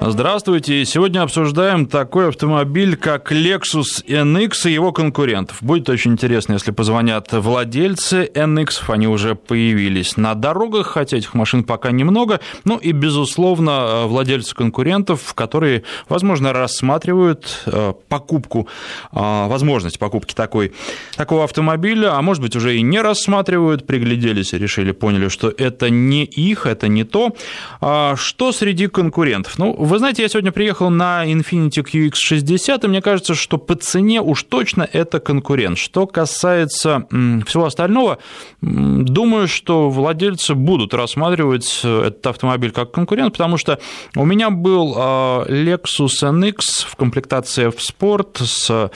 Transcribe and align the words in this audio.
Здравствуйте. 0.00 0.84
Сегодня 0.84 1.22
обсуждаем 1.22 1.86
такой 1.86 2.30
автомобиль, 2.30 2.96
как 2.96 3.30
Lexus 3.30 4.04
NX 4.04 4.68
и 4.68 4.72
его 4.72 4.90
конкурентов. 4.90 5.58
Будет 5.60 5.88
очень 5.88 6.14
интересно, 6.14 6.54
если 6.54 6.72
позвонят 6.72 7.32
владельцы 7.32 8.28
NX, 8.34 8.82
они 8.88 9.06
уже 9.06 9.36
появились 9.36 10.16
на 10.16 10.34
дорогах, 10.34 10.88
хотя 10.88 11.18
этих 11.18 11.34
машин 11.34 11.62
пока 11.62 11.92
немного. 11.92 12.40
Ну 12.64 12.78
и, 12.78 12.90
безусловно, 12.90 14.06
владельцы 14.06 14.56
конкурентов, 14.56 15.34
которые, 15.34 15.84
возможно, 16.08 16.52
рассматривают 16.52 17.62
э, 17.66 17.92
покупку, 18.08 18.66
э, 19.12 19.46
возможность 19.46 20.00
покупки 20.00 20.34
такой, 20.34 20.72
такого 21.16 21.44
автомобиля, 21.44 22.16
а 22.16 22.22
может 22.22 22.42
быть, 22.42 22.56
уже 22.56 22.76
и 22.76 22.82
не 22.82 23.00
рассматривают, 23.00 23.86
пригляделись 23.86 24.52
и 24.52 24.58
решили, 24.58 24.90
поняли, 24.90 25.28
что 25.28 25.48
это 25.48 25.90
не 25.90 26.24
их, 26.24 26.66
это 26.66 26.88
не 26.88 27.04
то. 27.04 27.36
А 27.80 28.16
что 28.16 28.50
среди 28.50 28.88
конкурентов? 28.88 29.58
Ну, 29.58 29.75
вы 29.76 29.98
знаете, 29.98 30.22
я 30.22 30.28
сегодня 30.28 30.52
приехал 30.52 30.88
на 30.88 31.30
Infiniti 31.30 31.84
QX60, 31.84 32.84
и 32.84 32.88
мне 32.88 33.02
кажется, 33.02 33.34
что 33.34 33.58
по 33.58 33.74
цене 33.74 34.22
уж 34.22 34.42
точно 34.44 34.88
это 34.90 35.20
конкурент. 35.20 35.76
Что 35.76 36.06
касается 36.06 37.06
всего 37.46 37.66
остального, 37.66 38.18
думаю, 38.62 39.48
что 39.48 39.90
владельцы 39.90 40.54
будут 40.54 40.94
рассматривать 40.94 41.80
этот 41.84 42.26
автомобиль 42.26 42.70
как 42.70 42.90
конкурент, 42.90 43.34
потому 43.34 43.58
что 43.58 43.78
у 44.14 44.24
меня 44.24 44.50
был 44.50 44.94
а, 44.96 45.44
Lexus 45.46 46.22
NX 46.22 46.86
в 46.88 46.96
комплектации 46.96 47.68
F-Sport 47.68 48.44
с 48.44 48.90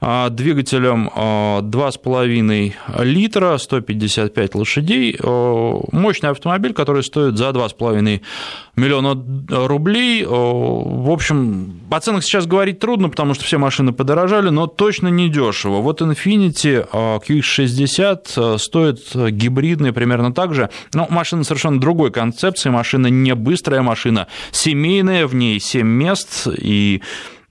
двигателем 0.00 1.10
2,5 1.14 2.72
а, 2.86 3.02
литра, 3.02 3.58
155 3.58 4.54
лошадей. 4.54 5.18
Мощный 5.22 6.30
автомобиль, 6.30 6.72
который 6.72 7.02
стоит 7.02 7.36
за 7.36 7.50
2,5 7.50 8.20
миллиона 8.76 9.66
рублей. 9.66 10.24
В 10.24 11.10
общем, 11.10 11.80
о 11.90 12.00
ценах 12.00 12.24
сейчас 12.24 12.46
говорить 12.46 12.78
трудно, 12.78 13.10
потому 13.10 13.34
что 13.34 13.44
все 13.44 13.58
машины 13.58 13.92
подорожали, 13.92 14.48
но 14.48 14.66
точно 14.66 15.08
не 15.08 15.28
дешево. 15.28 15.80
Вот 15.80 16.00
Infiniti 16.00 16.86
а, 16.92 17.18
QX60 17.18 18.58
стоит 18.58 19.00
гибридный 19.14 19.92
примерно 19.92 20.32
так 20.32 20.54
же. 20.54 20.70
Но 20.94 21.06
машина 21.10 21.44
совершенно 21.44 21.78
другой 21.78 22.10
концепции. 22.10 22.70
Машина 22.70 23.08
не 23.08 23.34
быстрая, 23.34 23.82
машина 23.82 24.28
семейная, 24.50 25.26
в 25.26 25.34
ней 25.34 25.60
7 25.60 25.86
мест 25.86 26.46
и 26.46 27.02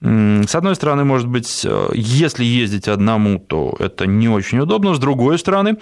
с 0.02 0.54
одной 0.54 0.74
стороны, 0.74 1.04
может 1.04 1.28
быть, 1.28 1.60
э, 1.64 1.90
если 1.94 2.44
ездить 2.44 2.88
одному, 2.88 3.38
то 3.38 3.76
это 3.78 4.06
не 4.06 4.30
очень 4.30 4.58
удобно. 4.58 4.94
С 4.94 4.98
другой 4.98 5.38
стороны, 5.38 5.76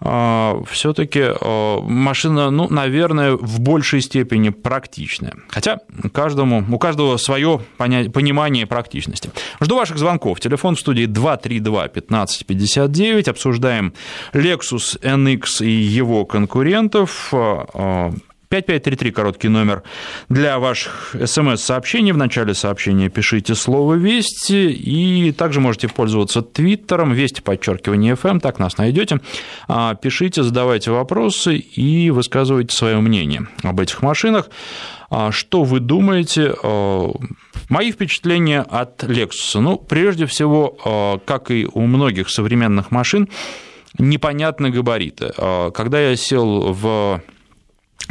э, 0.00 0.62
все-таки 0.70 1.20
э, 1.20 1.78
машина, 1.80 2.50
ну, 2.50 2.68
наверное, 2.68 3.32
в 3.32 3.60
большей 3.60 4.02
степени 4.02 4.50
практичная. 4.50 5.32
Хотя 5.48 5.78
каждому, 6.12 6.66
у 6.70 6.78
каждого 6.78 7.16
свое 7.16 7.62
понимание 7.78 8.66
практичности. 8.66 9.30
Жду 9.62 9.76
ваших 9.76 9.96
звонков. 9.96 10.38
Телефон 10.38 10.76
в 10.76 10.80
студии 10.80 11.06
232-1559. 11.06 13.30
Обсуждаем 13.30 13.94
Lexus 14.34 15.00
NX 15.00 15.64
и 15.64 15.70
его 15.70 16.26
конкурентов. 16.26 17.32
5533 18.48 19.10
короткий 19.10 19.48
номер 19.48 19.82
для 20.28 20.58
ваших 20.58 21.16
смс-сообщений. 21.24 22.12
В 22.12 22.16
начале 22.16 22.54
сообщения 22.54 23.08
пишите 23.08 23.54
слово 23.54 23.94
«Вести», 23.94 24.70
и 24.70 25.32
также 25.32 25.60
можете 25.60 25.88
пользоваться 25.88 26.42
твиттером 26.42 27.12
«Вести 27.12 27.40
подчеркивание 27.40 28.14
FM», 28.14 28.40
так 28.40 28.58
нас 28.58 28.78
найдете. 28.78 29.20
А, 29.68 29.94
пишите, 29.94 30.42
задавайте 30.42 30.90
вопросы 30.90 31.56
и 31.56 32.10
высказывайте 32.10 32.76
свое 32.76 33.00
мнение 33.00 33.48
об 33.62 33.80
этих 33.80 34.02
машинах. 34.02 34.48
А, 35.10 35.32
что 35.32 35.64
вы 35.64 35.80
думаете? 35.80 36.54
А, 36.62 37.10
мои 37.68 37.90
впечатления 37.90 38.60
от 38.60 39.02
Lexus. 39.02 39.58
Ну, 39.60 39.76
прежде 39.76 40.26
всего, 40.26 41.20
как 41.24 41.50
и 41.50 41.66
у 41.72 41.80
многих 41.86 42.30
современных 42.30 42.90
машин, 42.90 43.28
непонятны 43.98 44.70
габариты. 44.70 45.32
Когда 45.72 46.00
я 46.00 46.16
сел 46.16 46.72
в 46.72 47.22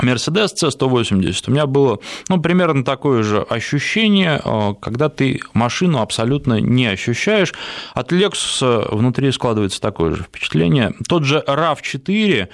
Mercedes 0.02 0.54
C180, 0.62 1.44
у 1.48 1.52
меня 1.52 1.66
было 1.66 2.00
ну, 2.28 2.42
примерно 2.42 2.84
такое 2.84 3.24
же 3.24 3.42
ощущение, 3.42 4.42
э, 4.44 4.74
когда 4.82 5.10
ты 5.10 5.40
машину 5.54 6.02
абсолютно 6.02 6.60
не 6.60 6.88
ощущаешь. 6.88 7.54
От 7.94 8.12
Lexus 8.12 8.94
внутри 8.94 9.32
складывается 9.32 9.80
такое 9.80 10.16
же 10.16 10.24
впечатление. 10.24 10.94
Тот 11.08 11.24
же 11.24 11.44
RAV4 11.48 12.48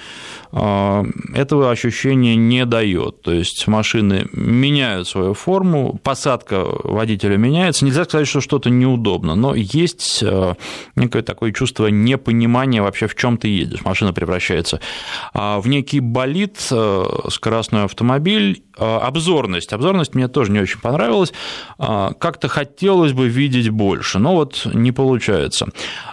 э, 0.51 1.03
этого 1.33 1.71
ощущения 1.71 2.35
не 2.35 2.65
дает. 2.65 3.21
То 3.23 3.31
есть 3.31 3.67
машины 3.67 4.27
меняют 4.33 5.07
свою 5.07 5.33
форму, 5.33 5.99
посадка 6.03 6.63
водителя 6.83 7.37
меняется. 7.37 7.85
Нельзя 7.85 8.05
сказать, 8.05 8.27
что 8.27 8.41
что-то 8.41 8.69
неудобно, 8.69 9.33
но 9.35 9.55
есть 9.55 10.21
э, 10.21 10.53
некое 10.95 11.23
такое 11.23 11.51
чувство 11.53 11.87
непонимания 11.87 12.83
вообще, 12.83 13.07
в 13.07 13.15
чем 13.15 13.37
ты 13.37 13.47
едешь. 13.47 13.83
Машина 13.83 14.13
превращается 14.13 14.79
в 15.33 15.63
некий 15.65 15.99
болид 15.99 16.57
скоростной 17.29 17.83
автомобиль. 17.85 18.63
А, 18.77 18.99
обзорность. 18.99 19.73
Обзорность 19.73 20.15
мне 20.15 20.27
тоже 20.27 20.51
не 20.51 20.59
очень 20.59 20.79
понравилась. 20.79 21.33
А, 21.77 22.13
как-то 22.13 22.47
хотелось 22.47 23.13
бы 23.13 23.27
видеть 23.27 23.69
больше, 23.69 24.19
но 24.19 24.35
вот 24.35 24.67
не 24.73 24.91
получается. 24.91 25.67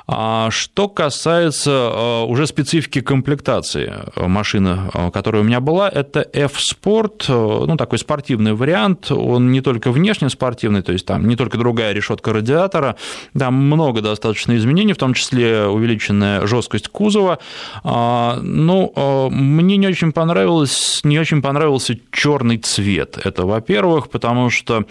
А 0.06 0.50
что 0.50 0.88
касается 0.88 2.24
уже 2.26 2.46
специфики 2.46 3.00
комплектации 3.00 3.92
машины, 4.16 4.90
которая 5.12 5.42
у 5.42 5.44
меня 5.44 5.60
была, 5.60 5.88
это 5.88 6.20
F-Sport, 6.32 7.66
ну, 7.66 7.76
такой 7.76 7.98
спортивный 7.98 8.54
вариант. 8.54 9.10
Он 9.10 9.50
не 9.50 9.60
только 9.60 9.90
внешне 9.92 10.28
спортивный, 10.30 10.82
то 10.82 10.92
есть 10.92 11.06
там 11.06 11.28
не 11.28 11.36
только 11.36 11.58
другая 11.58 11.92
решетка 11.92 12.32
радиатора, 12.32 12.96
там 13.38 13.54
много 13.54 14.00
достаточно 14.00 14.56
изменений, 14.56 14.92
в 14.94 14.98
том 14.98 15.14
числе 15.14 15.66
увеличенная 15.66 16.46
жесткость 16.46 16.88
кузова. 16.88 17.38
Ну, 17.84 19.30
мне 19.30 19.76
не 19.76 19.86
очень 19.86 20.12
понравилось, 20.12 20.97
не 21.04 21.18
очень 21.18 21.42
понравился 21.42 21.98
черный 22.10 22.58
цвет. 22.58 23.18
Это, 23.22 23.46
во-первых, 23.46 24.10
потому 24.10 24.50
что, 24.50 24.84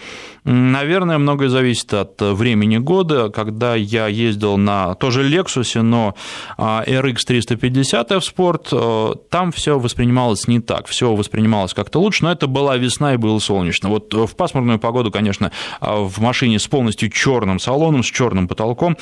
наверное, 0.44 1.18
многое 1.18 1.48
зависит 1.48 1.92
от 1.94 2.20
времени 2.20 2.78
года. 2.78 3.30
Когда 3.30 3.74
я 3.74 4.06
ездил 4.06 4.56
на 4.56 4.94
тоже 4.94 5.28
Lexus, 5.28 5.80
но 5.82 6.14
а, 6.56 6.84
RX 6.86 7.18
350 7.26 8.12
F-Sport, 8.12 8.68
э, 8.72 9.14
там 9.30 9.52
все 9.52 9.78
воспринималось 9.78 10.48
не 10.48 10.60
так. 10.60 10.86
Все 10.86 11.14
воспринималось 11.14 11.74
как-то 11.74 12.00
лучше, 12.00 12.24
но 12.24 12.32
это 12.32 12.46
была 12.46 12.76
весна 12.76 13.14
и 13.14 13.16
было 13.16 13.38
солнечно. 13.38 13.88
Вот 13.88 14.12
в 14.14 14.34
пасмурную 14.36 14.78
погоду, 14.78 15.10
конечно, 15.10 15.52
а, 15.80 16.00
в 16.00 16.18
машине 16.18 16.58
с 16.58 16.66
полностью 16.66 17.10
черным 17.10 17.58
салоном, 17.58 18.02
с 18.02 18.06
черным 18.06 18.48
потолком 18.48 18.96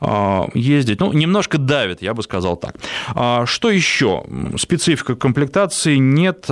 а, 0.00 0.48
ездить, 0.54 1.00
ну, 1.00 1.12
немножко 1.12 1.58
давит, 1.58 2.02
я 2.02 2.14
бы 2.14 2.22
сказал 2.22 2.56
так. 2.56 2.76
Что 3.46 3.70
еще? 3.70 4.24
Специфика 4.56 5.14
комплектации 5.14 5.96
нет 5.96 6.46
э, 6.48 6.49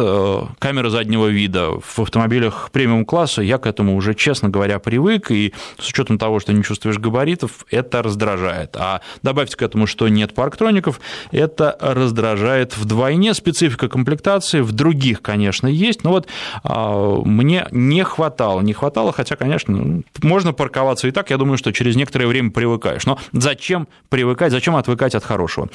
камеры 0.58 0.90
заднего 0.90 1.26
вида. 1.26 1.70
В 1.80 1.98
автомобилях 2.00 2.70
премиум-класса 2.72 3.42
я 3.42 3.58
к 3.58 3.66
этому 3.66 3.96
уже, 3.96 4.14
честно 4.14 4.48
говоря, 4.48 4.78
привык, 4.78 5.30
и 5.30 5.52
с 5.78 5.88
учетом 5.88 6.18
того, 6.18 6.40
что 6.40 6.52
не 6.52 6.62
чувствуешь 6.62 6.98
габаритов, 6.98 7.66
это 7.70 8.02
раздражает. 8.02 8.76
А 8.76 9.00
добавьте 9.22 9.56
к 9.56 9.62
этому, 9.62 9.86
что 9.86 10.08
нет 10.08 10.34
парктроников, 10.34 11.00
это 11.32 11.76
раздражает 11.80 12.76
вдвойне. 12.76 13.34
Специфика 13.34 13.88
комплектации 13.88 14.60
в 14.60 14.72
других, 14.72 15.22
конечно, 15.22 15.66
есть, 15.66 16.04
но 16.04 16.10
вот 16.10 16.28
а, 16.62 17.20
мне 17.24 17.66
не 17.70 18.04
хватало, 18.04 18.60
не 18.60 18.72
хватало, 18.72 19.12
хотя, 19.12 19.36
конечно, 19.36 19.76
ну, 19.76 20.02
можно 20.22 20.52
парковаться 20.52 21.08
и 21.08 21.10
так, 21.10 21.30
я 21.30 21.36
думаю, 21.36 21.58
что 21.58 21.72
через 21.72 21.96
некоторое 21.96 22.26
время 22.26 22.50
привыкаешь. 22.50 23.06
Но 23.06 23.18
зачем 23.32 23.88
привыкать, 24.08 24.52
зачем 24.52 24.76
отвыкать 24.76 25.14
от 25.14 25.24
хорошего? 25.24 25.68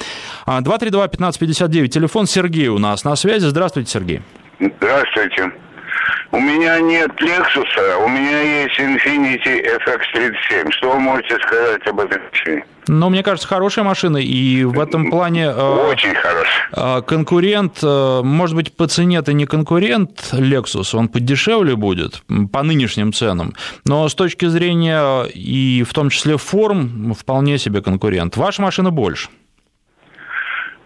232-1559, 0.46 1.88
телефон 1.88 2.26
Сергей 2.26 2.68
у 2.68 2.78
нас 2.78 3.04
на 3.04 3.16
связи. 3.16 3.46
Здравствуйте, 3.46 3.90
Сергей. 3.90 4.13
Здравствуйте. 4.60 5.52
У 6.32 6.40
меня 6.40 6.80
нет 6.80 7.10
Lexus, 7.20 8.04
у 8.04 8.08
меня 8.08 8.40
есть 8.40 8.78
Infiniti 8.80 9.64
FX37. 9.86 10.72
Что 10.72 10.92
вы 10.92 10.98
можете 10.98 11.36
сказать 11.36 11.86
об 11.86 12.00
этой 12.00 12.20
машине? 12.28 12.64
Ну, 12.88 13.08
мне 13.08 13.22
кажется, 13.22 13.46
хорошая 13.46 13.84
машина, 13.84 14.16
и 14.16 14.64
в 14.64 14.80
этом 14.80 15.10
плане... 15.10 15.44
Э, 15.44 15.88
Очень 15.88 16.14
хорошая. 16.14 16.98
Э, 16.98 17.02
конкурент, 17.02 17.78
э, 17.82 18.20
может 18.22 18.56
быть, 18.56 18.76
по 18.76 18.88
цене 18.88 19.18
это 19.18 19.32
не 19.32 19.46
конкурент 19.46 20.30
Lexus, 20.32 20.96
он 20.96 21.08
подешевле 21.08 21.76
будет 21.76 22.22
по 22.52 22.62
нынешним 22.62 23.12
ценам, 23.12 23.54
но 23.86 24.08
с 24.08 24.14
точки 24.14 24.46
зрения 24.46 25.22
и 25.22 25.84
в 25.88 25.94
том 25.94 26.10
числе 26.10 26.36
форм, 26.36 27.14
вполне 27.14 27.58
себе 27.58 27.80
конкурент. 27.80 28.36
Ваша 28.36 28.60
машина 28.60 28.90
больше. 28.90 29.28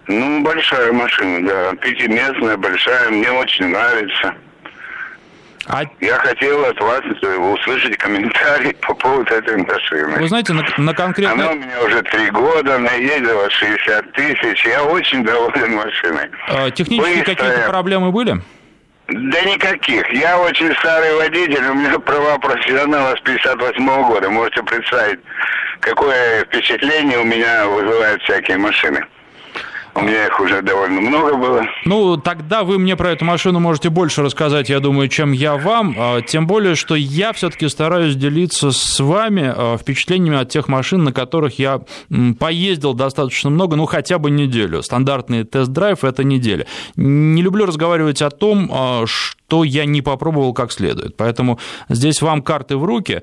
Ну, 0.08 0.42
большая 0.42 0.90
машина, 0.92 1.46
да. 1.46 1.74
Пятиместная, 1.76 2.56
большая. 2.56 3.10
Мне 3.10 3.30
очень 3.30 3.66
нравится. 3.66 4.34
А... 5.66 5.82
Я 6.00 6.16
хотел 6.16 6.64
от 6.64 6.80
вас 6.80 7.02
услышать 7.02 7.98
комментарий 7.98 8.72
по 8.74 8.94
поводу 8.94 9.34
этой 9.34 9.58
машины. 9.58 10.18
Вы 10.18 10.28
знаете, 10.28 10.54
на, 10.54 10.64
на 10.78 10.94
конкретно... 10.94 11.44
Она 11.44 11.52
у 11.52 11.56
меня 11.56 11.82
уже 11.82 12.02
три 12.02 12.30
года, 12.30 12.76
она 12.76 12.90
ездила 12.92 13.50
60 13.50 14.12
тысяч. 14.12 14.64
Я 14.64 14.82
очень 14.84 15.22
доволен 15.24 15.74
машиной. 15.74 16.30
А, 16.48 16.70
технические 16.70 17.22
какие-то 17.22 17.68
проблемы 17.68 18.10
были? 18.10 18.40
Да 19.08 19.42
никаких. 19.42 20.10
Я 20.12 20.38
очень 20.38 20.74
старый 20.76 21.14
водитель, 21.16 21.64
у 21.66 21.74
меня 21.74 21.98
права 21.98 22.38
профессионала 22.38 23.14
с 23.14 23.20
58 23.20 23.86
-го 23.86 24.06
года. 24.08 24.30
Можете 24.30 24.62
представить, 24.62 25.20
какое 25.80 26.44
впечатление 26.44 27.18
у 27.18 27.24
меня 27.24 27.66
вызывают 27.66 28.22
всякие 28.22 28.56
машины. 28.56 29.04
У 29.98 30.02
меня 30.02 30.26
их 30.26 30.38
уже 30.38 30.62
довольно 30.62 31.00
много 31.00 31.36
было. 31.36 31.62
Ну, 31.84 32.16
тогда 32.16 32.62
вы 32.62 32.78
мне 32.78 32.94
про 32.94 33.10
эту 33.10 33.24
машину 33.24 33.58
можете 33.58 33.90
больше 33.90 34.22
рассказать, 34.22 34.68
я 34.68 34.78
думаю, 34.78 35.08
чем 35.08 35.32
я 35.32 35.56
вам. 35.56 35.96
А, 35.98 36.22
тем 36.22 36.46
более, 36.46 36.76
что 36.76 36.94
я 36.94 37.32
все-таки 37.32 37.68
стараюсь 37.68 38.14
делиться 38.14 38.70
с 38.70 39.00
вами 39.00 39.52
а, 39.52 39.76
впечатлениями 39.76 40.38
от 40.38 40.50
тех 40.50 40.68
машин, 40.68 41.02
на 41.02 41.12
которых 41.12 41.58
я 41.58 41.80
поездил 42.38 42.94
достаточно 42.94 43.50
много, 43.50 43.74
ну, 43.74 43.86
хотя 43.86 44.18
бы 44.18 44.30
неделю. 44.30 44.82
Стандартный 44.82 45.42
тест-драйв– 45.42 45.98
это 46.04 46.22
неделя. 46.22 46.66
Не 46.94 47.42
люблю 47.42 47.66
разговаривать 47.66 48.22
о 48.22 48.30
том, 48.30 48.66
что 49.06 49.34
а, 49.34 49.38
то 49.48 49.64
я 49.64 49.86
не 49.86 50.02
попробовал 50.02 50.52
как 50.52 50.70
следует. 50.70 51.16
Поэтому 51.16 51.58
здесь 51.88 52.20
вам 52.20 52.42
карты 52.42 52.76
в 52.76 52.84
руки. 52.84 53.22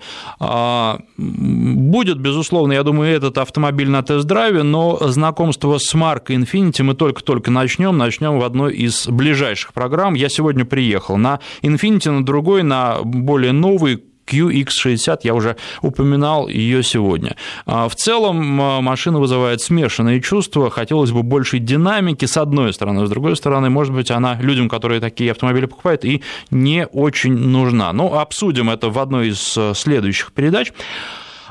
Будет, 1.17 2.17
безусловно, 2.17 2.73
я 2.73 2.81
думаю, 2.81 3.15
этот 3.15 3.37
автомобиль 3.37 3.89
на 3.89 4.01
тест-драйве, 4.01 4.63
но 4.63 4.97
знакомство 5.07 5.77
с 5.77 5.93
маркой 5.93 6.37
Infiniti 6.37 6.64
мы 6.79 6.95
только-только 6.95 7.51
начнем. 7.51 7.97
Начнем 7.97 8.39
в 8.39 8.43
одной 8.43 8.73
из 8.73 9.07
ближайших 9.07 9.73
программ. 9.73 10.13
Я 10.13 10.29
сегодня 10.29 10.65
приехал 10.65 11.17
на 11.17 11.39
Infiniti, 11.61 12.09
на 12.09 12.25
другой, 12.25 12.63
на 12.63 12.99
более 13.03 13.51
новый 13.51 14.03
QX60, 14.27 15.19
я 15.23 15.33
уже 15.33 15.55
упоминал 15.81 16.47
ее 16.47 16.83
сегодня. 16.83 17.35
А, 17.65 17.87
в 17.87 17.95
целом 17.95 18.43
машина 18.43 19.19
вызывает 19.19 19.61
смешанные 19.61 20.21
чувства, 20.21 20.69
хотелось 20.69 21.11
бы 21.11 21.23
большей 21.23 21.59
динамики 21.59 22.25
с 22.25 22.37
одной 22.37 22.73
стороны, 22.73 23.05
с 23.05 23.09
другой 23.09 23.35
стороны, 23.35 23.69
может 23.69 23.93
быть, 23.93 24.11
она 24.11 24.35
людям, 24.41 24.69
которые 24.69 24.99
такие 24.99 25.31
автомобили 25.31 25.65
покупают, 25.65 26.05
и 26.05 26.23
не 26.49 26.87
очень 26.87 27.33
нужна. 27.33 27.93
Но 27.93 28.19
обсудим 28.19 28.69
это 28.69 28.89
в 28.89 28.99
одной 28.99 29.29
из 29.29 29.55
а, 29.57 29.73
следующих 29.73 30.33
передач. 30.33 30.71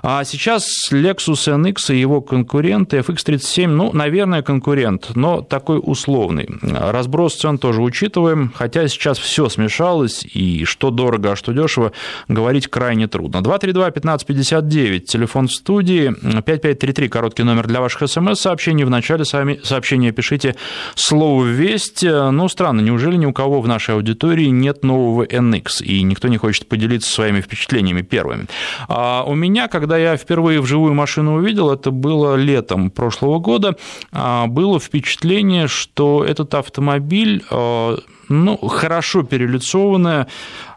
А 0.07 0.23
сейчас 0.25 0.69
Lexus 0.93 1.49
NX 1.49 1.95
и 1.95 1.99
его 1.99 2.21
конкуренты 2.21 2.99
FX37, 2.99 3.67
ну, 3.69 3.91
наверное, 3.95 4.43
конкурент, 4.43 5.13
но 5.15 5.41
такой 5.41 5.81
условный. 5.83 6.47
Разброс 6.61 7.37
цен 7.37 7.57
тоже 7.57 7.81
учитываем, 7.81 8.53
хотя 8.55 8.87
сейчас 8.87 9.17
все 9.17 9.49
смешалось, 9.49 10.23
и 10.23 10.67
что 10.67 10.91
дорого, 10.91 11.33
а 11.33 11.37
что 11.37 11.55
дешево, 11.55 11.93
говорить 12.29 12.69
крайне 12.69 13.09
трудно. 13.09 13.39
232-1559, 13.39 14.99
телефон 15.01 15.49
в 15.49 15.53
студии, 15.53 16.11
5533, 16.11 17.09
короткий 17.09 17.45
номер 17.45 17.67
для 17.67 17.81
ваших 17.81 18.07
смс-сообщений. 18.07 18.85
В 18.85 18.91
начале 18.91 19.25
сообщения 19.25 20.13
пишите 20.13 20.55
слово 20.97 21.47
«Весть». 21.47 22.03
Ну, 22.03 22.47
странно, 22.51 22.83
неужели 22.83 23.17
ни 23.17 23.25
у 23.25 23.33
кого 23.33 23.63
в 23.63 23.69
нашей 23.69 23.95
аудитории 23.95 24.49
нет 24.49 24.85
нового 24.85 25.25
NX, 25.25 25.83
и 25.83 26.03
никто 26.03 26.29
не 26.29 26.37
хочет 26.37 26.69
поделиться 26.69 27.11
своими 27.11 27.41
впечатлениями 27.41 28.03
первыми? 28.03 28.49
А 28.89 29.25
у 29.27 29.35
меня, 29.35 29.67
когда 29.69 29.94
когда 29.95 30.11
я 30.11 30.17
впервые 30.17 30.61
вживую 30.61 30.93
машину 30.93 31.37
увидел, 31.37 31.71
это 31.71 31.93
было 31.93 32.35
летом 32.35 32.91
прошлого 32.91 33.39
года, 33.39 33.77
а, 34.11 34.49
было 34.49 34.81
впечатление, 34.81 35.69
что 35.69 36.25
этот 36.25 36.53
автомобиль 36.55 37.45
а, 37.49 37.97
ну, 38.29 38.57
хорошо 38.57 39.23
перелицованная 39.23 40.27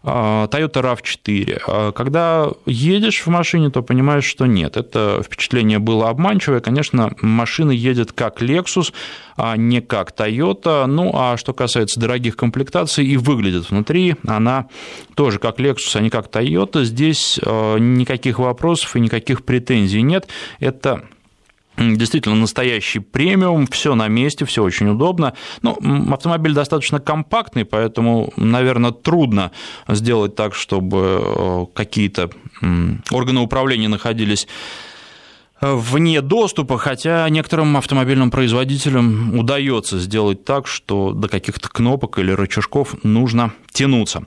Toyota 0.03 0.81
RAV4. 0.81 1.91
Когда 1.91 2.47
едешь 2.65 3.21
в 3.21 3.27
машине, 3.27 3.69
то 3.69 3.81
понимаешь, 3.81 4.23
что 4.23 4.45
нет. 4.45 4.77
Это 4.77 5.21
впечатление 5.23 5.79
было 5.79 6.09
обманчивое. 6.09 6.61
Конечно, 6.61 7.11
машина 7.21 7.71
едет 7.71 8.13
как 8.13 8.41
Lexus, 8.41 8.93
а 9.35 9.57
не 9.57 9.81
как 9.81 10.11
Toyota. 10.17 10.85
Ну, 10.85 11.11
а 11.13 11.37
что 11.37 11.53
касается 11.53 11.99
дорогих 11.99 12.37
комплектаций, 12.37 13.05
и 13.05 13.17
выглядит 13.17 13.69
внутри 13.69 14.15
она 14.25 14.67
тоже 15.15 15.39
как 15.39 15.59
Lexus, 15.59 15.95
а 15.95 16.01
не 16.01 16.09
как 16.09 16.27
Toyota. 16.27 16.83
Здесь 16.83 17.39
а, 17.43 17.77
никаких 17.77 18.39
вопросов 18.39 18.95
и 18.95 18.99
никаких 18.99 19.43
претензий 19.43 20.01
нет. 20.01 20.27
Это 20.59 21.03
Действительно, 21.77 22.35
настоящий 22.35 22.99
премиум, 22.99 23.67
все 23.67 23.93
на 23.93 24.07
месте, 24.07 24.45
все 24.45 24.63
очень 24.63 24.89
удобно. 24.89 25.33
Ну, 25.61 25.77
автомобиль 26.11 26.53
достаточно 26.53 26.99
компактный, 26.99 27.65
поэтому, 27.65 28.33
наверное, 28.35 28.91
трудно 28.91 29.51
сделать 29.87 30.35
так, 30.35 30.55
чтобы 30.55 31.21
э, 31.23 31.65
какие-то 31.75 32.31
органы 33.11 33.41
управления 33.41 33.89
находились 33.89 34.47
э, 35.61 35.71
вне 35.75 36.21
доступа, 36.21 36.79
хотя 36.79 37.29
некоторым 37.29 37.77
автомобильным 37.77 38.31
производителям 38.31 39.37
удается 39.37 39.99
сделать 39.99 40.45
так, 40.45 40.65
что 40.65 41.11
до 41.11 41.27
каких-то 41.27 41.69
кнопок 41.69 42.17
или 42.17 42.31
рычажков 42.31 42.95
нужно 43.03 43.53
тянуться. 43.71 44.23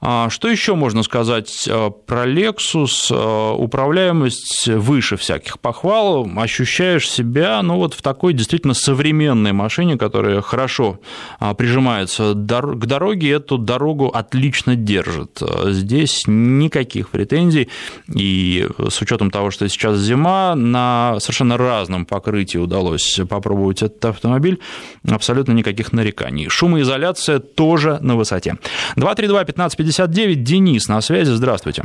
А 0.00 0.30
что 0.30 0.48
еще 0.48 0.76
можно 0.76 1.02
сказать 1.02 1.66
э, 1.66 1.90
про 2.06 2.24
Lexus? 2.24 3.10
Э, 3.10 3.54
управляемость 3.56 4.68
выше 4.68 5.16
всяких 5.16 5.58
похвал. 5.58 6.28
Ощущаешь 6.36 7.10
себя 7.10 7.60
ну, 7.62 7.76
вот 7.76 7.94
в 7.94 8.02
такой 8.02 8.32
действительно 8.32 8.74
современной 8.74 9.52
машине, 9.52 9.98
которая 9.98 10.40
хорошо 10.40 11.00
а, 11.40 11.54
прижимается 11.54 12.34
к 12.34 12.86
дороге, 12.86 13.32
эту 13.32 13.58
дорогу 13.58 14.06
отлично 14.06 14.76
держит. 14.76 15.42
Здесь 15.66 16.24
никаких 16.26 17.08
претензий. 17.08 17.68
И 18.14 18.68
с 18.88 19.00
учетом 19.00 19.32
того, 19.32 19.50
что 19.50 19.68
сейчас 19.68 19.98
зима, 19.98 20.54
на 20.54 21.16
совершенно 21.18 21.56
разном 21.56 22.06
покрытии 22.06 22.58
удалось 22.58 23.20
попробовать 23.28 23.82
этот 23.82 24.04
автомобиль, 24.04 24.60
абсолютно 25.08 25.52
никаких 25.52 25.92
нареканий. 25.92 26.48
Шумоизоляция 26.48 27.40
тоже 27.40 27.98
на 28.00 28.16
высоте. 28.16 28.58
232 28.96 29.44
15 29.44 29.87
59. 29.88 30.42
Денис 30.44 30.88
на 30.88 31.00
связи. 31.00 31.30
Здравствуйте. 31.30 31.82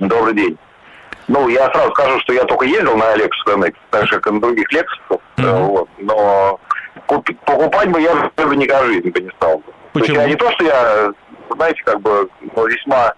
Добрый 0.00 0.34
день. 0.34 0.58
Ну, 1.28 1.48
я 1.48 1.70
сразу 1.72 1.92
скажу, 1.92 2.18
что 2.20 2.32
я 2.32 2.42
только 2.44 2.66
ездил 2.66 2.96
на 2.96 3.14
Lexus 3.14 3.46
NX, 3.46 3.74
так 3.90 4.06
же, 4.06 4.16
как 4.18 4.26
и 4.26 4.30
на 4.34 4.40
других 4.40 4.66
Lexus. 4.72 5.20
Mm-hmm. 5.36 5.62
Вот, 5.66 5.88
но 5.98 6.60
покупать 7.06 7.88
бы 7.90 8.00
я 8.00 8.14
бы 8.36 8.56
никогда 8.56 8.82
в 8.82 8.86
жизни 8.86 9.10
бы 9.10 9.20
не 9.20 9.30
стал. 9.30 9.62
Почему? 9.92 10.16
То 10.16 10.22
есть, 10.22 10.28
не 10.28 10.36
то, 10.36 10.50
что 10.52 10.64
я, 10.64 11.12
знаете, 11.54 11.82
как 11.84 12.00
бы 12.00 12.28
ну, 12.56 12.66
весьма, 12.66 13.14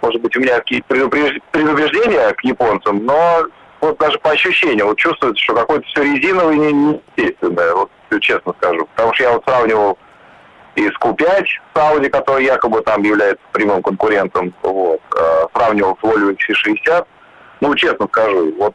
может 0.00 0.22
быть, 0.22 0.36
у 0.36 0.40
меня 0.40 0.58
какие-то 0.60 0.86
предубеждения 0.86 2.32
к 2.34 2.44
японцам, 2.44 3.04
но 3.04 3.46
вот 3.80 3.98
даже 3.98 4.16
по 4.20 4.30
ощущениям, 4.30 4.86
вот 4.86 4.98
чувствуется, 4.98 5.42
что 5.42 5.54
какое-то 5.54 5.84
все 5.88 6.04
резиновое 6.04 6.54
и 6.54 6.72
неестественное, 6.72 7.74
вот 7.74 7.90
честно 8.20 8.54
скажу. 8.58 8.88
Потому 8.94 9.12
что 9.14 9.24
я 9.24 9.32
вот 9.32 9.42
сравнивал 9.44 9.98
и 10.76 10.88
с 10.88 10.94
Q5 11.00 11.44
с 11.74 11.76
Audi, 11.76 12.08
который 12.10 12.44
якобы 12.44 12.82
там 12.82 13.02
является 13.02 13.42
прямым 13.52 13.82
конкурентом, 13.82 14.54
вот, 14.62 15.00
э, 15.16 15.46
сравнивал 15.54 15.98
с 16.00 16.04
Volvo 16.04 16.36
XC60. 16.36 17.06
Ну, 17.60 17.74
честно 17.74 18.06
скажу, 18.06 18.54
вот 18.58 18.74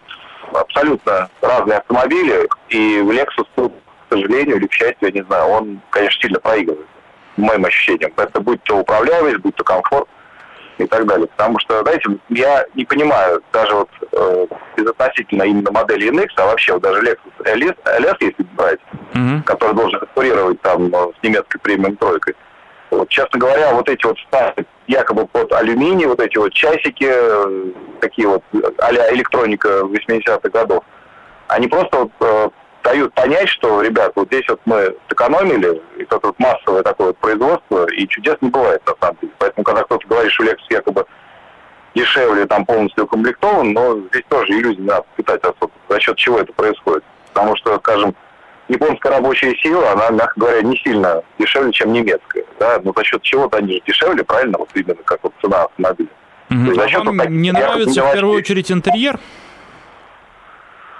абсолютно 0.54 1.30
разные 1.42 1.78
автомобили, 1.78 2.50
и 2.70 3.00
Lexus, 3.00 3.46
к 3.56 3.72
сожалению 4.14 4.58
или 4.58 4.68
к 4.68 4.74
счастью, 4.74 5.10
я 5.10 5.12
не 5.12 5.24
знаю, 5.24 5.48
он, 5.50 5.82
конечно, 5.92 6.22
сильно 6.22 6.40
проигрывает, 6.40 6.88
моим 7.38 7.66
ощущениям. 7.66 8.12
Это 8.18 8.42
будь 8.42 8.62
то 8.64 8.80
управляемость, 8.80 9.38
будь 9.38 9.56
то 9.56 9.64
комфорт 9.64 10.10
и 10.84 10.88
так 10.88 11.06
далее. 11.06 11.28
Потому 11.28 11.60
что, 11.60 11.82
знаете, 11.84 12.10
я 12.30 12.66
не 12.76 12.86
понимаю, 12.86 13.42
даже 13.52 13.76
вот 13.76 13.90
э, 14.12 14.48
безотносительно 14.78 15.44
именно 15.44 15.72
модели 15.72 16.12
NX, 16.12 16.30
а 16.38 16.46
вообще 16.48 16.74
вот 16.74 16.82
даже 16.82 17.02
Lexus 17.02 17.46
LS, 17.46 17.76
LS 17.86 18.16
если 18.20 18.44
брать, 18.54 18.80
mm-hmm. 19.14 19.44
который 19.44 19.76
должен 19.76 20.00
конкурировать 20.00 20.62
там 20.62 20.94
э, 20.94 21.12
с 21.20 21.24
немецкой 21.24 21.60
премиум 21.60 21.96
тройкой. 21.98 22.36
Вот, 22.92 23.08
честно 23.10 23.40
говоря, 23.40 23.74
вот 23.74 23.88
эти 23.88 24.06
вот 24.06 24.18
якобы 24.88 25.26
под 25.28 25.54
алюминий, 25.54 26.06
вот 26.06 26.20
эти 26.20 26.38
вот 26.38 26.52
часики, 26.54 27.08
э, 27.08 27.72
такие 28.02 28.28
вот 28.28 28.44
а 28.80 28.92
электроника 29.14 29.82
80-х 29.84 30.50
годов, 30.50 30.84
они 31.48 31.68
просто 31.68 32.00
вот, 32.00 32.12
э, 32.20 32.50
дают 32.84 33.14
понять, 33.14 33.50
что, 33.50 33.82
ребят, 33.82 34.12
вот 34.16 34.28
здесь 34.28 34.48
вот 34.50 34.60
мы 34.66 34.96
сэкономили, 35.10 35.82
и 35.98 36.04
это 36.04 36.20
вот 36.22 36.40
массовое 36.40 36.84
такое 36.84 37.08
вот 37.08 37.18
производство, 37.18 37.86
и 37.92 38.08
чудес 38.08 38.38
не 38.42 38.50
бывает 38.50 38.82
на 38.86 38.94
самом 39.00 39.18
деле. 39.22 39.34
Поэтому, 39.38 39.64
когда 39.64 39.84
кто-то 39.84 40.08
говорит, 40.08 40.32
что 40.32 40.44
Lexus 40.44 40.66
якобы 40.70 41.06
дешевле, 41.94 42.46
там 42.46 42.66
полностью 42.66 43.04
укомплектован, 43.04 43.74
но 43.74 44.00
здесь 44.10 44.24
тоже 44.30 44.54
иллюзии 44.54 44.82
надо 44.82 45.06
питать 45.16 45.42
особо. 45.44 45.72
За 45.90 46.00
счет 46.00 46.18
чего 46.18 46.40
это 46.40 46.54
происходит? 46.54 47.04
Потому 47.34 47.56
что, 47.58 47.78
скажем, 47.78 48.16
японская 48.68 49.14
рабочая 49.14 49.56
сила, 49.58 49.92
она, 49.92 50.10
мягко 50.10 50.40
говоря, 50.40 50.62
не 50.62 50.78
сильно 50.78 51.22
дешевле, 51.38 51.72
чем 51.72 51.94
немецкая. 51.94 52.46
Да? 52.60 52.80
Но 52.84 52.94
за 52.96 53.04
счет 53.04 53.22
чего-то 53.22 53.58
они 53.58 53.74
же 53.74 53.82
дешевле, 53.86 54.24
правильно? 54.24 54.58
Вот 54.58 54.70
именно 54.74 54.96
как 55.04 55.20
вот 55.24 55.34
цена 55.42 55.64
автомобиля. 55.64 56.10
Угу. 56.50 56.82
А 56.82 57.04
вам 57.04 57.42
не 57.42 57.52
нравится 57.52 58.04
в 58.04 58.14
первую 58.14 58.38
очередь 58.38 58.72
интерьер? 58.72 59.20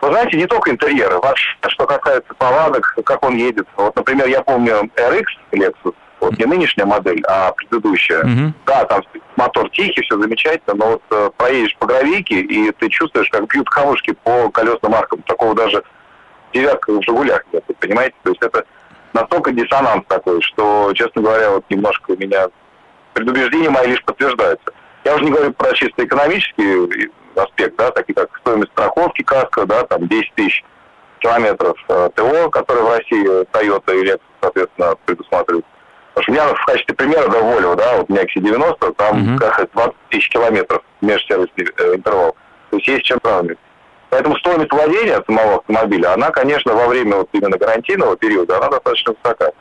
Вы 0.02 0.10
знаете, 0.10 0.38
не 0.38 0.48
только 0.48 0.72
интерьеры, 0.72 1.20
вообще, 1.20 1.56
что 1.68 1.86
касается 1.86 2.34
повадок, 2.34 2.98
как 3.06 3.24
он 3.24 3.36
едет. 3.36 3.68
Вот, 3.78 3.96
например, 3.96 4.28
я 4.28 4.42
помню 4.42 4.90
RX 4.96 5.26
Lexus, 5.52 5.94
вот 6.20 6.38
не 6.40 6.46
нынешняя 6.46 6.88
модель, 6.88 7.24
а 7.28 7.52
предыдущая. 7.52 8.24
Mm-hmm. 8.24 8.52
Да, 8.66 8.86
там 8.86 9.02
мотор 9.36 9.70
тихий, 9.70 10.02
все 10.02 10.20
замечательно, 10.20 10.76
но 10.76 10.86
вот 10.92 11.04
э, 11.12 11.30
проедешь 11.38 11.76
по 11.78 11.86
гравийке, 11.86 12.40
и 12.40 12.72
ты 12.72 12.90
чувствуешь, 12.90 13.30
как 13.30 13.48
бьют 13.48 13.70
камушки 13.70 14.16
по 14.24 14.50
колесным 14.50 14.96
аркам. 14.96 15.22
Такого 15.24 15.54
даже 15.54 15.84
девятка 16.54 16.92
в 16.94 17.04
«Жигулях» 17.04 17.44
нет, 17.54 17.64
понимаете? 17.80 18.16
То 18.24 18.30
есть 18.32 18.42
это 18.42 18.66
настолько 19.14 19.52
диссонанс 19.52 20.04
такой, 20.08 20.42
что, 20.42 20.92
честно 20.96 21.22
говоря, 21.22 21.52
вот 21.52 21.66
немножко 21.70 22.12
у 22.12 22.18
меня 22.18 22.48
предубеждения 23.14 23.70
мои 23.70 23.88
лишь 23.88 24.04
подтверждаются. 24.04 24.74
Я 25.04 25.16
уже 25.16 25.26
не 25.26 25.32
говорю 25.32 25.54
про 25.54 25.74
чисто 25.74 26.06
экономический 26.06 27.10
аспект, 27.38 27.76
да, 27.78 27.92
такие 27.92 28.14
как 28.14 28.30
стоимость 28.40 28.72
страховки 28.72 29.22
каска, 29.24 29.66
да, 29.66 29.84
там 29.84 30.08
10 30.08 30.34
тысяч 30.36 30.64
километров 31.20 31.78
э, 31.88 32.10
ТО, 32.16 32.50
которые 32.50 32.86
в 32.86 32.90
России 32.90 33.44
Toyota 33.52 33.96
и 33.96 34.08
Lexus, 34.08 34.22
соответственно, 34.42 34.96
предусматривают. 35.06 35.66
Потому 36.14 36.24
что 36.24 36.32
у 36.32 36.34
меня 36.34 36.56
в 36.56 36.66
качестве 36.66 36.96
примера, 36.96 37.28
да, 37.30 37.40
Volvo, 37.40 37.76
да, 37.76 37.98
вот 37.98 38.10
у 38.10 38.14
меня 38.14 38.24
XC90, 38.24 38.94
там 38.96 39.38
uh-huh. 39.38 39.70
20 39.74 39.96
тысяч 40.10 40.30
километров 40.30 40.82
межсервисный 41.02 41.68
э, 41.78 41.96
интервал. 41.96 42.36
То 42.70 42.78
есть 42.78 42.88
есть 42.88 43.06
чем 43.06 43.20
сравнивать. 43.24 43.60
Поэтому 44.10 44.36
стоимость 44.38 44.72
владения 44.74 45.24
самого 45.26 45.60
автомобиля, 45.60 46.14
она, 46.14 46.32
конечно, 46.32 46.74
во 46.74 46.88
время 46.88 47.18
вот 47.18 47.30
именно 47.32 47.58
гарантийного 47.58 48.18
периода, 48.18 48.58
она 48.58 48.68
достаточно 48.68 49.14
высока. 49.14 49.52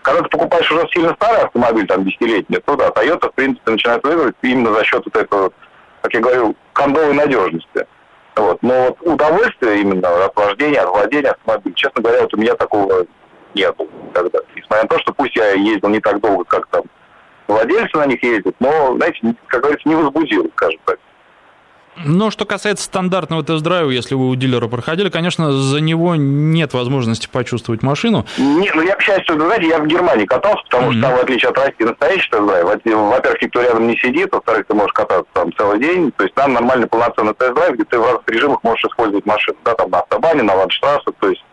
Когда 0.00 0.22
ты 0.22 0.28
покупаешь 0.30 0.72
уже 0.72 0.88
сильно 0.90 1.12
старый 1.14 1.42
автомобиль, 1.42 1.86
там, 1.86 2.04
десятилетний, 2.04 2.60
то 2.60 2.76
да, 2.76 2.88
Toyota, 2.88 3.30
в 3.30 3.34
принципе, 3.34 3.70
начинает 3.70 4.02
выигрывать 4.02 4.36
именно 4.40 4.72
за 4.72 4.84
счет 4.84 5.02
вот 5.04 5.16
этого, 5.16 5.52
как 6.02 6.14
я 6.14 6.20
говорю, 6.20 6.56
кондовой 6.72 7.14
надежности. 7.14 7.86
Вот. 8.36 8.62
Но 8.62 8.84
вот 8.88 8.98
удовольствие 9.02 9.80
именно 9.80 10.24
от 10.24 10.36
вождения, 10.36 10.80
от 10.80 10.90
владения 10.90 11.30
автомобилем, 11.30 11.74
честно 11.74 12.02
говоря, 12.02 12.22
вот 12.22 12.34
у 12.34 12.36
меня 12.36 12.54
такого 12.54 13.06
нет 13.54 13.74
никогда. 13.78 14.38
Несмотря 14.54 14.82
на 14.82 14.88
то, 14.88 14.98
что 15.00 15.12
пусть 15.12 15.36
я 15.36 15.50
ездил 15.52 15.88
не 15.88 16.00
так 16.00 16.20
долго, 16.20 16.44
как 16.44 16.66
там 16.68 16.82
владельцы 17.48 17.96
на 17.96 18.06
них 18.06 18.22
ездят, 18.22 18.54
но, 18.60 18.94
знаете, 18.96 19.34
как 19.46 19.62
говорится, 19.62 19.88
не 19.88 19.94
возбудил, 19.94 20.50
скажем 20.54 20.80
так. 20.84 20.98
Но 21.96 22.30
что 22.30 22.44
касается 22.44 22.84
стандартного 22.84 23.42
тест-драйва, 23.42 23.90
если 23.90 24.14
вы 24.14 24.28
у 24.28 24.34
дилера 24.34 24.68
проходили, 24.68 25.10
конечно, 25.10 25.52
за 25.52 25.80
него 25.80 26.14
нет 26.16 26.72
возможности 26.72 27.28
почувствовать 27.30 27.82
машину. 27.82 28.24
Не, 28.38 28.70
ну 28.74 28.82
я, 28.82 28.94
к 28.94 29.02
счастью, 29.02 29.38
знаете, 29.40 29.68
я 29.68 29.78
в 29.78 29.86
Германии 29.86 30.24
катался, 30.24 30.62
потому 30.64 30.90
mm-hmm. 30.90 30.98
что 30.98 31.02
там, 31.02 31.16
в 31.16 31.20
отличие 31.20 31.50
от 31.50 31.58
России, 31.58 31.84
настоящий 31.84 32.30
тест-драйв. 32.30 32.64
Во-первых, 32.64 33.42
никто 33.42 33.62
рядом 33.62 33.86
не 33.86 33.96
сидит, 33.96 34.32
во-вторых, 34.32 34.66
ты 34.66 34.74
можешь 34.74 34.92
кататься 34.92 35.26
там 35.32 35.52
целый 35.56 35.78
день. 35.78 36.12
То 36.12 36.24
есть 36.24 36.34
там 36.34 36.52
нормальный 36.52 36.86
полноценный 36.86 37.34
тест-драйв, 37.34 37.74
где 37.74 37.84
ты 37.84 37.98
в 37.98 38.04
разных 38.04 38.28
режимах 38.28 38.62
можешь 38.62 38.84
использовать 38.84 39.26
машину. 39.26 39.58
Да, 39.64 39.74
там 39.74 39.90
на 39.90 40.00
автобане, 40.00 40.42
на 40.42 40.54
ландштрассе, 40.54 41.10
то 41.18 41.28
есть, 41.28 41.44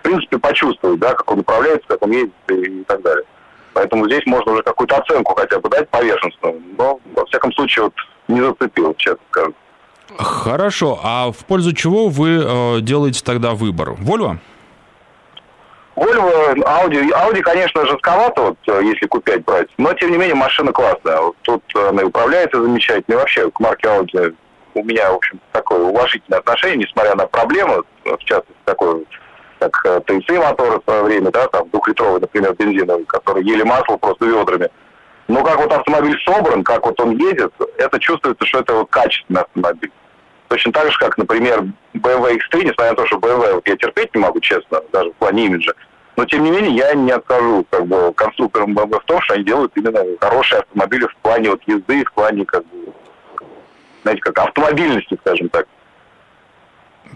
в 0.00 0.02
принципе, 0.02 0.38
почувствовать, 0.38 1.00
да, 1.00 1.14
как 1.14 1.30
он 1.30 1.40
управляется, 1.40 1.88
как 1.88 2.02
он 2.02 2.12
едет 2.12 2.32
и, 2.50 2.54
и 2.54 2.84
так 2.84 3.02
далее. 3.02 3.24
Поэтому 3.72 4.06
здесь 4.06 4.26
можно 4.26 4.52
уже 4.52 4.62
какую-то 4.62 4.96
оценку 4.96 5.34
хотя 5.34 5.58
бы 5.60 5.68
дать 5.68 5.88
поверхностную. 5.88 6.60
Но, 6.76 7.00
во 7.14 7.24
всяком 7.26 7.52
случае, 7.52 7.84
вот 7.84 7.94
не 8.28 8.40
зацепил, 8.40 8.94
честно 8.94 9.20
скажу. 9.30 9.54
Хорошо. 10.18 10.98
А 11.02 11.30
в 11.30 11.44
пользу 11.46 11.72
чего 11.72 12.08
вы 12.08 12.42
э, 12.44 12.80
делаете 12.80 13.22
тогда 13.24 13.52
выбор? 13.52 13.90
Volvo? 13.90 14.38
Volvo, 15.94 16.54
Audi, 16.64 17.10
Audi, 17.10 17.40
конечно, 17.40 17.84
жестковато, 17.86 18.42
вот, 18.42 18.58
э, 18.66 18.82
если 18.84 19.06
купить 19.06 19.44
брать, 19.44 19.68
но, 19.78 19.92
тем 19.94 20.12
не 20.12 20.18
менее, 20.18 20.34
машина 20.34 20.72
классная. 20.72 21.20
Вот 21.20 21.36
тут 21.42 21.62
она 21.74 22.02
управляется 22.04 22.60
замечательно, 22.60 23.14
и 23.14 23.16
вообще 23.16 23.50
к 23.50 23.60
марке 23.60 23.88
Audi 23.88 24.34
у 24.74 24.84
меня, 24.84 25.10
в 25.12 25.16
общем, 25.16 25.40
такое 25.52 25.80
уважительное 25.80 26.38
отношение, 26.40 26.86
несмотря 26.86 27.14
на 27.14 27.26
проблемы, 27.26 27.82
в 28.04 28.18
частности, 28.18 28.54
такое, 28.64 29.02
как 29.58 29.80
э, 29.84 30.38
моторы 30.38 30.78
в 30.78 30.84
свое 30.84 31.02
время, 31.02 31.30
да, 31.30 31.46
там, 31.48 31.68
двухлитровый, 31.70 32.20
например, 32.20 32.54
бензиновый, 32.54 33.04
который 33.04 33.44
ели 33.44 33.62
масло 33.62 33.96
просто 33.96 34.24
ведрами. 34.24 34.68
Но 35.26 35.42
как 35.44 35.58
вот 35.58 35.72
автомобиль 35.72 36.18
собран, 36.24 36.64
как 36.64 36.86
вот 36.86 36.98
он 37.00 37.16
едет, 37.16 37.52
это 37.76 37.98
чувствуется, 37.98 38.46
что 38.46 38.60
это 38.60 38.74
вот 38.74 38.88
качественный 38.90 39.42
автомобиль. 39.42 39.92
Точно 40.48 40.72
так 40.72 40.90
же, 40.90 40.98
как, 40.98 41.18
например, 41.18 41.64
BMW 41.94 42.38
X3, 42.38 42.64
несмотря 42.64 42.90
на 42.90 42.96
то, 42.96 43.06
что 43.06 43.16
BMW 43.16 43.54
вот 43.54 43.68
я 43.68 43.76
терпеть 43.76 44.14
не 44.14 44.20
могу, 44.20 44.40
честно, 44.40 44.80
даже 44.92 45.10
в 45.10 45.14
плане 45.14 45.46
имиджа. 45.46 45.72
Но, 46.16 46.24
тем 46.24 46.42
не 46.42 46.50
менее, 46.50 46.74
я 46.74 46.94
не 46.94 47.12
откажу 47.12 47.64
как 47.70 47.86
бы, 47.86 48.12
конструкторам 48.14 48.76
BMW 48.76 48.98
в 48.98 49.04
том, 49.04 49.20
что 49.20 49.34
они 49.34 49.44
делают 49.44 49.72
именно 49.76 50.02
хорошие 50.20 50.60
автомобили 50.60 51.06
в 51.06 51.16
плане 51.16 51.50
вот, 51.50 51.62
езды, 51.66 52.04
в 52.04 52.12
плане, 52.12 52.44
как 52.44 52.64
бы, 52.66 52.92
знаете, 54.02 54.22
как 54.22 54.38
автомобильности, 54.38 55.16
скажем 55.20 55.48
так. 55.50 55.66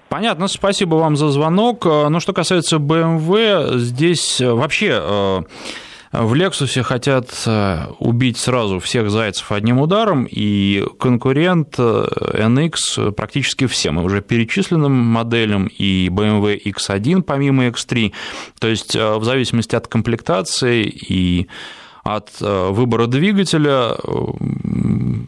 Понятно, 0.09 0.47
спасибо 0.47 0.97
вам 0.97 1.17
за 1.17 1.29
звонок. 1.29 1.85
Но 1.85 2.21
что 2.21 2.33
касается 2.33 2.77
BMW, 2.77 3.79
здесь 3.79 4.41
вообще 4.41 5.01
э, 5.03 5.41
в 6.12 6.35
Lexus 6.35 6.83
хотят 6.83 7.31
э, 7.47 7.87
убить 7.99 8.37
сразу 8.37 8.78
всех 8.81 9.11
зайцев 9.11 9.50
одним 9.50 9.81
ударом, 9.81 10.26
и 10.31 10.85
конкурент 10.99 11.76
э, 11.78 12.07
NX 12.35 13.12
практически 13.12 13.66
всем, 13.66 13.99
и 13.99 14.02
уже 14.02 14.21
перечисленным 14.21 14.92
моделям, 14.92 15.69
и 15.69 16.09
BMW 16.09 16.62
X1 16.62 17.23
помимо 17.23 17.69
X3, 17.69 18.12
то 18.61 18.69
есть 18.69 18.95
э, 18.95 19.16
в 19.16 19.25
зависимости 19.25 19.75
от 19.75 19.88
комплектации 19.88 20.85
и 20.85 21.49
от 22.02 22.30
э, 22.40 22.68
выбора 22.71 23.06
двигателя 23.06 23.92
э, 23.92 23.97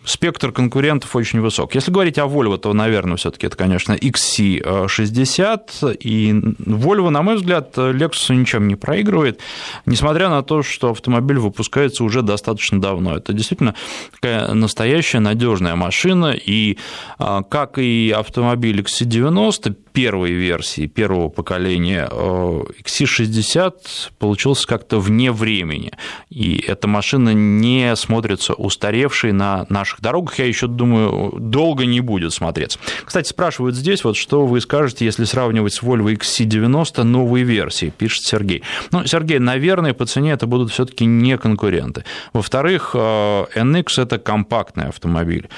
спектр 0.04 0.50
конкурентов 0.50 1.14
очень 1.14 1.40
высок. 1.40 1.75
Если 1.75 1.93
говорить 1.93 2.19
о 2.19 2.26
Volvo, 2.26 2.59
то, 2.59 2.73
наверное, 2.73 3.16
все 3.16 3.31
таки 3.31 3.47
это, 3.47 3.57
конечно, 3.57 3.93
XC60, 3.93 5.97
и 6.00 6.33
Volvo, 6.33 7.11
на 7.11 7.23
мой 7.23 7.37
взгляд, 7.37 7.76
Lexus 7.76 8.35
ничем 8.35 8.66
не 8.66 8.75
проигрывает, 8.75 9.40
несмотря 9.87 10.28
на 10.28 10.43
то, 10.43 10.62
что 10.62 10.90
автомобиль 10.90 11.38
выпускается 11.38 12.02
уже 12.02 12.23
достаточно 12.23 12.81
давно. 12.81 13.16
Это 13.16 13.33
действительно 13.33 13.75
такая 14.12 14.52
настоящая 14.52 15.21
надежная 15.21 15.76
машина, 15.76 16.35
и 16.35 16.78
э, 17.21 17.43
как 17.49 17.78
и 17.78 18.12
автомобиль 18.16 18.81
XC90, 18.81 19.76
первой 19.95 20.33
версии, 20.33 20.89
первого 20.89 21.29
поколения 21.29 22.09
XC60 22.11 23.75
получился 24.19 24.67
как-то 24.67 24.99
вне 24.99 25.31
времени, 25.31 25.93
и 26.31 26.57
эта 26.67 26.89
машина 26.89 27.33
не 27.33 27.95
смотрится 27.95 28.55
устаревшей 28.55 29.31
на 29.31 29.67
наших 29.69 30.01
дорогах, 30.01 30.41
я 30.41 30.47
еще 30.47 30.67
думаю, 30.67 31.35
долго 31.39 31.87
не 31.87 32.01
будет 32.01 32.33
смотреться. 32.33 32.81
Кстати, 33.05 33.29
спрашивают 33.29 33.77
здесь, 33.77 34.03
вот 34.03 34.17
что 34.17 34.47
вы 34.47 34.61
скажете, 34.61 35.05
если 35.05 35.23
сравнивать 35.23 35.75
с 35.75 35.83
Volvo 35.83 36.13
XC90 36.13 37.05
новые 37.05 37.45
версии, 37.45 37.93
пишет 37.97 38.25
Сергей. 38.25 38.65
Ну, 38.91 39.07
Сергей, 39.07 39.39
наверное, 39.39 39.95
по 39.95 40.07
цене 40.07 40.33
это 40.33 40.49
будут 40.49 40.73
все-таки 40.73 41.05
не 41.05 41.39
конкуренты. 41.39 42.05
Во-вторых, 42.33 42.91
э, 42.95 43.45
NX 43.55 44.03
это 44.03 44.19
компактный 44.19 44.89
автомобиль. 44.89 45.49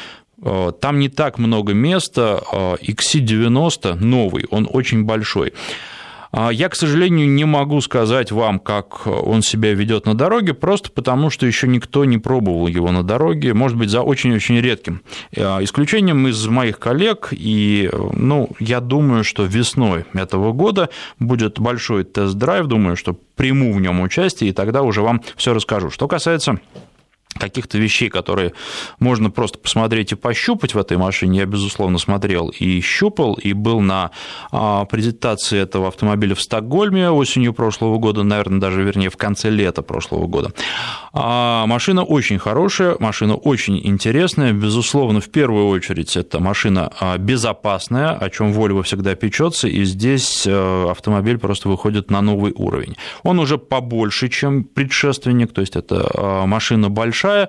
Э, 0.43 0.73
там 0.81 0.99
не 0.99 1.09
так 1.09 1.39
много 1.39 1.73
места, 1.73 2.43
XC90 2.53 3.81
э, 3.85 3.95
новый, 3.95 4.47
он 4.51 4.69
очень 4.71 5.05
большой. 5.05 5.53
А 6.33 6.51
я, 6.51 6.69
к 6.69 6.75
сожалению, 6.75 7.31
не 7.31 7.45
могу 7.47 7.81
сказать 7.81 8.31
вам, 8.31 8.59
как 8.59 9.07
он 9.07 9.41
себя 9.41 9.73
ведет 9.73 10.05
на 10.05 10.15
дороге, 10.15 10.53
просто 10.53 10.91
потому 10.91 11.31
что 11.31 11.47
еще 11.47 11.67
никто 11.67 12.05
не 12.05 12.19
пробовал 12.19 12.67
его 12.67 12.91
на 12.91 13.03
дороге, 13.03 13.55
может 13.55 13.79
быть, 13.79 13.89
за 13.89 14.03
очень-очень 14.03 14.61
редким 14.61 15.01
исключением 15.33 16.29
из 16.29 16.47
моих 16.47 16.79
коллег. 16.79 17.29
И, 17.31 17.89
ну, 18.13 18.51
я 18.59 18.81
думаю, 18.81 19.25
что 19.25 19.45
весной 19.45 20.05
этого 20.13 20.53
года 20.53 20.91
будет 21.19 21.59
большой 21.59 22.05
тест-драйв, 22.05 22.67
думаю, 22.67 22.97
что 22.97 23.17
приму 23.37 23.73
в 23.73 23.81
нем 23.81 24.01
участие, 24.01 24.51
и 24.51 24.53
тогда 24.53 24.83
уже 24.83 25.01
вам 25.01 25.23
все 25.37 25.55
расскажу. 25.55 25.91
Что 25.91 26.07
касается 26.07 26.59
каких-то 27.39 27.79
вещей, 27.79 28.09
которые 28.09 28.53
можно 28.99 29.31
просто 29.31 29.59
посмотреть 29.59 30.13
и 30.13 30.15
пощупать 30.17 30.75
в 30.75 30.79
этой 30.79 30.97
машине, 30.97 31.41
я, 31.41 31.47
безусловно, 31.47 31.99
смотрел 31.99 32.49
и 32.49 32.81
щупал, 32.81 33.35
и 33.35 33.53
был 33.53 33.81
на 33.81 34.11
а, 34.51 34.85
презентации 34.85 35.59
этого 35.61 35.89
автомобиля 35.89 36.35
в 36.35 36.41
Стокгольме 36.41 37.11
осенью 37.11 37.53
прошлого 37.53 37.99
года, 37.99 38.23
наверное, 38.23 38.61
даже, 38.61 38.83
вернее, 38.83 39.11
в 39.11 39.17
конце 39.17 39.51
лета 39.51 39.83
прошлого 39.83 40.27
года. 40.27 40.53
А, 41.13 41.67
машина 41.67 42.05
очень 42.05 42.39
хорошая, 42.39 42.97
машина 42.99 43.35
очень 43.35 43.81
интересная, 43.87 44.53
безусловно, 44.53 45.21
в 45.21 45.29
первую 45.29 45.69
очередь, 45.69 46.17
это 46.17 46.41
машина 46.41 46.91
а, 47.01 47.19
безопасная, 47.19 48.11
о 48.13 48.31
чем 48.31 48.53
Volvo 48.53 48.83
всегда 48.83 49.15
печется, 49.15 49.69
и 49.69 49.85
здесь 49.85 50.47
э, 50.47 50.87
автомобиль 50.91 51.39
просто 51.39 51.69
выходит 51.69 52.11
на 52.11 52.21
новый 52.21 52.53
уровень. 52.53 52.97
Он 53.23 53.39
уже 53.39 53.59
побольше, 53.59 54.29
чем 54.29 54.65
предшественник, 54.65 55.53
то 55.53 55.61
есть 55.61 55.77
это 55.77 56.45
машина 56.47 56.89
большая, 56.89 57.26
большая. 57.27 57.49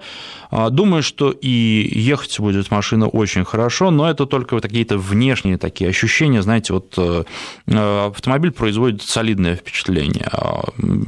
А, 0.50 0.70
думаю, 0.70 1.04
что 1.04 1.32
и 1.32 1.90
ехать 1.94 2.40
будет 2.40 2.72
машина 2.72 3.08
очень 3.08 3.44
хорошо, 3.44 3.92
но 3.92 4.10
это 4.10 4.26
только 4.26 4.60
какие-то 4.60 4.98
внешние 4.98 5.58
такие 5.58 5.90
ощущения. 5.90 6.42
Знаете, 6.42 6.74
вот 6.74 6.94
э, 6.98 7.24
э, 7.68 8.08
автомобиль 8.08 8.52
производит 8.52 9.02
солидное 9.02 9.56
впечатление. 9.56 10.30
А, 10.32 10.64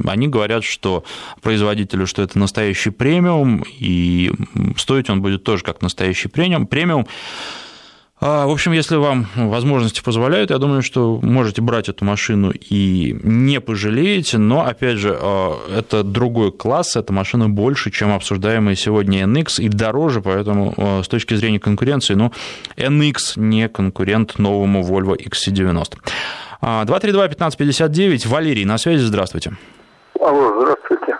они 0.06 0.28
говорят, 0.28 0.64
что 0.64 1.04
производителю, 1.40 2.06
что 2.06 2.22
это 2.22 2.38
настоящий 2.38 2.90
премиум, 2.90 3.64
и 3.78 4.30
стоить 4.76 5.10
он 5.10 5.22
будет 5.22 5.42
тоже 5.42 5.64
как 5.64 5.82
настоящий 5.82 6.28
премиум. 6.28 6.66
премиум 6.66 7.06
в 8.20 8.50
общем, 8.50 8.72
если 8.72 8.96
вам 8.96 9.26
возможности 9.34 10.02
позволяют, 10.02 10.50
я 10.50 10.58
думаю, 10.58 10.82
что 10.82 11.18
можете 11.22 11.62
брать 11.62 11.88
эту 11.88 12.04
машину 12.04 12.52
и 12.52 13.18
не 13.22 13.60
пожалеете, 13.60 14.36
но, 14.36 14.66
опять 14.66 14.98
же, 14.98 15.16
а, 15.18 15.56
это 15.74 16.02
другой 16.02 16.52
класс, 16.52 16.96
эта 16.96 17.14
машина 17.14 17.48
больше, 17.48 17.90
чем 17.90 18.12
обсуждаемая 18.12 18.74
сегодня 18.74 19.24
NX, 19.24 19.62
и 19.62 19.68
дороже, 19.68 20.20
поэтому 20.20 20.74
а, 20.76 21.02
с 21.02 21.08
точки 21.08 21.32
зрения 21.32 21.58
конкуренции, 21.58 22.12
ну, 22.12 22.30
NX 22.76 23.16
не 23.36 23.68
конкурент 23.68 24.38
новому 24.38 24.82
Volvo 24.82 25.16
XC90. 25.16 25.96
232-1559, 26.60 28.28
Валерий, 28.28 28.66
на 28.66 28.76
связи, 28.76 29.02
здравствуйте. 29.02 29.52
Алло, 30.20 30.60
здравствуйте. 30.60 31.16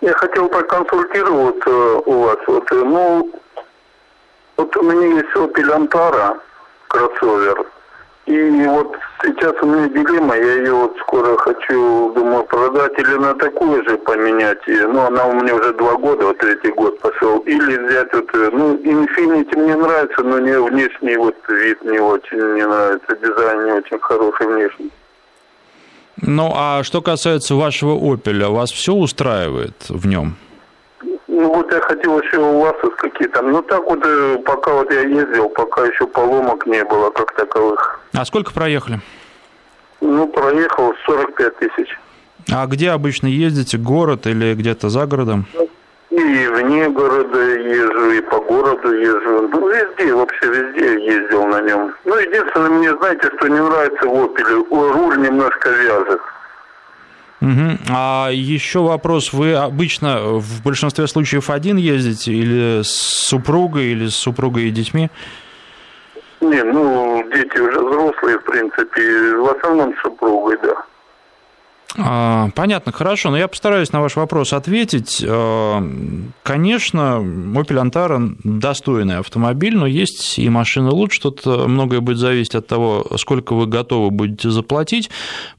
Я 0.00 0.12
хотел 0.14 0.48
проконсультироваться 0.48 1.70
у 2.06 2.22
вас. 2.24 2.38
Вот, 2.48 2.72
э, 2.72 2.74
ну, 2.74 3.30
вот 4.56 4.76
у 4.76 4.82
меня 4.82 5.16
есть 5.16 5.34
Opel 5.34 5.70
Antara, 5.70 6.38
кроссовер. 6.88 7.66
И 8.26 8.66
вот 8.66 8.96
сейчас 9.22 9.52
у 9.60 9.66
меня 9.66 9.86
дилемма, 9.88 10.34
я 10.36 10.54
ее 10.54 10.72
вот 10.72 10.96
скоро 11.02 11.36
хочу, 11.36 12.10
думаю, 12.14 12.44
продать 12.44 12.98
или 12.98 13.16
на 13.16 13.34
такую 13.34 13.86
же 13.86 13.98
поменять. 13.98 14.66
Ну, 14.66 15.00
она 15.00 15.26
у 15.26 15.34
меня 15.34 15.54
уже 15.54 15.74
два 15.74 15.94
года, 15.96 16.26
вот 16.26 16.38
третий 16.38 16.72
год 16.72 16.98
пошел. 17.00 17.40
Или 17.40 17.76
взять 17.76 18.14
вот, 18.14 18.30
э, 18.32 18.50
ну, 18.50 18.76
Infinity 18.76 19.58
мне 19.58 19.76
нравится, 19.76 20.22
но 20.22 20.38
не 20.38 20.58
внешний 20.58 21.16
вот 21.18 21.36
вид 21.48 21.84
не 21.84 21.98
очень 21.98 22.38
мне 22.38 22.66
нравится, 22.66 23.14
дизайн 23.16 23.66
не 23.66 23.72
очень 23.72 23.98
хороший 24.00 24.46
внешний. 24.46 24.90
Ну, 26.22 26.50
а 26.54 26.82
что 26.82 27.02
касается 27.02 27.56
вашего 27.56 27.92
Opel, 27.92 28.48
вас 28.48 28.70
все 28.70 28.94
устраивает 28.94 29.90
в 29.90 30.06
нем? 30.06 30.36
Ну 31.36 31.52
вот 31.52 31.72
я 31.72 31.80
хотел 31.80 32.20
еще 32.20 32.38
у 32.38 32.60
вас 32.60 32.76
какие-то. 32.96 33.42
Ну 33.42 33.60
так 33.62 33.84
вот, 33.86 33.98
э, 34.06 34.38
пока 34.46 34.72
вот 34.72 34.92
я 34.92 35.00
ездил, 35.00 35.48
пока 35.48 35.84
еще 35.84 36.06
поломок 36.06 36.64
не 36.64 36.84
было 36.84 37.10
как 37.10 37.34
таковых. 37.34 37.98
А 38.12 38.24
сколько 38.24 38.52
проехали? 38.52 39.00
Ну, 40.00 40.28
проехал 40.28 40.94
45 41.06 41.56
тысяч. 41.56 41.98
А 42.52 42.66
где 42.66 42.90
обычно 42.90 43.26
ездите? 43.26 43.78
Город 43.78 44.28
или 44.28 44.54
где-то 44.54 44.90
за 44.90 45.06
городом? 45.06 45.46
И 46.10 46.16
вне 46.16 46.88
города 46.90 47.40
езжу, 47.40 48.10
и 48.12 48.20
по 48.20 48.38
городу 48.38 48.92
езжу. 48.92 49.48
Ну, 49.48 49.68
везде, 49.68 50.14
вообще 50.14 50.46
везде 50.46 51.04
ездил 51.04 51.46
на 51.46 51.62
нем. 51.62 51.94
Ну, 52.04 52.16
единственное, 52.16 52.68
мне, 52.68 52.96
знаете, 52.96 53.28
что 53.36 53.48
не 53.48 53.60
нравится 53.60 54.06
в 54.06 54.24
«Опеле»? 54.24 54.64
Руль 54.70 55.18
немножко 55.18 55.70
вязок. 55.70 56.33
Угу. 57.44 57.78
А 57.90 58.30
еще 58.32 58.78
вопрос. 58.80 59.34
Вы 59.34 59.54
обычно 59.54 60.38
в 60.38 60.62
большинстве 60.62 61.06
случаев 61.06 61.50
один 61.50 61.76
ездите 61.76 62.32
или 62.32 62.82
с 62.82 62.90
супругой, 62.90 63.92
или 63.92 64.06
с 64.06 64.16
супругой 64.16 64.68
и 64.68 64.70
детьми? 64.70 65.10
Не, 66.40 66.62
ну, 66.62 67.22
дети 67.34 67.58
уже 67.58 67.80
взрослые, 67.80 68.38
в 68.38 68.44
принципе. 68.44 69.36
В 69.36 69.56
основном 69.56 69.94
с 69.94 70.00
супругой, 70.00 70.56
да. 70.62 70.74
А, 71.96 72.50
понятно, 72.54 72.92
хорошо, 72.92 73.30
но 73.30 73.38
я 73.38 73.46
постараюсь 73.46 73.92
на 73.92 74.00
ваш 74.00 74.16
вопрос 74.16 74.52
ответить. 74.52 75.24
А, 75.26 75.82
конечно, 76.42 77.20
Opel 77.20 77.80
Antara 77.82 78.36
достойный 78.42 79.18
автомобиль, 79.18 79.76
но 79.76 79.86
есть 79.86 80.38
и 80.38 80.48
машины 80.48 80.90
лучше. 80.90 81.20
Тут 81.20 81.46
многое 81.46 82.00
будет 82.00 82.18
зависеть 82.18 82.54
от 82.54 82.66
того, 82.66 83.06
сколько 83.16 83.54
вы 83.54 83.66
готовы 83.66 84.10
будете 84.10 84.50
заплатить, 84.50 85.10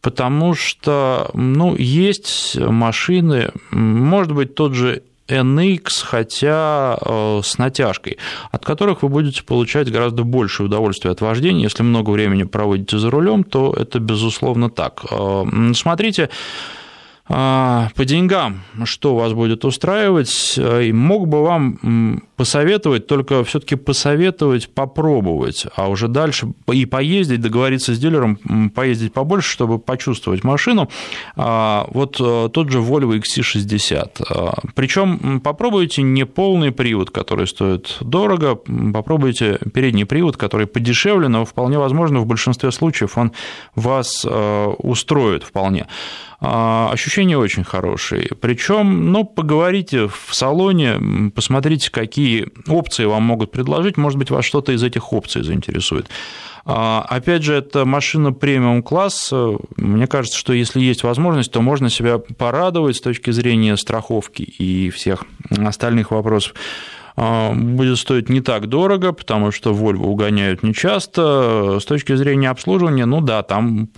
потому 0.01 0.53
что 0.53 1.29
ну, 1.33 1.75
есть 1.75 2.57
машины, 2.57 3.51
может 3.71 4.33
быть, 4.33 4.55
тот 4.55 4.73
же 4.73 5.03
NX, 5.27 6.03
хотя 6.03 6.97
э, 7.01 7.41
с 7.43 7.57
натяжкой, 7.57 8.17
от 8.51 8.65
которых 8.65 9.03
вы 9.03 9.09
будете 9.09 9.43
получать 9.43 9.91
гораздо 9.91 10.23
больше 10.23 10.63
удовольствия 10.63 11.11
от 11.11 11.21
вождения. 11.21 11.63
Если 11.63 11.83
много 11.83 12.11
времени 12.11 12.43
проводите 12.43 12.97
за 12.97 13.09
рулем, 13.09 13.43
то 13.43 13.73
это 13.77 13.99
безусловно 13.99 14.69
так. 14.69 15.03
Э, 15.09 15.45
смотрите, 15.73 16.29
по 17.27 18.05
деньгам, 18.05 18.61
что 18.83 19.15
вас 19.15 19.33
будет 19.33 19.65
устраивать, 19.65 20.59
и 20.59 20.91
мог 20.91 21.27
бы 21.27 21.41
вам 21.43 22.21
посоветовать, 22.35 23.07
только 23.07 23.43
все-таки 23.43 23.75
посоветовать 23.75 24.69
попробовать, 24.73 25.65
а 25.75 25.87
уже 25.89 26.07
дальше 26.07 26.53
и 26.71 26.85
поездить, 26.85 27.41
договориться 27.41 27.95
с 27.95 27.99
дилером, 27.99 28.37
поездить 28.75 29.13
побольше, 29.13 29.51
чтобы 29.51 29.79
почувствовать 29.79 30.43
машину. 30.43 30.89
А, 31.35 31.87
вот 31.91 32.17
э, 32.19 32.49
тот 32.51 32.69
же 32.69 32.79
Volvo 32.79 33.19
XC60. 33.19 34.25
А, 34.29 34.53
Причем 34.75 35.39
попробуйте 35.39 36.01
не 36.01 36.25
полный 36.25 36.71
привод, 36.71 37.11
который 37.11 37.47
стоит 37.47 37.97
дорого, 38.01 38.55
попробуйте 38.55 39.59
передний 39.73 40.05
привод, 40.05 40.37
который 40.37 40.67
подешевле, 40.67 41.27
но 41.27 41.45
вполне 41.45 41.79
возможно 41.79 42.19
в 42.19 42.25
большинстве 42.25 42.71
случаев 42.71 43.17
он 43.17 43.31
вас 43.75 44.25
э, 44.27 44.65
устроит 44.77 45.43
вполне. 45.43 45.87
А, 46.47 46.91
ощущения 46.91 47.37
очень 47.39 47.63
хорошие. 47.63 48.29
Причем, 48.39 49.11
ну, 49.11 49.23
поговорите 49.23 50.07
в 50.07 50.29
салоне, 50.31 51.31
посмотрите, 51.33 51.89
какие 51.89 52.49
опции 52.67 53.05
вам 53.05 53.23
могут 53.23 53.51
предложить. 53.51 53.97
Может 53.97 54.19
быть, 54.19 54.29
вас 54.29 54.45
что-то 54.45 54.71
из 54.71 54.83
этих 54.83 55.11
опций 55.11 55.41
заинтересует. 55.41 56.07
А, 56.63 57.03
опять 57.09 57.41
же, 57.41 57.55
это 57.55 57.85
машина 57.85 58.31
премиум 58.31 58.83
класса. 58.83 59.57
Мне 59.77 60.05
кажется, 60.05 60.37
что 60.37 60.53
если 60.53 60.79
есть 60.81 61.01
возможность, 61.01 61.51
то 61.51 61.61
можно 61.61 61.89
себя 61.89 62.19
порадовать 62.19 62.97
с 62.97 63.01
точки 63.01 63.31
зрения 63.31 63.75
страховки 63.75 64.43
и 64.43 64.91
всех 64.91 65.25
остальных 65.49 66.11
вопросов. 66.11 66.53
А, 67.17 67.53
будет 67.53 67.97
стоить 67.97 68.29
не 68.29 68.41
так 68.41 68.67
дорого, 68.67 69.13
потому 69.13 69.51
что 69.51 69.71
Volvo 69.71 70.05
угоняют 70.05 70.63
нечасто. 70.63 71.79
С 71.81 71.85
точки 71.85 72.15
зрения 72.15 72.49
обслуживания, 72.49 73.05
ну 73.05 73.21
да, 73.21 73.43
там 73.43 73.89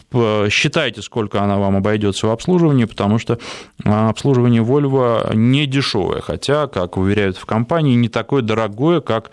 считайте, 0.49 1.01
сколько 1.01 1.41
она 1.41 1.57
вам 1.57 1.77
обойдется 1.77 2.27
в 2.27 2.31
обслуживании, 2.31 2.85
потому 2.85 3.17
что 3.17 3.39
а, 3.83 4.09
обслуживание 4.09 4.61
Volvo 4.61 5.35
не 5.35 5.65
дешевое, 5.65 6.21
хотя, 6.21 6.67
как 6.67 6.97
уверяют 6.97 7.37
в 7.37 7.45
компании, 7.45 7.95
не 7.95 8.09
такое 8.09 8.41
дорогое, 8.41 9.01
как 9.01 9.31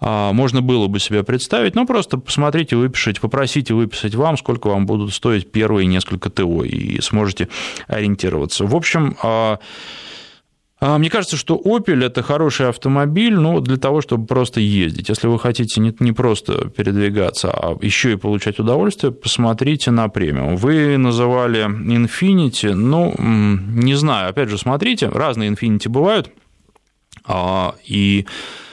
а, 0.00 0.32
можно 0.32 0.62
было 0.62 0.86
бы 0.86 0.98
себе 0.98 1.22
представить, 1.22 1.74
но 1.74 1.86
просто 1.86 2.18
посмотрите, 2.18 2.76
выпишите, 2.76 3.20
попросите 3.20 3.74
выписать 3.74 4.14
вам, 4.14 4.38
сколько 4.38 4.68
вам 4.68 4.86
будут 4.86 5.12
стоить 5.12 5.52
первые 5.52 5.86
несколько 5.86 6.30
ТО, 6.30 6.64
и 6.64 7.00
сможете 7.00 7.48
ориентироваться. 7.88 8.64
В 8.64 8.74
общем, 8.74 9.16
мне 10.80 11.10
кажется, 11.10 11.36
что 11.36 11.56
Opel 11.56 12.04
это 12.04 12.22
хороший 12.22 12.68
автомобиль, 12.68 13.34
но 13.34 13.60
для 13.60 13.78
того, 13.78 14.00
чтобы 14.00 14.26
просто 14.26 14.60
ездить. 14.60 15.08
Если 15.08 15.26
вы 15.26 15.38
хотите 15.38 15.80
не, 15.80 15.94
не 15.98 16.12
просто 16.12 16.68
передвигаться, 16.68 17.50
а 17.50 17.76
еще 17.80 18.12
и 18.12 18.16
получать 18.16 18.60
удовольствие, 18.60 19.12
посмотрите 19.12 19.90
на 19.90 20.08
премиум. 20.08 20.56
Вы 20.56 20.96
называли 20.96 21.64
Infinity, 21.64 22.74
ну, 22.74 23.12
не 23.18 23.94
знаю, 23.94 24.30
опять 24.30 24.50
же, 24.50 24.58
смотрите, 24.58 25.08
разные 25.08 25.50
Infinity 25.50 25.88
бывают, 25.88 26.30
а, 27.24 27.74
и 27.84 28.26
а, 28.26 28.67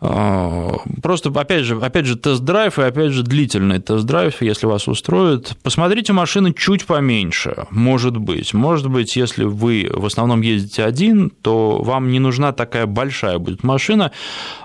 просто, 0.00 1.30
опять 1.34 1.64
же, 1.64 1.76
опять 1.80 2.06
же, 2.06 2.16
тест-драйв 2.16 2.78
и, 2.78 2.82
опять 2.82 3.10
же, 3.10 3.24
длительный 3.24 3.80
тест-драйв, 3.80 4.40
если 4.42 4.66
вас 4.66 4.86
устроит. 4.86 5.56
Посмотрите 5.62 6.12
машины 6.12 6.54
чуть 6.56 6.86
поменьше, 6.86 7.66
может 7.70 8.16
быть. 8.16 8.54
Может 8.54 8.88
быть, 8.88 9.16
если 9.16 9.42
вы 9.42 9.90
в 9.92 10.06
основном 10.06 10.40
ездите 10.42 10.84
один, 10.84 11.30
то 11.30 11.82
вам 11.82 12.12
не 12.12 12.20
нужна 12.20 12.52
такая 12.52 12.86
большая 12.86 13.38
будет 13.38 13.64
машина. 13.64 14.12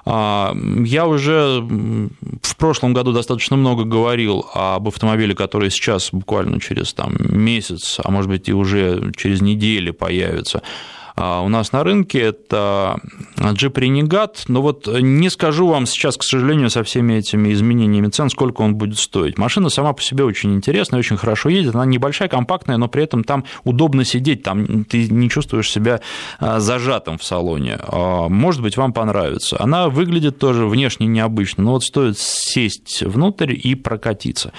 А, 0.06 0.56
я 0.86 1.08
уже 1.08 1.62
в 1.62 2.56
прошлом 2.58 2.93
году 2.93 3.12
достаточно 3.12 3.56
много 3.56 3.86
говорил 3.86 4.46
об 4.54 4.88
автомобиле, 4.88 5.34
который 5.34 5.72
сейчас 5.72 6.10
буквально 6.12 6.60
через 6.60 6.93
там, 6.93 7.15
месяц, 7.19 8.00
а 8.04 8.12
может 8.12 8.30
быть, 8.30 8.50
и 8.50 8.54
уже 8.54 9.12
через 9.17 9.41
неделю 9.41 9.96
появится 9.96 10.60
а 10.60 11.03
у 11.15 11.47
нас 11.47 11.71
на 11.71 11.84
рынке, 11.84 12.19
это 12.19 12.99
Jeep 13.38 13.73
Renegade, 13.73 14.38
но 14.47 14.62
вот 14.62 14.88
не 14.88 15.30
скажу 15.30 15.67
вам 15.67 15.86
сейчас, 15.86 16.17
к 16.17 16.23
сожалению, 16.23 16.69
со 16.69 16.84
всеми 16.84 17.13
этими 17.13 17.54
изменениями 17.54 18.08
цен, 18.08 18.30
сколько 18.30 18.62
он 18.62 18.76
будет 18.76 18.97
стоить. 18.97 19.38
Машина 19.38 19.69
сама 19.69 19.93
по 19.93 20.02
себе 20.02 20.23
очень 20.23 20.54
интересная, 20.56 20.99
очень 20.99 21.17
хорошо 21.17 21.49
едет, 21.49 21.76
она 21.76 21.86
небольшая, 21.86 22.30
компактная, 22.30 22.78
но 22.78 22.88
при 22.88 23.04
этом 23.04 23.23
там 23.23 23.45
удобно 23.63 24.06
сидеть, 24.06 24.43
там 24.43 24.86
ты 24.86 25.08
не 25.10 25.30
чувствуешь 25.30 25.69
себя 25.71 26.02
а, 26.39 26.60
зажатым 26.60 27.17
в 27.17 27.23
салоне. 27.23 27.78
А, 27.80 28.28
может 28.30 28.62
быть, 28.62 28.78
вам 28.78 28.93
понравится. 28.93 29.58
Она 29.60 29.89
выглядит 29.89 30.39
тоже 30.39 30.65
внешне 30.65 31.08
необычно, 31.08 31.63
но 31.63 31.71
вот 31.71 31.84
стоит 31.84 32.17
сесть 32.17 33.04
внутрь 33.04 33.54
и 33.54 33.76
прокатиться, 33.76 34.54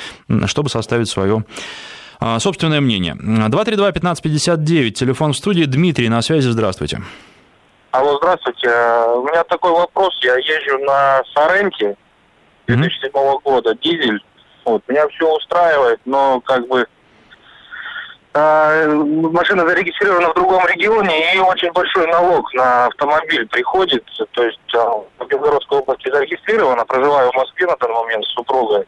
чтобы 0.46 0.68
составить 0.68 1.08
свое 1.08 1.38
а, 1.38 2.03
собственное 2.38 2.80
мнение. 2.80 3.14
232-1559, 3.14 4.90
телефон 4.90 5.32
в 5.32 5.36
студии. 5.36 5.64
Дмитрий 5.64 6.08
на 6.08 6.22
связи, 6.22 6.48
здравствуйте. 6.48 7.02
Алло, 7.90 8.16
здравствуйте. 8.18 8.68
У 8.68 9.22
меня 9.22 9.44
такой 9.44 9.70
вопрос. 9.70 10.18
Я 10.22 10.34
езжу 10.36 10.78
на 10.78 11.22
Соренте 11.32 11.96
2007 12.66 13.10
mm-hmm. 13.10 13.40
года, 13.44 13.74
дизель. 13.80 14.20
Вот, 14.64 14.82
меня 14.88 15.06
все 15.08 15.30
устраивает, 15.30 16.00
но 16.04 16.40
как 16.40 16.66
бы 16.66 16.86
э, 18.32 18.88
машина 18.88 19.68
зарегистрирована 19.68 20.30
в 20.30 20.34
другом 20.34 20.66
регионе, 20.66 21.34
и 21.34 21.38
очень 21.38 21.70
большой 21.72 22.06
налог 22.08 22.52
на 22.54 22.86
автомобиль 22.86 23.46
приходит. 23.48 24.04
То 24.32 24.42
есть 24.42 24.74
э, 24.74 24.78
в 25.18 25.28
Белгородской 25.28 25.78
области 25.78 26.10
зарегистрирована, 26.10 26.84
проживаю 26.86 27.30
в 27.30 27.34
Москве 27.34 27.66
на 27.66 27.76
данный 27.76 27.94
момент 27.94 28.24
с 28.24 28.34
супругой. 28.34 28.86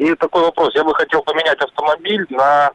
И 0.00 0.14
такой 0.14 0.42
вопрос. 0.44 0.74
Я 0.74 0.82
бы 0.82 0.94
хотел 0.94 1.22
поменять 1.22 1.60
автомобиль 1.60 2.24
на 2.30 2.70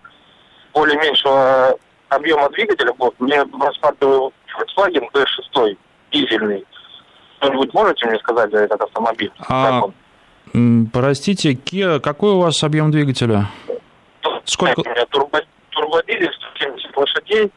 более 0.76 0.96
меньшего 1.00 1.76
объема 2.10 2.48
двигателя. 2.52 2.94
Вот, 3.00 3.20
мне 3.20 3.42
рассматриваю 3.42 4.32
Volkswagen 4.56 5.08
B6 5.12 5.76
дизельный. 6.12 6.64
Что-нибудь 7.40 7.74
можете 7.74 8.06
мне 8.06 8.20
сказать 8.20 8.52
за 8.52 8.60
этот 8.60 8.80
автомобиль? 8.80 9.32
А, 9.50 9.82
простите, 10.94 11.54
Kia, 11.54 12.00
какой 12.00 12.34
у 12.34 12.42
вас 12.42 12.64
объем 12.64 12.92
двигателя? 12.92 13.50
Сколько? 14.44 14.82
У 14.82 14.84
меня 14.84 15.06
турбо, 15.08 15.42
турбодизель, 15.72 16.32
170 16.54 16.96
лошадей, 16.96 17.52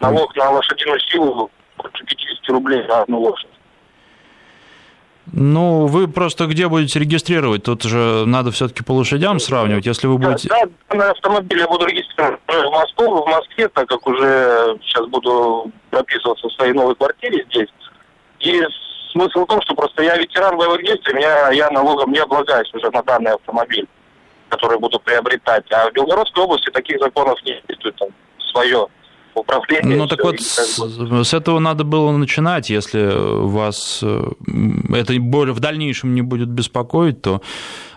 налог 0.00 0.36
на 0.36 0.50
лошадиную 0.50 0.98
силу 1.08 1.48
больше 1.78 2.04
50 2.04 2.48
рублей 2.48 2.84
на 2.88 3.02
одну 3.02 3.20
лошадь. 3.20 3.53
Ну, 5.36 5.86
вы 5.86 6.06
просто 6.06 6.46
где 6.46 6.68
будете 6.68 7.00
регистрировать? 7.00 7.64
Тут 7.64 7.82
же 7.82 8.24
надо 8.24 8.52
все-таки 8.52 8.84
по 8.84 8.92
лошадям 8.92 9.40
сравнивать. 9.40 9.84
Если 9.84 10.06
вы 10.06 10.16
будете... 10.16 10.48
Да, 10.48 10.94
на 10.94 11.10
автомобиле 11.10 11.62
я 11.62 11.66
буду 11.66 11.86
регистрировать 11.86 12.38
в 12.46 12.70
Москву, 12.70 13.24
в 13.24 13.26
Москве, 13.26 13.68
так 13.68 13.88
как 13.88 14.06
уже 14.06 14.78
сейчас 14.82 15.06
буду 15.08 15.72
прописываться 15.90 16.48
в 16.48 16.52
своей 16.52 16.72
новой 16.72 16.94
квартире 16.94 17.44
здесь. 17.50 17.68
И 18.38 18.62
смысл 19.10 19.40
в 19.40 19.46
том, 19.46 19.60
что 19.62 19.74
просто 19.74 20.04
я 20.04 20.16
ветеран 20.16 20.56
боевых 20.56 20.84
действий, 20.84 21.14
меня, 21.14 21.50
я 21.50 21.68
налогом 21.70 22.12
не 22.12 22.20
облагаюсь 22.20 22.72
уже 22.72 22.88
на 22.92 23.02
данный 23.02 23.32
автомобиль, 23.32 23.88
который 24.50 24.78
буду 24.78 25.00
приобретать. 25.00 25.64
А 25.72 25.90
в 25.90 25.92
Белгородской 25.94 26.44
области 26.44 26.70
таких 26.70 27.00
законов 27.00 27.42
не 27.44 27.60
действует, 27.68 27.96
там 27.96 28.10
свое 28.52 28.86
управление. 29.34 29.96
Ну 29.96 30.06
так 30.06 30.22
вот, 30.22 30.40
с, 30.40 30.78
с 31.24 31.34
этого 31.34 31.58
надо 31.58 31.84
было 31.84 32.10
начинать. 32.12 32.70
Если 32.70 33.10
вас 33.46 34.00
э, 34.02 34.30
это 34.94 35.14
более 35.20 35.54
в 35.54 35.60
дальнейшем 35.60 36.14
не 36.14 36.22
будет 36.22 36.48
беспокоить, 36.48 37.22
то 37.22 37.42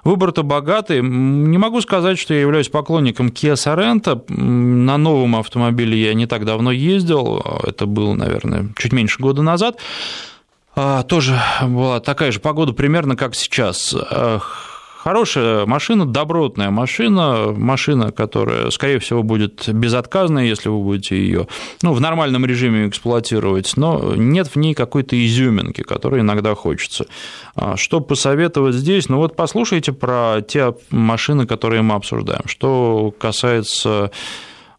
выбор-то 0.03 0.43
богатый. 0.43 1.01
Не 1.01 1.57
могу 1.57 1.81
сказать, 1.81 2.17
что 2.17 2.33
я 2.33 2.41
являюсь 2.41 2.69
поклонником 2.69 3.27
Kia 3.27 3.53
Sorento. 3.53 4.23
На 4.31 4.97
новом 4.97 5.35
автомобиле 5.35 6.01
я 6.01 6.13
не 6.13 6.25
так 6.25 6.45
давно 6.45 6.71
ездил. 6.71 7.43
Это 7.63 7.85
было, 7.85 8.13
наверное, 8.13 8.69
чуть 8.77 8.93
меньше 8.93 9.19
года 9.19 9.41
назад. 9.41 9.79
А, 10.75 11.03
тоже 11.03 11.39
была 11.63 11.99
такая 11.99 12.31
же 12.31 12.39
погода 12.39 12.73
примерно 12.73 13.15
как 13.15 13.35
сейчас 13.35 13.95
Хорошая 15.07 15.65
машина, 15.65 16.05
добротная 16.05 16.69
машина, 16.69 17.53
машина, 17.55 18.11
которая, 18.11 18.69
скорее 18.71 18.99
всего, 18.99 19.23
будет 19.23 19.69
безотказная, 19.69 20.43
если 20.43 20.67
вы 20.67 20.83
будете 20.83 21.15
ее 21.15 21.47
ну, 21.81 21.93
в 21.93 22.01
нормальном 22.01 22.45
режиме 22.45 22.89
эксплуатировать, 22.89 23.77
но 23.77 24.15
нет 24.17 24.47
в 24.47 24.57
ней 24.57 24.73
какой-то 24.73 25.15
изюминки, 25.15 25.81
которой 25.81 26.19
иногда 26.19 26.55
хочется. 26.55 27.05
А 27.55 27.77
что 27.77 28.01
посоветовать 28.01 28.75
здесь? 28.75 29.07
Ну 29.07 29.15
вот 29.15 29.37
послушайте 29.37 29.93
про 29.93 30.41
те 30.45 30.75
машины, 30.89 31.47
которые 31.47 31.83
мы 31.83 31.95
обсуждаем. 31.95 32.45
Что 32.45 33.13
касается 33.17 34.11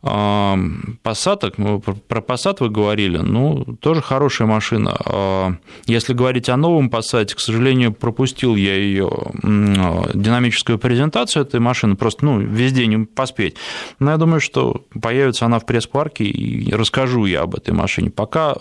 Passat, 0.01 1.55
мы 1.57 1.81
про 1.81 2.21
Passat 2.21 2.59
вы 2.61 2.71
говорили, 2.71 3.19
ну, 3.19 3.65
тоже 3.81 4.01
хорошая 4.01 4.47
машина. 4.47 4.97
А 5.05 5.55
если 5.87 6.13
говорить 6.13 6.49
о 6.49 6.57
новом 6.57 6.89
Passat, 6.89 7.35
к 7.35 7.41
сожалению, 7.41 7.93
пропустил 7.93 8.55
я 8.55 8.77
ее 8.77 9.11
динамическую 9.43 10.79
презентацию 10.79 11.43
этой 11.43 11.59
машины, 11.59 11.97
просто, 11.97 12.25
ну, 12.25 12.39
везде 12.39 12.87
не 12.87 13.07
поспеть. 13.07 13.57
Но 13.99 14.13
я 14.13 14.19
думаю, 14.19 14.41
что 14.41 14.85
появится 15.01 15.47
она 15.47 15.59
в 15.59 15.67
пресс-парке, 15.67 16.25
и 16.25 16.73
расскажу 16.73 17.25
я 17.25 17.43
об 17.43 17.57
этой 17.57 17.75
машине. 17.75 18.11
Пока 18.11 18.55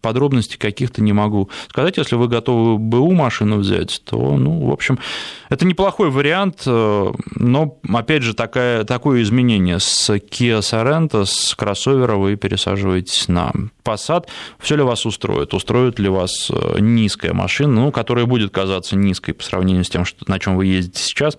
подробностей 0.00 0.58
каких-то 0.58 1.02
не 1.02 1.12
могу 1.12 1.50
сказать. 1.68 1.98
Если 1.98 2.16
вы 2.16 2.26
готовы 2.28 2.78
БУ 2.78 3.12
машину 3.12 3.58
взять, 3.58 4.00
то, 4.06 4.36
ну, 4.36 4.66
в 4.66 4.72
общем, 4.72 4.98
это 5.50 5.66
неплохой 5.66 6.10
вариант, 6.10 6.62
э, 6.64 7.12
но, 7.34 7.78
опять 7.92 8.22
же, 8.22 8.34
такая, 8.34 8.84
такое 8.84 9.22
изменение 9.22 9.80
с 9.80 10.08
Kia 10.08 10.60
Sorento 10.60 11.26
с 11.26 11.54
кроссовера 11.56 12.14
вы 12.14 12.36
пересаживаетесь 12.36 13.26
на 13.26 13.52
Passat. 13.84 14.26
Все 14.60 14.76
ли 14.76 14.82
вас 14.82 15.04
устроит? 15.06 15.52
Устроит 15.52 15.98
ли 15.98 16.08
вас 16.08 16.50
э, 16.50 16.78
низкая 16.78 17.34
машина, 17.34 17.72
ну, 17.72 17.92
которая 17.92 18.26
будет 18.26 18.52
казаться 18.52 18.94
низкой 18.94 19.32
по 19.32 19.42
сравнению 19.42 19.84
с 19.84 19.90
тем, 19.90 20.04
что, 20.04 20.24
на 20.30 20.38
чем 20.38 20.56
вы 20.56 20.66
ездите 20.66 21.02
сейчас? 21.02 21.36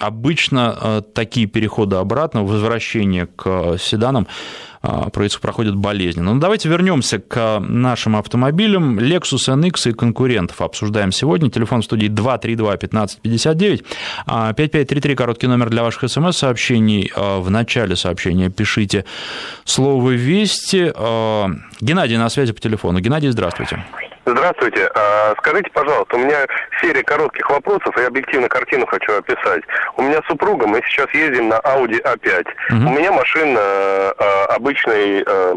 Обычно 0.00 0.78
э, 0.78 1.02
такие 1.14 1.46
переходы 1.46 1.96
обратно, 1.96 2.44
возвращение 2.44 3.26
к 3.26 3.78
седанам 3.78 4.28
проходят 5.40 5.76
болезненно. 5.76 6.34
Но 6.34 6.40
давайте 6.40 6.68
вернемся 6.68 7.18
к 7.18 7.60
нашим 7.60 8.16
автомобилям. 8.16 8.98
Lexus 8.98 9.48
NX 9.48 9.90
и 9.90 9.92
конкурентов 9.92 10.60
обсуждаем 10.60 11.12
сегодня. 11.12 11.50
Телефон 11.50 11.82
в 11.82 11.84
студии 11.84 12.08
232-1559. 12.08 13.84
5533, 14.26 15.14
короткий 15.14 15.46
номер 15.46 15.70
для 15.70 15.82
ваших 15.82 16.10
смс-сообщений. 16.10 17.10
А, 17.14 17.40
в 17.40 17.50
начале 17.50 17.96
сообщения 17.96 18.50
пишите 18.50 19.04
слово 19.64 20.10
«Вести». 20.10 20.92
А, 20.94 21.48
Геннадий 21.80 22.16
на 22.16 22.28
связи 22.28 22.52
по 22.52 22.60
телефону. 22.60 23.00
Геннадий, 23.00 23.30
здравствуйте. 23.30 23.76
Здравствуйте. 23.76 24.11
А, 24.94 25.34
скажите, 25.38 25.70
пожалуйста, 25.72 26.16
у 26.16 26.20
меня 26.20 26.46
серия 26.80 27.02
коротких 27.02 27.48
вопросов, 27.50 27.96
и 27.98 28.02
объективно 28.02 28.48
картину 28.48 28.86
хочу 28.86 29.12
описать. 29.16 29.62
У 29.96 30.02
меня 30.02 30.20
супруга, 30.28 30.66
мы 30.66 30.80
сейчас 30.86 31.12
ездим 31.12 31.48
на 31.48 31.56
Audi 31.56 32.00
A5. 32.02 32.46
Угу. 32.70 32.88
У 32.88 32.98
меня 32.98 33.12
машина 33.12 33.60
а, 33.60 34.46
обычный 34.50 35.24
а, 35.26 35.56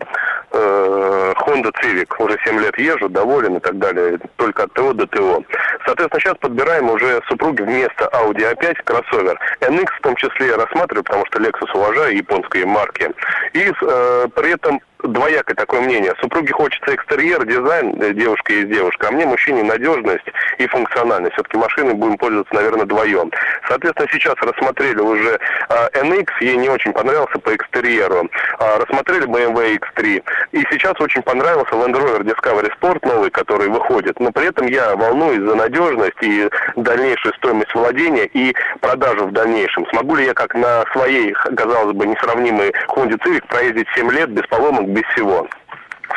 а, 0.52 1.34
Honda 1.46 1.72
Civic. 1.82 2.08
Уже 2.18 2.38
7 2.44 2.60
лет 2.60 2.78
езжу, 2.80 3.10
доволен 3.10 3.58
и 3.58 3.60
так 3.60 3.78
далее. 3.78 4.18
Только 4.38 4.64
от 4.64 4.74
ТО 4.74 4.94
до 4.94 5.06
ТО. 5.08 5.44
Соответственно, 5.86 6.22
сейчас 6.22 6.38
подбираем 6.40 6.90
уже 6.90 7.22
супруге 7.28 7.64
вместо 7.64 8.06
Audi 8.06 8.52
A5 8.52 8.78
кроссовер. 8.84 9.40
NX 9.62 9.88
в 10.00 10.02
том 10.02 10.16
числе 10.16 10.48
я 10.48 10.58
рассматриваю, 10.58 11.04
потому 11.04 11.26
что 11.28 11.40
Lexus 11.40 11.72
уважаю, 11.74 12.18
японские 12.18 12.66
марки. 12.66 13.12
И 13.54 13.72
э, 13.82 14.28
при 14.36 14.54
этом 14.54 14.82
двоякое 15.08 15.56
такое 15.56 15.82
мнение. 15.82 16.14
Супруге 16.22 16.54
хочется 16.54 16.96
экстерьер, 16.96 17.46
дизайн, 17.46 18.02
э, 18.02 18.14
девушка 18.14 18.54
есть 18.54 18.70
девушка, 18.70 19.08
а 19.08 19.12
мне, 19.12 19.26
мужчине, 19.26 19.64
надежность 19.64 20.26
и 20.58 20.68
функциональность. 20.68 21.34
Все-таки 21.34 21.58
машины 21.58 21.94
будем 21.94 22.18
пользоваться, 22.18 22.54
наверное, 22.54 22.86
вдвоем. 22.86 23.32
Соответственно, 23.68 24.08
сейчас 24.12 24.36
рассмотрели 24.36 25.00
уже 25.00 25.40
а, 25.70 25.90
NX, 25.94 26.30
ей 26.42 26.58
не 26.58 26.70
очень 26.70 26.94
понравился 26.94 27.40
по 27.40 27.56
экстерьеру. 27.56 28.30
А, 28.60 28.80
рассмотрели 28.80 29.26
BMW 29.28 29.80
X3. 29.80 30.24
И 30.52 30.66
сейчас 30.72 30.94
очень 31.00 31.22
понравился 31.22 31.74
Land 31.74 31.94
Rover 31.94 32.22
Discovery 32.22 32.72
Sport 32.80 33.08
новый, 33.08 33.30
который 33.30 33.70
выходит. 33.70 34.20
Но 34.20 34.32
при 34.32 34.48
этом 34.48 34.68
я 34.68 34.96
волнуюсь 34.96 35.48
за 35.48 35.56
надежность 35.56 36.22
и 36.22 36.50
дальнейшую 36.76 37.34
стоимость 37.36 37.74
владения 37.74 38.26
и 38.26 38.56
продажу 38.82 39.28
в 39.28 39.32
дальнейшем. 39.32 39.86
Смогу 39.88 40.16
ли 40.16 40.26
я, 40.26 40.34
как 40.34 40.54
на 40.56 40.84
своей, 40.94 41.34
казалось 41.34 41.96
бы, 41.96 42.08
несравнимой 42.08 42.74
Honda 42.90 43.18
Civic 43.24 43.48
проездить 43.48 43.88
7 43.96 44.12
лет 44.12 44.30
без 44.30 44.46
поломок, 44.48 44.88
без 44.96 45.04
всего. 45.14 45.48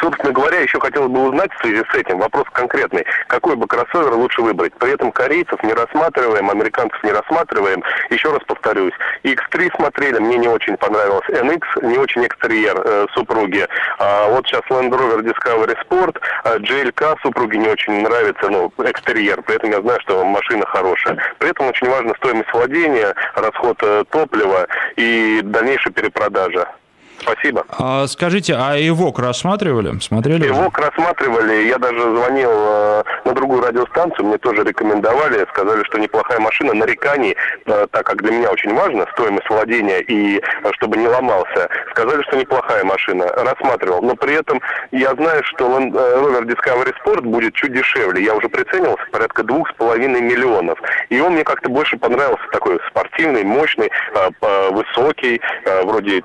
Собственно 0.01 0.33
говоря, 0.33 0.61
еще 0.61 0.79
хотелось 0.79 1.11
бы 1.11 1.29
узнать 1.29 1.51
в 1.53 1.61
связи 1.61 1.83
с 1.91 1.95
этим, 1.95 2.19
вопрос 2.19 2.45
конкретный, 2.53 3.05
какой 3.27 3.57
бы 3.57 3.67
кроссовер 3.67 4.15
лучше 4.15 4.43
выбрать. 4.43 4.73
При 4.75 4.93
этом 4.93 5.11
корейцев 5.11 5.61
не 5.63 5.73
рассматриваем, 5.73 6.51
американцев 6.51 7.03
не 7.03 7.11
рассматриваем. 7.11 7.83
Еще 8.11 8.31
раз 8.31 8.41
повторюсь, 8.47 8.93
X3 9.25 9.75
смотрели, 9.75 10.19
мне 10.19 10.37
не 10.37 10.49
очень 10.49 10.77
понравился. 10.77 11.33
NX, 11.33 11.63
не 11.83 11.99
очень 11.99 12.25
экстерьер 12.27 12.81
э, 12.85 13.07
супруги. 13.15 13.67
А 13.99 14.29
вот 14.29 14.47
сейчас 14.47 14.63
Land 14.71 14.91
Rover 14.91 15.23
Discovery 15.23 15.77
Sport, 15.89 16.21
а 16.45 16.59
GLK 16.59 17.17
супруге 17.23 17.59
не 17.59 17.69
очень 17.69 18.03
нравится, 18.03 18.49
ну, 18.51 18.73
экстерьер. 18.79 19.43
При 19.43 19.57
этом 19.57 19.71
я 19.71 19.81
знаю, 19.81 20.01
что 20.03 20.25
машина 20.25 20.65
хорошая. 20.67 21.19
При 21.39 21.51
этом 21.51 21.69
очень 21.69 21.89
важна 21.89 22.15
стоимость 22.17 22.53
владения, 22.53 23.15
расход 23.35 23.79
э, 23.83 24.05
топлива 24.11 24.69
и 24.97 25.41
дальнейшая 25.43 25.93
перепродажа. 25.93 26.69
Спасибо. 27.21 27.65
А, 27.71 28.07
скажите, 28.07 28.55
а 28.55 28.77
ИВОК 28.79 29.19
рассматривали? 29.19 29.99
Смотрели? 30.01 30.49
ИВОК 30.49 30.79
рассматривали. 30.79 31.67
Я 31.69 31.79
даже 31.79 32.01
звонил 32.01 32.51
э, 32.51 33.05
на 33.25 33.33
другую 33.33 33.63
радиостанцию, 33.63 34.27
мне 34.27 34.39
тоже 34.39 34.63
рекомендовали, 34.63 35.47
сказали, 35.53 35.83
что 35.85 35.99
неплохая 35.99 36.39
машина. 36.39 36.75
Нареканий, 36.75 37.37
э, 37.67 37.87
так 37.91 38.07
как 38.07 38.23
для 38.23 38.33
меня 38.33 38.51
очень 38.51 38.75
важно 38.75 39.07
стоимость 39.13 39.49
владения 39.51 40.01
и 40.01 40.39
э, 40.39 40.71
чтобы 40.75 40.97
не 40.97 41.09
ломался, 41.09 41.69
сказали, 41.91 42.23
что 42.23 42.37
неплохая 42.37 42.85
машина. 42.85 43.27
Рассматривал. 43.27 44.03
Но 44.03 44.15
при 44.15 44.35
этом 44.35 44.61
я 44.93 45.15
знаю, 45.15 45.43
что 45.45 45.67
Land 45.67 45.93
Rover 45.93 46.45
Discovery 46.45 46.95
Sport 47.05 47.23
будет 47.23 47.55
чуть 47.55 47.73
дешевле. 47.73 48.23
Я 48.23 48.35
уже 48.35 48.49
приценился, 48.49 49.03
порядка 49.11 49.43
двух 49.43 49.69
с 49.71 49.75
половиной 49.75 50.21
миллионов. 50.21 50.79
И 51.09 51.21
он 51.21 51.33
мне 51.33 51.45
как-то 51.45 51.69
больше 51.69 51.97
понравился, 51.99 52.45
такой 52.53 52.79
спортивный, 52.91 53.45
мощный, 53.45 53.91
высокий, 54.71 55.41
вроде 55.83 56.23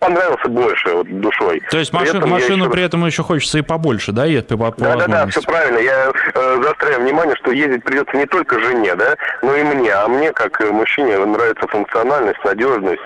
понравился 0.00 0.48
больше 0.48 0.92
вот, 0.92 1.20
душой. 1.20 1.62
То 1.70 1.78
есть 1.78 1.92
машину, 1.92 2.22
при 2.22 2.28
машину 2.28 2.64
еще... 2.64 2.72
при 2.72 2.82
этом 2.82 3.06
еще 3.06 3.22
хочется 3.22 3.58
и 3.58 3.62
побольше, 3.62 4.10
да, 4.10 4.24
ехать 4.24 4.48
по, 4.48 4.72
по 4.72 4.80
Да, 4.80 4.96
да, 4.96 5.06
да, 5.06 5.26
все 5.28 5.42
правильно. 5.42 5.78
Я 5.78 6.10
э, 6.34 6.62
заостряю 6.62 7.02
внимание, 7.02 7.36
что 7.36 7.52
ездить 7.52 7.84
придется 7.84 8.16
не 8.16 8.26
только 8.26 8.58
жене, 8.58 8.96
да, 8.96 9.16
но 9.42 9.54
и 9.54 9.62
мне. 9.62 9.92
А 9.92 10.08
мне, 10.08 10.32
как 10.32 10.58
мужчине, 10.72 11.18
нравится 11.18 11.68
функциональность, 11.68 12.42
надежность. 12.44 13.02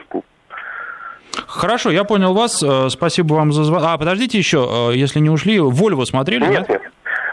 Хорошо, 1.47 1.91
я 1.91 2.05
понял 2.05 2.33
вас. 2.33 2.63
Э, 2.63 2.89
спасибо 2.89 3.35
вам 3.35 3.53
за 3.53 3.65
звонок. 3.65 3.89
А, 3.89 3.99
подождите 3.99 4.39
еще, 4.39 4.91
э, 4.93 4.97
если 4.97 5.19
не 5.19 5.31
ушли, 5.31 5.59
Вольво 5.59 6.05
смотрели, 6.05 6.47
нет? 6.47 6.69
Нет, 6.69 6.83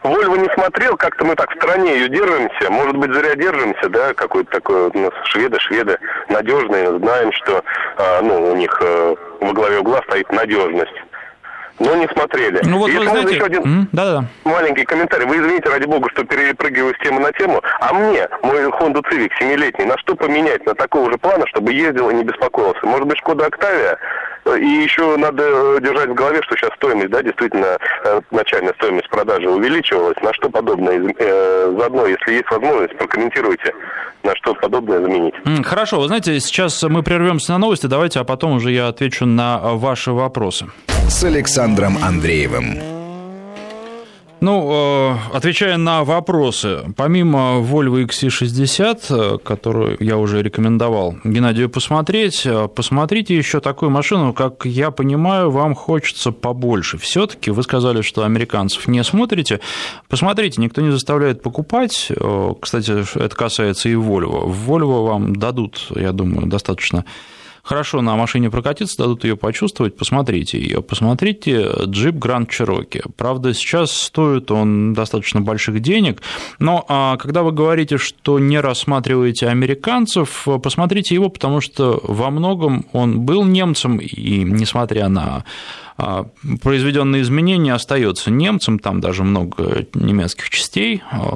Вольво 0.04 0.36
не 0.36 0.50
смотрел, 0.54 0.98
как-то 0.98 1.26
мы 1.26 1.36
так 1.36 1.52
в 1.52 1.56
стране 1.58 1.94
ее 1.94 2.10
держимся. 2.10 2.70
Может 2.70 2.98
быть, 2.98 3.14
зря 3.14 3.36
держимся, 3.36 3.88
да, 3.90 4.14
какой-то 4.14 4.52
такой 4.52 4.88
у 4.90 4.98
нас 4.98 5.12
шведы, 5.26 5.60
шведы 5.60 5.98
надежные, 6.30 6.98
знаем, 6.98 7.32
что 7.34 7.64
а, 7.98 8.22
ну, 8.22 8.52
у 8.52 8.56
них 8.56 8.76
а, 8.82 9.16
во 9.40 9.54
главе 9.54 9.80
угла 9.80 10.02
стоит 10.08 10.32
надежность. 10.32 10.96
но 11.80 11.96
не 11.96 12.08
смотрели. 12.08 12.62
Ну 12.64 12.80
вот 12.80 12.90
и 12.90 12.98
вы 12.98 13.06
знаете... 13.06 13.36
еще 13.36 13.46
один 13.46 13.88
да, 13.92 14.22
да. 14.22 14.26
маленький 14.44 14.86
комментарий. 14.86 15.26
Вы 15.26 15.38
извините, 15.38 15.70
ради 15.70 15.86
бога, 15.86 16.10
что 16.10 16.24
перепрыгиваю 16.24 16.96
с 16.96 17.04
темы 17.04 17.20
на 17.20 17.32
тему, 17.34 17.62
а 17.80 17.94
мне, 17.94 18.28
мой 18.44 18.66
Honda 18.66 19.02
Civic 19.04 19.30
7-летний, 19.40 19.86
на 19.86 19.98
что 20.00 20.16
поменять 20.16 20.66
на 20.66 20.74
такого 20.74 21.12
же 21.12 21.18
плана, 21.18 21.46
чтобы 21.48 21.74
ездил 21.74 22.10
и 22.10 22.16
не 22.16 22.24
беспокоился? 22.24 22.86
Может 22.86 23.08
быть, 23.08 23.18
Шкода 23.20 23.46
Октавия? 23.46 23.98
И 24.46 24.66
еще 24.66 25.18
надо 25.18 25.44
э, 25.44 25.80
держать 25.82 26.10
в 26.10 26.14
голове, 26.14 26.42
что 26.44 26.56
сейчас 26.56 26.72
стоимость, 26.76 27.10
да, 27.10 27.22
действительно, 27.22 27.78
э, 28.04 28.22
начальная 28.32 28.74
стоимость 28.74 29.10
продажи 29.10 29.50
увеличивалась. 29.50 30.18
На 30.22 30.34
что 30.34 30.50
подобное 30.50 31.14
э, 31.18 31.76
заодно, 31.78 32.08
если 32.08 32.34
есть 32.34 32.50
возможность, 32.50 32.98
прокомментируйте, 32.98 33.74
на 34.24 34.36
что 34.36 34.54
подобное 34.56 35.00
заменить. 35.00 35.34
Хорошо, 35.64 36.00
вы 36.00 36.08
знаете, 36.08 36.40
сейчас 36.40 36.82
мы 36.84 37.04
прервемся 37.04 37.54
на 37.54 37.60
новости, 37.60 37.86
давайте, 37.86 38.20
а 38.20 38.24
потом 38.24 38.54
уже 38.54 38.72
я 38.72 38.88
отвечу 38.88 39.26
на 39.26 39.60
ваши 39.60 40.12
вопросы. 40.12 40.68
С 41.08 41.24
Александром 41.24 41.98
Андреевым. 42.04 43.01
Ну, 44.42 44.72
э, 44.72 45.38
отвечая 45.38 45.78
на 45.78 46.04
вопросы, 46.04 46.80
помимо 46.98 47.60
Volvo 47.60 48.04
XC60, 48.04 49.36
э, 49.36 49.38
которую 49.38 49.98
я 50.00 50.18
уже 50.18 50.42
рекомендовал 50.42 51.16
Геннадию 51.24 51.70
посмотреть, 51.70 52.48
э, 52.48 52.68
посмотрите 52.68 53.38
еще 53.38 53.60
такую 53.60 53.92
машину, 53.92 54.34
как 54.34 54.66
я 54.66 54.90
понимаю, 54.90 55.52
вам 55.52 55.76
хочется 55.76 56.32
побольше. 56.32 56.98
Все-таки 56.98 57.52
вы 57.52 57.62
сказали, 57.62 58.02
что 58.02 58.24
американцев 58.24 58.88
не 58.88 59.04
смотрите. 59.04 59.60
Посмотрите, 60.10 60.60
никто 60.60 60.82
не 60.82 60.90
заставляет 60.90 61.44
покупать. 61.44 62.12
Кстати, 62.62 63.20
это 63.20 63.36
касается 63.36 63.90
и 63.90 63.94
Volvo. 63.94 64.48
В 64.48 64.72
Volvo 64.72 65.06
вам 65.06 65.36
дадут, 65.36 65.86
я 65.96 66.14
думаю, 66.14 66.48
достаточно 66.48 67.06
хорошо 67.64 68.02
на 68.02 68.16
машине 68.16 68.50
прокатиться, 68.50 68.98
дадут 68.98 69.24
ее 69.24 69.38
почувствовать, 69.38 69.96
посмотрите 69.98 70.60
ее. 70.60 70.82
Посмотрите 70.82 71.70
джип 71.86 72.16
Grand 72.16 72.48
Cherokee. 72.48 73.04
Правда, 73.16 73.54
сейчас 73.54 73.92
стоит 73.92 74.52
он 74.52 74.94
достаточно 74.94 75.42
больших 75.42 75.80
денег, 75.82 76.22
но 76.60 76.86
а, 76.88 77.18
когда 77.18 77.44
вы 77.44 77.52
говорите, 77.52 77.98
что 77.98 78.40
не 78.40 78.60
рассматриваете 78.60 79.48
американцев, 79.48 80.48
посмотрите 80.62 81.16
его, 81.16 81.30
потому 81.30 81.62
что 81.62 82.00
во 82.04 82.30
многом 82.30 82.86
он 82.94 83.22
был 83.22 83.44
немцем, 83.44 83.98
и 83.98 84.44
несмотря 84.44 85.10
на 85.10 85.46
а, 85.98 86.26
произведенные 86.62 87.22
изменения 87.22 87.74
остается 87.74 88.32
немцем, 88.32 88.80
там 88.80 89.02
даже 89.02 89.24
много 89.24 89.86
немецких 89.94 90.50
частей, 90.50 91.04
а, 91.12 91.36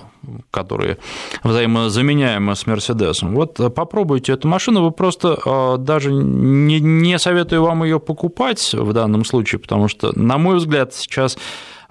которые 0.52 0.98
взаимозаменяемы 1.44 2.56
с 2.56 2.66
Мерседесом. 2.66 3.36
Вот 3.36 3.56
попробуйте 3.74 4.34
эту 4.34 4.48
машину, 4.48 4.84
вы 4.84 4.92
просто 4.92 5.38
а, 5.46 5.78
даже 5.78 6.12
не, 6.12 6.80
не 6.80 7.20
советую 7.20 7.64
вам 7.64 7.84
ее 7.84 8.00
покупать 8.00 8.74
в 8.74 8.94
данном 8.94 9.26
случае, 9.26 9.60
потому 9.60 9.88
что, 9.88 10.18
на 10.18 10.38
мой 10.38 10.58
взгляд, 10.58 10.94
сейчас 10.94 11.38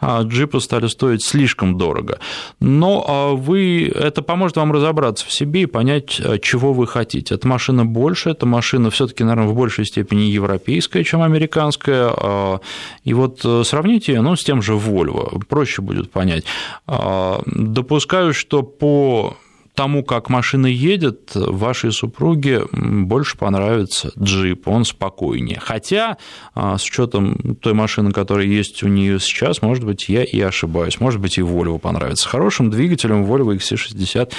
а, 0.06 0.22
джипы 0.22 0.60
стали 0.60 0.86
стоить 0.86 1.24
слишком 1.24 1.78
дорого. 1.78 2.18
Но 2.60 3.04
а, 3.08 3.32
вы, 3.32 3.88
это 3.88 4.20
поможет 4.20 4.56
вам 4.56 4.70
разобраться 4.72 5.26
в 5.26 5.32
себе 5.32 5.62
и 5.62 5.66
понять, 5.66 6.20
а, 6.20 6.38
чего 6.38 6.74
вы 6.74 6.86
хотите. 6.86 7.34
Эта 7.34 7.48
машина 7.48 7.86
больше, 7.86 8.30
эта 8.30 8.44
машина 8.44 8.90
все-таки, 8.90 9.24
наверное, 9.24 9.48
в 9.48 9.54
большей 9.54 9.86
степени 9.86 10.24
европейская, 10.24 11.04
чем 11.04 11.22
американская. 11.22 12.60
И 13.04 13.14
вот 13.14 13.40
э, 13.44 13.62
сравните 13.64 14.12
ее 14.12 14.20
ну, 14.20 14.36
с 14.36 14.44
тем 14.44 14.60
же 14.60 14.74
Volvo, 14.74 15.42
проще 15.48 15.80
будет 15.80 16.10
понять. 16.10 16.44
Допускаю, 16.86 18.34
что 18.34 18.62
по 18.62 19.36
тому, 19.74 20.04
как 20.04 20.30
машина 20.30 20.66
едет, 20.66 21.32
вашей 21.34 21.92
супруге 21.92 22.62
больше 22.72 23.36
понравится 23.36 24.12
джип, 24.18 24.68
он 24.68 24.84
спокойнее. 24.84 25.60
Хотя, 25.60 26.16
а, 26.54 26.78
с 26.78 26.84
учетом 26.84 27.56
той 27.60 27.74
машины, 27.74 28.12
которая 28.12 28.46
есть 28.46 28.82
у 28.82 28.88
нее 28.88 29.18
сейчас, 29.18 29.62
может 29.62 29.84
быть, 29.84 30.08
я 30.08 30.22
и 30.22 30.40
ошибаюсь. 30.40 31.00
Может 31.00 31.20
быть, 31.20 31.38
и 31.38 31.40
Volvo 31.40 31.78
понравится. 31.78 32.28
Хорошим 32.28 32.70
двигателем 32.70 33.24
Volvo 33.24 33.56
XC60 33.56 34.32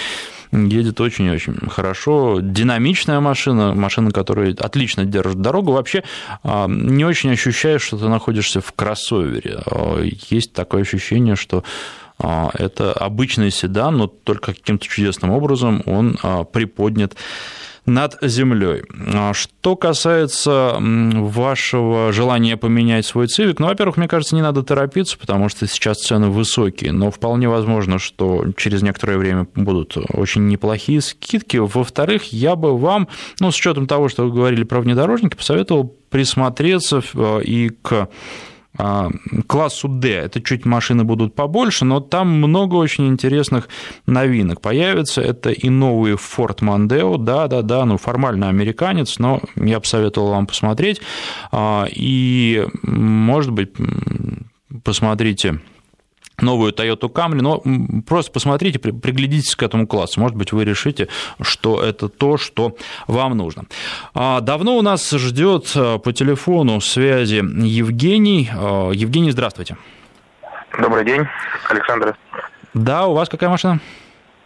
едет 0.51 1.01
очень-очень 1.01 1.69
хорошо. 1.69 2.39
Динамичная 2.41 3.19
машина, 3.19 3.73
машина, 3.73 4.11
которая 4.11 4.55
отлично 4.57 5.05
держит 5.05 5.41
дорогу. 5.41 5.73
Вообще 5.73 6.03
а, 6.43 6.67
не 6.67 7.03
очень 7.03 7.31
ощущаешь, 7.31 7.81
что 7.81 7.97
ты 7.97 8.07
находишься 8.07 8.61
в 8.61 8.71
кроссовере. 8.71 9.59
А, 9.65 10.01
есть 10.29 10.53
такое 10.53 10.83
ощущение, 10.83 11.35
что 11.35 11.63
это 12.17 12.93
обычный 12.93 13.51
седан, 13.51 13.97
но 13.97 14.07
только 14.07 14.53
каким-то 14.53 14.85
чудесным 14.85 15.31
образом 15.31 15.83
он 15.85 16.17
а, 16.23 16.43
приподнят 16.43 17.15
над 17.85 18.17
землей. 18.21 18.83
А 19.13 19.33
что 19.33 19.75
касается 19.75 20.77
вашего 20.79 22.11
желания 22.11 22.57
поменять 22.57 23.05
свой 23.05 23.27
цивик, 23.27 23.59
ну, 23.59 23.67
во-первых, 23.67 23.97
мне 23.97 24.07
кажется, 24.07 24.35
не 24.35 24.41
надо 24.41 24.63
торопиться, 24.63 25.17
потому 25.17 25.49
что 25.49 25.67
сейчас 25.67 25.99
цены 25.99 26.29
высокие, 26.29 26.91
но 26.91 27.11
вполне 27.11 27.47
возможно, 27.47 27.99
что 27.99 28.45
через 28.57 28.81
некоторое 28.81 29.17
время 29.17 29.47
будут 29.55 29.97
очень 30.09 30.47
неплохие 30.47 31.01
скидки. 31.01 31.57
Во-вторых, 31.57 32.33
я 32.33 32.55
бы 32.55 32.77
вам, 32.77 33.07
ну, 33.39 33.51
с 33.51 33.55
учетом 33.57 33.87
того, 33.87 34.09
что 34.09 34.23
вы 34.25 34.31
говорили 34.31 34.63
про 34.63 34.81
внедорожники, 34.81 35.35
посоветовал 35.35 35.93
присмотреться 36.09 37.03
и 37.43 37.69
к 37.69 37.91
а, 37.91 38.07
классу 39.47 39.87
D. 39.87 40.09
Это 40.09 40.41
чуть 40.41 40.65
машины 40.65 41.03
будут 41.03 41.35
побольше, 41.35 41.85
но 41.85 41.99
там 41.99 42.29
много 42.29 42.75
очень 42.75 43.07
интересных 43.07 43.69
новинок 44.05 44.61
появится. 44.61 45.21
Это 45.21 45.51
и 45.51 45.69
новый 45.69 46.13
Ford 46.13 46.59
Mondeo, 46.61 47.17
да-да-да, 47.17 47.85
ну 47.85 47.97
формально 47.97 48.49
американец, 48.49 49.19
но 49.19 49.41
я 49.55 49.79
бы 49.79 49.85
советовал 49.85 50.29
вам 50.31 50.47
посмотреть. 50.47 51.01
А, 51.51 51.87
и, 51.89 52.65
может 52.83 53.51
быть, 53.51 53.73
посмотрите 54.83 55.59
новую 56.41 56.73
Toyota 56.73 57.11
Camry, 57.11 57.41
но 57.41 57.61
просто 58.07 58.31
посмотрите, 58.31 58.79
приглядитесь 58.79 59.55
к 59.55 59.63
этому 59.63 59.87
классу. 59.87 60.19
Может 60.19 60.37
быть, 60.37 60.51
вы 60.51 60.65
решите, 60.65 61.07
что 61.41 61.81
это 61.81 62.09
то, 62.09 62.37
что 62.37 62.75
вам 63.07 63.37
нужно. 63.37 63.63
А, 64.13 64.41
давно 64.41 64.77
у 64.77 64.81
нас 64.81 65.09
ждет 65.11 65.71
э, 65.75 65.99
по 65.99 66.13
телефону 66.13 66.81
связи 66.81 67.35
Евгений. 67.35 68.49
А, 68.53 68.91
Евгений, 68.91 69.31
здравствуйте. 69.31 69.77
Добрый 70.79 71.05
день, 71.05 71.25
Александр. 71.69 72.17
Да, 72.73 73.07
у 73.07 73.13
вас 73.13 73.29
какая 73.29 73.49
машина? 73.49 73.79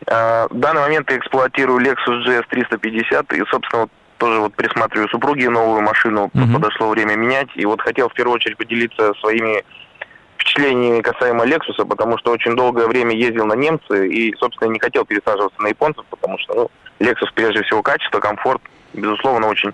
А, 0.08 0.48
в 0.50 0.60
данный 0.60 0.82
момент 0.82 1.10
я 1.10 1.18
эксплуатирую 1.18 1.80
Lexus 1.80 2.26
GS 2.26 2.44
350 2.50 3.34
и, 3.34 3.44
собственно, 3.50 3.82
вот 3.84 3.92
тоже 4.18 4.40
вот 4.40 4.54
присматриваю 4.54 5.10
супруге 5.10 5.50
новую 5.50 5.82
машину, 5.82 6.30
угу. 6.34 6.54
подошло 6.54 6.90
время 6.90 7.16
менять, 7.16 7.48
и 7.56 7.66
вот 7.66 7.82
хотел 7.82 8.10
в 8.10 8.14
первую 8.14 8.36
очередь 8.36 8.58
поделиться 8.58 9.14
своими 9.22 9.64
впечатлениями 10.40 11.02
касаемо 11.02 11.44
Лексуса, 11.44 11.86
потому 11.86 12.18
что 12.18 12.32
очень 12.32 12.56
долгое 12.56 12.88
время 12.88 13.14
ездил 13.14 13.46
на 13.46 13.54
немцы 13.54 14.08
и, 14.08 14.34
собственно, 14.36 14.70
не 14.70 14.80
хотел 14.80 15.06
пересаживаться 15.06 15.62
на 15.62 15.68
японцев, 15.68 16.06
потому 16.10 16.38
что, 16.40 16.54
ну, 16.54 16.72
Lexus 17.00 17.28
прежде 17.36 17.62
всего 17.64 17.84
качество, 17.84 18.20
комфорт, 18.20 18.62
безусловно, 18.94 19.48
очень 19.48 19.74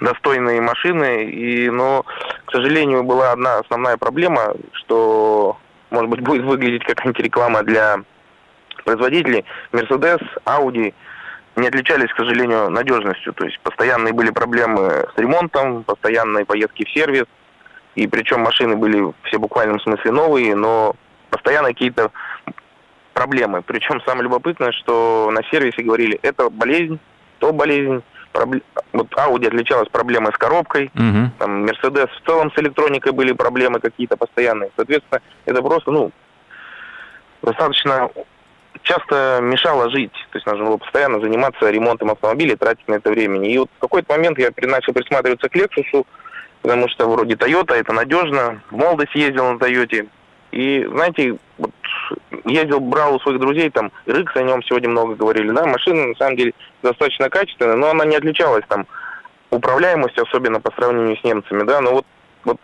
достойные 0.00 0.60
машины, 0.60 1.24
и, 1.24 1.68
но, 1.70 2.04
к 2.46 2.52
сожалению, 2.52 3.02
была 3.02 3.32
одна 3.32 3.58
основная 3.58 3.96
проблема, 3.96 4.54
что, 4.72 5.58
может 5.90 6.08
быть, 6.08 6.20
будет 6.20 6.44
выглядеть 6.44 6.84
как 6.84 7.04
антиреклама 7.04 7.62
для 7.62 7.98
производителей. 8.84 9.44
Mercedes, 9.72 10.22
Audi 10.46 10.94
не 11.56 11.68
отличались, 11.68 12.12
к 12.12 12.16
сожалению, 12.16 12.70
надежностью, 12.70 13.32
то 13.34 13.44
есть 13.44 13.60
постоянные 13.60 14.14
были 14.14 14.30
проблемы 14.30 15.06
с 15.14 15.18
ремонтом, 15.18 15.82
постоянные 15.82 16.44
поездки 16.44 16.84
в 16.84 16.90
сервис, 16.90 17.24
и 17.98 18.06
причем 18.06 18.40
машины 18.40 18.76
были 18.76 19.12
все 19.24 19.38
в 19.38 19.40
буквальном 19.40 19.80
смысле 19.80 20.12
новые, 20.12 20.54
но 20.54 20.94
постоянно 21.30 21.68
какие-то 21.68 22.12
проблемы. 23.12 23.62
Причем 23.62 24.00
самое 24.02 24.22
любопытное, 24.22 24.70
что 24.70 25.30
на 25.32 25.42
сервисе 25.50 25.82
говорили, 25.82 26.20
это 26.22 26.48
болезнь, 26.48 27.00
то 27.40 27.52
болезнь. 27.52 28.02
Проблем... 28.32 28.62
Вот 28.92 29.08
Audi 29.14 29.48
отличалась 29.48 29.88
проблемой 29.88 30.32
с 30.32 30.36
коробкой, 30.36 30.92
угу. 30.94 31.30
там 31.38 31.64
Mercedes 31.64 32.08
в 32.08 32.26
целом 32.26 32.52
с 32.52 32.58
электроникой 32.58 33.12
были 33.12 33.32
проблемы 33.32 33.80
какие-то 33.80 34.16
постоянные. 34.16 34.70
Соответственно, 34.76 35.20
это 35.46 35.60
просто, 35.60 35.90
ну, 35.90 36.12
достаточно 37.42 38.10
часто 38.82 39.40
мешало 39.42 39.90
жить. 39.90 40.12
То 40.30 40.38
есть 40.38 40.46
нужно 40.46 40.66
было 40.66 40.76
постоянно 40.76 41.20
заниматься 41.20 41.68
ремонтом 41.68 42.12
автомобиля, 42.12 42.56
тратить 42.56 42.86
на 42.86 42.94
это 42.94 43.10
времени. 43.10 43.52
И 43.52 43.58
вот 43.58 43.70
в 43.76 43.80
какой-то 43.80 44.12
момент 44.12 44.38
я 44.38 44.50
начал 44.62 44.92
присматриваться 44.92 45.48
к 45.48 45.56
Lexus, 45.56 46.06
потому 46.68 46.86
что 46.90 47.08
вроде 47.08 47.32
Toyota, 47.32 47.72
это 47.72 47.94
надежно. 47.94 48.60
В 48.70 48.76
молодости 48.76 49.16
ездил 49.16 49.50
на 49.50 49.58
Тойоте. 49.58 50.06
И, 50.50 50.84
знаете, 50.84 51.38
вот 51.56 51.70
ездил, 52.44 52.78
брал 52.80 53.14
у 53.14 53.20
своих 53.20 53.40
друзей, 53.40 53.70
там, 53.70 53.90
RX, 54.04 54.26
о 54.34 54.42
нем 54.42 54.62
сегодня 54.62 54.90
много 54.90 55.14
говорили, 55.14 55.50
да, 55.50 55.64
машина, 55.64 56.08
на 56.08 56.14
самом 56.16 56.36
деле, 56.36 56.52
достаточно 56.82 57.30
качественная, 57.30 57.76
но 57.76 57.88
она 57.88 58.04
не 58.04 58.16
отличалась, 58.16 58.64
там, 58.68 58.86
управляемостью, 59.50 60.24
особенно 60.24 60.60
по 60.60 60.70
сравнению 60.72 61.16
с 61.16 61.24
немцами, 61.24 61.62
да, 61.62 61.80
но 61.80 61.92
вот, 61.92 62.06
вот 62.44 62.58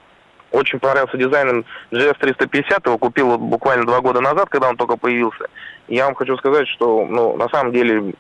очень 0.52 0.78
понравился 0.78 1.16
дизайн 1.16 1.64
GS 1.90 2.18
350, 2.20 2.84
его 2.84 2.98
купил 2.98 3.28
вот 3.30 3.40
буквально 3.40 3.86
два 3.86 4.02
года 4.02 4.20
назад, 4.20 4.50
когда 4.50 4.68
он 4.68 4.76
только 4.76 4.98
появился. 4.98 5.46
Я 5.88 6.04
вам 6.04 6.14
хочу 6.14 6.36
сказать, 6.36 6.68
что, 6.68 7.06
ну, 7.06 7.38
на 7.38 7.48
самом 7.48 7.72
деле, 7.72 8.12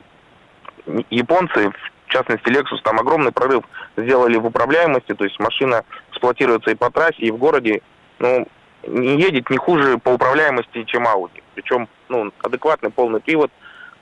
японцы, 1.10 1.70
в 1.70 1.93
частности 2.14 2.48
Lexus, 2.48 2.80
там 2.82 2.98
огромный 2.98 3.32
прорыв 3.32 3.64
сделали 3.96 4.36
в 4.36 4.46
управляемости, 4.46 5.14
то 5.14 5.24
есть 5.24 5.38
машина 5.40 5.84
эксплуатируется 6.10 6.70
и 6.70 6.74
по 6.74 6.90
трассе, 6.90 7.18
и 7.18 7.30
в 7.30 7.36
городе, 7.36 7.82
ну, 8.18 8.46
не 8.86 9.20
едет 9.20 9.50
не 9.50 9.56
хуже 9.56 9.98
по 9.98 10.10
управляемости, 10.10 10.84
чем 10.84 11.06
Audi. 11.06 11.42
Причем, 11.54 11.88
ну, 12.08 12.30
адекватный 12.42 12.90
полный 12.90 13.20
привод, 13.20 13.50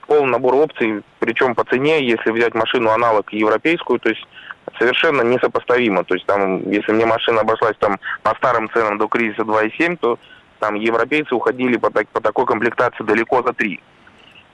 полный 0.07 0.31
набор 0.31 0.55
опций, 0.55 1.01
причем 1.19 1.55
по 1.55 1.63
цене, 1.63 2.05
если 2.05 2.31
взять 2.31 2.53
машину 2.53 2.89
аналог 2.89 3.31
европейскую, 3.33 3.99
то 3.99 4.09
есть 4.09 4.25
совершенно 4.77 5.21
несопоставимо. 5.21 6.03
То 6.03 6.15
есть 6.15 6.25
там, 6.25 6.69
если 6.69 6.91
мне 6.91 7.05
машина 7.05 7.41
обошлась 7.41 7.77
там 7.79 7.99
по 8.21 8.35
старым 8.35 8.69
ценам 8.69 8.97
до 8.97 9.07
кризиса 9.07 9.41
2,7, 9.43 9.97
то 9.97 10.19
там 10.59 10.75
европейцы 10.75 11.33
уходили 11.35 11.77
по, 11.77 11.89
так, 11.89 12.07
по 12.09 12.21
такой 12.21 12.45
комплектации 12.45 13.03
далеко 13.03 13.43
за 13.43 13.53
3. 13.53 13.79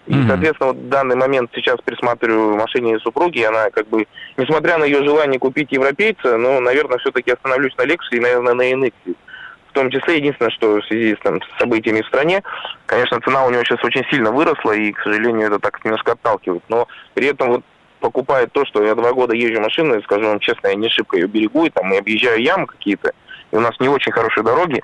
И, 0.09 0.11
mm-hmm. 0.11 0.27
соответственно, 0.27 0.73
вот 0.73 0.77
в 0.77 0.89
данный 0.89 1.15
момент 1.15 1.51
сейчас 1.53 1.77
присматриваю 1.85 2.55
машине 2.55 2.97
супруги, 2.97 3.43
она 3.43 3.69
как 3.69 3.87
бы, 3.89 4.07
несмотря 4.37 4.79
на 4.79 4.85
ее 4.85 5.03
желание 5.03 5.39
купить 5.39 5.71
европейца, 5.71 6.35
но, 6.35 6.59
наверное, 6.59 6.97
все-таки 6.97 7.29
остановлюсь 7.29 7.77
на 7.77 7.83
Lexus 7.83 8.09
и, 8.13 8.19
наверное, 8.19 8.55
на 8.55 8.71
NX. 8.73 8.93
В 9.05 9.73
том 9.73 9.91
числе, 9.91 10.17
единственное, 10.17 10.49
что 10.49 10.81
в 10.81 10.85
связи 10.85 11.13
с, 11.13 11.19
там, 11.19 11.39
с 11.39 11.59
событиями 11.59 12.01
в 12.01 12.07
стране, 12.07 12.41
конечно, 12.87 13.21
цена 13.21 13.45
у 13.45 13.51
него 13.51 13.63
сейчас 13.63 13.83
очень 13.83 14.03
сильно 14.09 14.31
выросла, 14.31 14.71
и, 14.71 14.91
к 14.91 14.99
сожалению, 15.03 15.45
это 15.45 15.59
так 15.59 15.85
немножко 15.85 16.13
отталкивает. 16.13 16.63
Но 16.69 16.87
при 17.13 17.27
этом 17.27 17.49
вот 17.49 17.63
покупает 17.99 18.51
то, 18.51 18.65
что 18.65 18.83
я 18.83 18.95
два 18.95 19.13
года 19.13 19.35
езжу 19.35 19.61
машину, 19.61 19.99
и 19.99 20.03
скажу 20.03 20.25
вам 20.25 20.39
честно, 20.39 20.69
я 20.69 20.73
не 20.73 20.89
шибко 20.89 21.17
ее 21.17 21.27
берегу, 21.27 21.65
и 21.65 21.69
там 21.69 21.93
и 21.93 21.97
объезжаю 21.97 22.41
ямы 22.41 22.65
какие-то, 22.65 23.11
и 23.51 23.55
у 23.55 23.59
нас 23.59 23.79
не 23.79 23.89
очень 23.89 24.11
хорошие 24.11 24.43
дороги, 24.43 24.81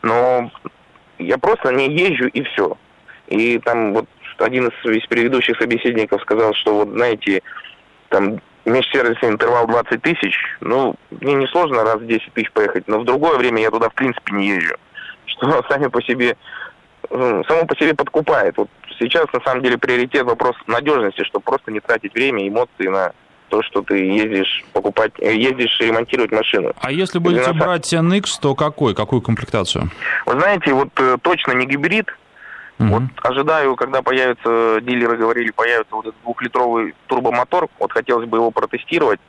но 0.00 0.50
я 1.18 1.36
просто 1.36 1.74
не 1.74 1.90
езжу 1.90 2.28
и 2.28 2.42
все. 2.44 2.78
И 3.28 3.58
там 3.58 3.92
вот 3.92 4.06
один 4.42 4.68
из 4.68 5.06
предыдущих 5.06 5.56
собеседников 5.58 6.22
сказал, 6.22 6.54
что 6.54 6.74
вот, 6.74 6.88
знаете, 6.88 7.42
там 8.08 8.40
межсервисный 8.64 9.30
интервал 9.30 9.66
20 9.66 10.02
тысяч, 10.02 10.36
ну, 10.60 10.94
мне 11.10 11.34
несложно 11.34 11.84
раз 11.84 11.96
в 11.96 12.06
10 12.06 12.32
тысяч 12.32 12.50
поехать, 12.52 12.86
но 12.86 13.00
в 13.00 13.04
другое 13.04 13.36
время 13.38 13.62
я 13.62 13.70
туда 13.70 13.88
в 13.88 13.94
принципе 13.94 14.34
не 14.34 14.48
езжу. 14.48 14.76
Что 15.26 15.64
сами 15.68 15.86
по 15.88 16.02
себе, 16.02 16.36
ну, 17.10 17.42
само 17.44 17.66
по 17.66 17.76
себе 17.76 17.94
подкупает. 17.94 18.56
Вот 18.56 18.68
сейчас 18.98 19.26
на 19.32 19.40
самом 19.40 19.62
деле 19.62 19.78
приоритет 19.78 20.24
вопрос 20.24 20.56
надежности, 20.66 21.24
чтобы 21.24 21.44
просто 21.44 21.70
не 21.72 21.80
тратить 21.80 22.14
время 22.14 22.44
и 22.44 22.48
эмоции 22.48 22.88
на 22.88 23.12
то, 23.48 23.62
что 23.62 23.82
ты 23.82 23.98
ездишь 23.98 24.64
покупать, 24.72 25.12
ездишь 25.18 25.78
ремонтировать 25.78 26.32
машину. 26.32 26.72
А 26.80 26.90
если 26.90 27.18
будете 27.18 27.50
Или 27.50 27.58
брать 27.58 27.92
NX, 27.92 28.24
то 28.40 28.54
какой, 28.54 28.94
какую 28.94 29.20
комплектацию? 29.20 29.90
Вы 30.24 30.40
знаете, 30.40 30.72
вот 30.72 30.88
э, 30.98 31.18
точно 31.20 31.52
не 31.52 31.66
гибрид, 31.66 32.06
Угу. 32.78 32.88
Вот 32.88 33.02
ожидаю, 33.22 33.76
когда 33.76 34.02
появится, 34.02 34.80
дилеры 34.80 35.16
говорили, 35.16 35.50
появится 35.50 35.94
вот 35.94 36.06
этот 36.06 36.20
двухлитровый 36.22 36.94
турбомотор, 37.06 37.68
вот 37.78 37.92
хотелось 37.92 38.28
бы 38.28 38.38
его 38.38 38.50
протестировать, 38.50 39.20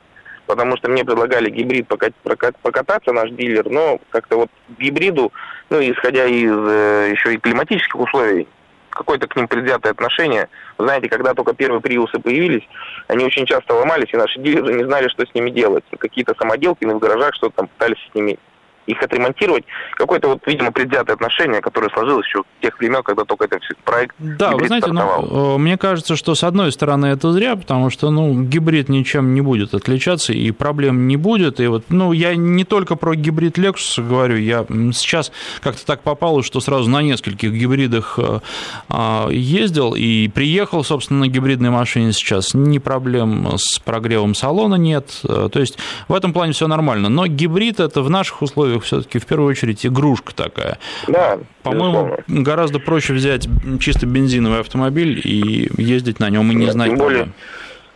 потому 0.46 0.76
что 0.76 0.90
мне 0.90 1.04
предлагали 1.04 1.50
гибрид 1.50 1.86
покататься, 1.88 3.12
наш 3.12 3.30
дилер, 3.30 3.68
но 3.68 3.98
как-то 4.10 4.36
вот 4.36 4.50
гибриду, 4.78 5.32
ну, 5.70 5.80
исходя 5.80 6.26
из 6.26 6.52
э, 6.52 7.10
еще 7.12 7.34
и 7.34 7.38
климатических 7.38 8.00
условий, 8.00 8.48
какое-то 8.90 9.26
к 9.26 9.36
ним 9.36 9.48
предвзятое 9.48 9.92
отношение. 9.92 10.48
Вы 10.78 10.86
знаете, 10.86 11.08
когда 11.08 11.34
только 11.34 11.52
первые 11.52 11.80
приусы 11.80 12.18
появились, 12.18 12.66
они 13.08 13.24
очень 13.24 13.46
часто 13.46 13.74
ломались, 13.74 14.12
и 14.12 14.16
наши 14.16 14.40
дилеры 14.40 14.74
не 14.74 14.84
знали, 14.84 15.08
что 15.08 15.26
с 15.26 15.34
ними 15.34 15.50
делать. 15.50 15.84
Какие-то 15.98 16.34
самоделки 16.38 16.84
в 16.84 16.98
гаражах 16.98 17.34
что-то 17.34 17.56
там 17.56 17.68
пытались 17.68 17.98
с 18.10 18.14
ними 18.14 18.38
их 18.86 19.02
отремонтировать. 19.02 19.64
Какое-то 19.96 20.28
вот, 20.28 20.46
видимо, 20.46 20.72
предвзятое 20.72 21.14
отношение, 21.14 21.60
которое 21.60 21.90
сложилось 21.90 22.26
еще 22.26 22.42
в 22.42 22.62
тех 22.62 22.78
времен, 22.78 23.02
когда 23.02 23.24
только 23.24 23.44
этот 23.44 23.62
проект 23.84 24.14
Да, 24.18 24.52
вы 24.52 24.66
знаете, 24.66 24.92
ну, 24.92 25.58
мне 25.58 25.76
кажется, 25.78 26.16
что 26.16 26.34
с 26.34 26.44
одной 26.44 26.72
стороны 26.72 27.06
это 27.06 27.32
зря, 27.32 27.56
потому 27.56 27.90
что, 27.90 28.10
ну, 28.10 28.42
гибрид 28.42 28.88
ничем 28.88 29.34
не 29.34 29.40
будет 29.40 29.74
отличаться, 29.74 30.32
и 30.32 30.50
проблем 30.50 31.06
не 31.06 31.16
будет. 31.16 31.60
И 31.60 31.66
вот, 31.66 31.84
ну, 31.88 32.12
я 32.12 32.34
не 32.34 32.64
только 32.64 32.96
про 32.96 33.14
гибрид 33.14 33.58
Lexus 33.58 34.02
говорю, 34.06 34.36
я 34.36 34.64
сейчас 34.92 35.32
как-то 35.60 35.84
так 35.86 36.02
попало, 36.02 36.42
что 36.42 36.60
сразу 36.60 36.90
на 36.90 37.02
нескольких 37.02 37.52
гибридах 37.52 38.18
э, 38.18 38.40
а, 38.88 39.28
ездил 39.30 39.94
и 39.94 40.28
приехал, 40.28 40.84
собственно, 40.84 41.20
на 41.20 41.28
гибридной 41.28 41.70
машине 41.70 42.12
сейчас. 42.12 42.54
Ни 42.54 42.78
проблем 42.78 43.56
с 43.56 43.78
прогревом 43.78 44.34
салона 44.34 44.74
нет. 44.74 45.20
Э, 45.24 45.48
то 45.50 45.60
есть 45.60 45.78
в 46.08 46.14
этом 46.14 46.32
плане 46.32 46.52
все 46.52 46.66
нормально. 46.66 47.08
Но 47.08 47.26
гибрид 47.26 47.80
это 47.80 48.02
в 48.02 48.10
наших 48.10 48.42
условиях 48.42 48.73
условиях 48.74 48.84
все-таки 48.84 49.18
в 49.18 49.26
первую 49.26 49.50
очередь 49.50 49.84
игрушка 49.86 50.34
такая. 50.34 50.78
Да. 51.08 51.38
По-моему, 51.62 52.18
гораздо 52.26 52.78
проще 52.78 53.12
взять 53.12 53.48
чисто 53.80 54.06
бензиновый 54.06 54.60
автомобиль 54.60 55.20
и 55.24 55.70
ездить 55.76 56.20
на 56.20 56.30
нем 56.30 56.50
и 56.50 56.54
не 56.54 56.66
да, 56.66 56.72
знать. 56.72 56.90
Тем 56.90 56.98
более, 56.98 57.28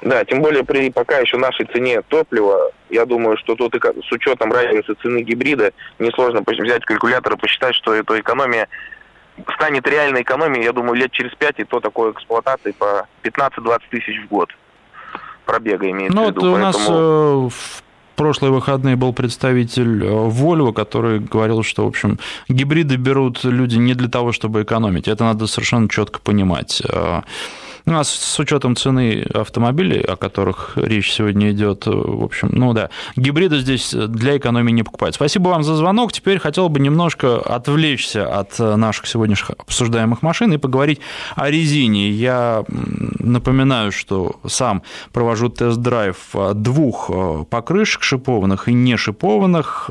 да, 0.03 0.25
тем 0.25 0.43
более 0.43 0.65
при 0.65 0.91
пока 0.91 1.19
еще 1.19 1.37
нашей 1.37 1.67
цене 1.67 2.03
топлива, 2.03 2.73
я 2.91 3.05
думаю, 3.05 3.37
что 3.37 3.55
тут 3.55 3.75
и 3.75 3.79
с 3.79 4.13
учетом 4.13 4.53
разницы 4.53 4.95
цены 5.03 5.23
гибрида 5.23 5.73
несложно 5.99 6.43
взять 6.47 6.85
калькулятор 6.85 7.35
и 7.35 7.37
посчитать, 7.37 7.75
что 7.75 7.95
эта 7.95 8.19
экономия 8.19 8.69
станет 9.55 9.87
реальной 9.87 10.23
экономией, 10.23 10.65
я 10.65 10.73
думаю, 10.73 10.95
лет 10.95 11.13
через 11.13 11.33
пять, 11.37 11.59
и 11.59 11.65
то 11.65 11.79
такой 11.79 12.11
эксплуатации 12.11 12.73
по 12.73 13.07
15-20 13.23 13.81
тысяч 13.91 14.21
в 14.25 14.29
год 14.29 14.51
пробега 15.45 15.89
имеется 15.91 16.17
ну, 16.17 16.27
в 16.27 16.31
виду. 16.31 16.41
Вот 16.41 16.55
у 16.55 16.57
нас 16.57 16.77
э, 16.77 16.91
в 16.91 17.83
прошлые 18.19 18.53
выходные 18.53 18.97
был 18.97 19.13
представитель 19.15 20.05
э, 20.05 20.09
Volvo, 20.09 20.73
который 20.73 21.21
говорил, 21.21 21.63
что, 21.63 21.85
в 21.85 21.89
общем, 21.89 22.19
гибриды 22.49 22.97
берут 22.97 23.45
люди 23.45 23.77
не 23.79 23.95
для 23.95 24.09
того, 24.09 24.33
чтобы 24.33 24.63
экономить. 24.63 25.09
Это 25.09 25.25
надо 25.25 25.47
совершенно 25.47 25.89
четко 25.89 26.19
понимать. 26.19 26.83
Э, 26.87 27.23
ну, 27.89 27.99
а 27.99 28.05
с 28.05 28.39
учетом 28.39 28.77
цены 28.77 29.25
автомобилей, 29.33 30.01
о 30.01 30.17
которых 30.17 30.73
речь 30.77 31.11
сегодня 31.11 31.53
идет, 31.53 31.87
в 31.87 32.23
общем, 32.23 32.51
ну 32.53 32.75
да, 32.75 32.91
гибриды 33.17 33.61
здесь 33.61 33.95
для 33.95 34.37
экономии 34.37 34.73
не 34.73 34.83
покупают. 34.83 35.15
Спасибо 35.15 35.49
вам 35.49 35.63
за 35.63 35.75
звонок. 35.75 36.13
Теперь 36.13 36.39
хотел 36.39 36.69
бы 36.69 36.81
немножко 36.81 37.39
отвлечься 37.39 38.27
от 38.29 38.59
наших 38.59 39.07
сегодняшних 39.07 39.53
обсуждаемых 39.59 40.21
машин 40.21 40.53
и 40.53 40.59
поговорить 40.59 41.01
о 41.35 41.51
резине. 41.51 42.11
Я 42.11 42.65
напоминаю, 42.69 43.91
что 43.91 44.39
сам 44.47 44.83
провожу 45.15 45.49
тест-драйв 45.49 46.17
двух 46.55 47.11
покрышек 47.49 48.03
шипованных 48.09 48.69
и 48.69 48.73
не 48.75 48.97
шипованных 48.97 49.91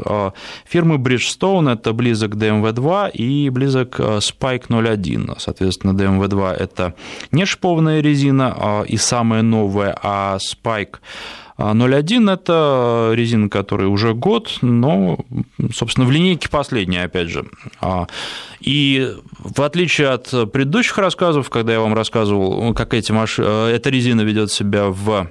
фирмы 0.65 0.95
Bridgestone. 0.97 1.73
Это 1.73 1.93
близок 1.93 2.35
DMV2 2.35 3.11
и 3.11 3.49
близок 3.49 3.99
Spike 3.99 4.65
01. 4.69 5.35
Соответственно, 5.39 5.91
DMV2– 5.91 6.53
это 6.59 6.93
не 7.31 7.45
шипованный 7.45 7.87
кожаная 7.87 8.01
резина 8.01 8.53
а, 8.57 8.83
и 8.83 8.97
самая 8.97 9.41
новая, 9.41 9.97
а 10.01 10.37
Spike 10.37 10.97
0.1 11.57 12.31
это 12.31 13.11
резина, 13.15 13.49
которая 13.49 13.87
уже 13.87 14.13
год, 14.13 14.59
но, 14.61 15.17
собственно, 15.73 16.05
в 16.05 16.11
линейке 16.11 16.49
последняя, 16.49 17.05
опять 17.05 17.29
же. 17.29 17.45
А, 17.81 18.05
и 18.59 19.15
в 19.39 19.61
отличие 19.61 20.09
от 20.09 20.29
предыдущих 20.51 20.97
рассказов, 20.99 21.49
когда 21.49 21.73
я 21.73 21.79
вам 21.79 21.95
рассказывал, 21.95 22.73
как 22.75 22.93
эти 22.93 23.11
маш... 23.11 23.39
Э, 23.39 23.71
эта 23.73 23.89
резина 23.89 24.21
ведет 24.21 24.51
себя 24.51 24.89
в 24.89 25.29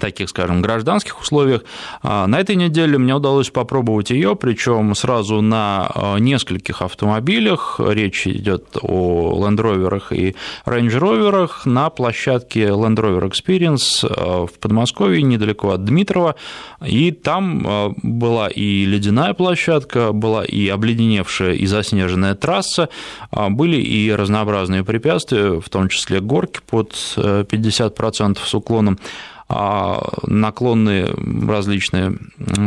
таких, 0.00 0.28
скажем, 0.28 0.62
гражданских 0.62 1.20
условиях. 1.20 1.62
А, 2.02 2.26
на 2.26 2.40
этой 2.40 2.56
неделе 2.56 2.98
мне 2.98 3.14
удалось 3.14 3.50
попробовать 3.50 4.10
ее, 4.10 4.36
причем 4.36 4.94
сразу 4.94 5.40
на 5.40 5.90
а, 5.94 6.16
нескольких 6.18 6.82
автомобилях. 6.82 7.80
Речь 7.84 8.26
идет 8.26 8.76
о 8.80 9.38
Land 9.38 9.58
Rover 9.58 10.02
и 10.10 10.34
Range 10.66 10.98
Rover 10.98 11.50
на 11.64 11.90
площадке 11.90 12.68
Land 12.68 12.96
Rover 12.96 13.30
Experience 13.30 14.06
а, 14.08 14.46
в 14.46 14.58
Подмосковье, 14.58 15.22
недалеко 15.22 15.70
от 15.70 15.84
Дмитрова. 15.84 16.36
И 16.84 17.12
там 17.12 17.94
была 18.02 18.48
и 18.48 18.84
ледяная 18.84 19.34
площадка, 19.34 20.12
была 20.12 20.44
и 20.44 20.68
обледеневшая 20.68 21.54
и 21.54 21.66
заснеженная 21.66 22.34
трасса, 22.34 22.88
были 23.30 23.76
и 23.76 24.10
разнообразные 24.12 24.84
препятствия, 24.84 25.60
в 25.60 25.68
том 25.68 25.88
числе 25.88 26.20
горки 26.20 26.60
под 26.68 26.92
50% 26.92 28.38
с 28.44 28.54
уклоном. 28.54 28.98
А, 29.54 30.02
наклонные 30.26 31.14
различные 31.46 32.14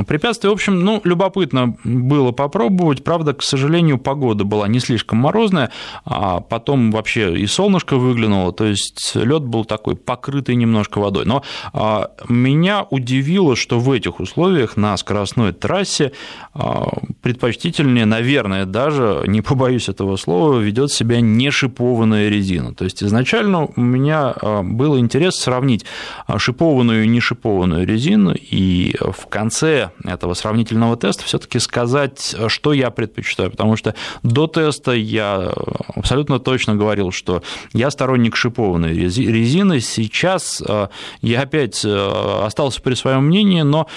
препятствия. 0.08 0.52
В 0.52 0.54
общем, 0.54 0.82
ну, 0.82 1.02
любопытно 1.04 1.76
было 1.84 2.32
попробовать. 2.32 3.04
Правда, 3.04 3.34
к 3.34 3.42
сожалению, 3.42 3.98
погода 3.98 4.44
была 4.44 4.68
не 4.68 4.80
слишком 4.80 5.18
морозная, 5.18 5.72
а 6.06 6.42
потом 6.42 6.92
вообще 6.92 7.36
и 7.40 7.48
солнышко 7.48 7.98
выглянуло, 7.98 8.54
то 8.54 8.66
есть 8.66 9.16
лед 9.16 9.44
был 9.44 9.66
такой 9.66 9.96
покрытый 9.96 10.56
немножко 10.56 11.00
водой. 11.00 11.26
Но 11.26 11.42
а, 11.74 12.12
меня 12.30 12.86
удивило, 12.92 13.56
что 13.56 13.80
в 13.80 13.92
этих 13.92 14.20
условиях 14.20 14.78
на 14.78 14.96
скоростной 14.96 15.54
трассе 15.54 16.12
а, 16.54 16.88
предпочтительнее, 17.24 18.06
наверное, 18.06 18.66
даже, 18.66 19.24
не 19.26 19.42
побоюсь 19.42 19.90
этого 19.90 20.18
слова, 20.18 20.60
ведет 20.60 20.92
себя 20.92 21.20
не 21.20 21.50
шипованная 21.50 22.30
резина. 22.30 22.76
То 22.76 22.84
есть 22.84 23.02
изначально 23.02 23.70
у 23.76 23.82
меня 23.82 24.36
был 24.62 25.00
интерес 25.00 25.36
сравнить 25.36 25.84
шипованную 26.38 26.75
шипованную 26.76 27.06
и 27.06 27.08
не 27.08 27.22
шипованную 27.22 27.88
резину, 27.88 28.34
и 28.34 28.96
в 29.00 29.28
конце 29.28 29.92
этого 30.04 30.34
сравнительного 30.34 30.98
теста 30.98 31.24
все-таки 31.24 31.60
сказать, 31.60 32.36
что 32.48 32.74
я 32.74 32.90
предпочитаю, 32.90 33.52
потому 33.52 33.78
что 33.78 33.96
до 34.24 34.48
теста 34.48 34.92
я 34.92 35.54
абсолютно 35.96 36.40
точно 36.40 36.76
говорил, 36.76 37.12
что 37.12 37.42
я 37.74 37.92
сторонник 37.92 38.36
шипованной 38.36 38.94
резины. 38.94 39.80
Сейчас 39.80 40.62
э, 40.68 40.88
я 41.22 41.42
опять 41.42 41.86
э, 41.86 42.44
остался 42.46 42.82
при 42.82 42.96
своем 42.96 43.26
мнении, 43.28 43.62
но 43.62 43.88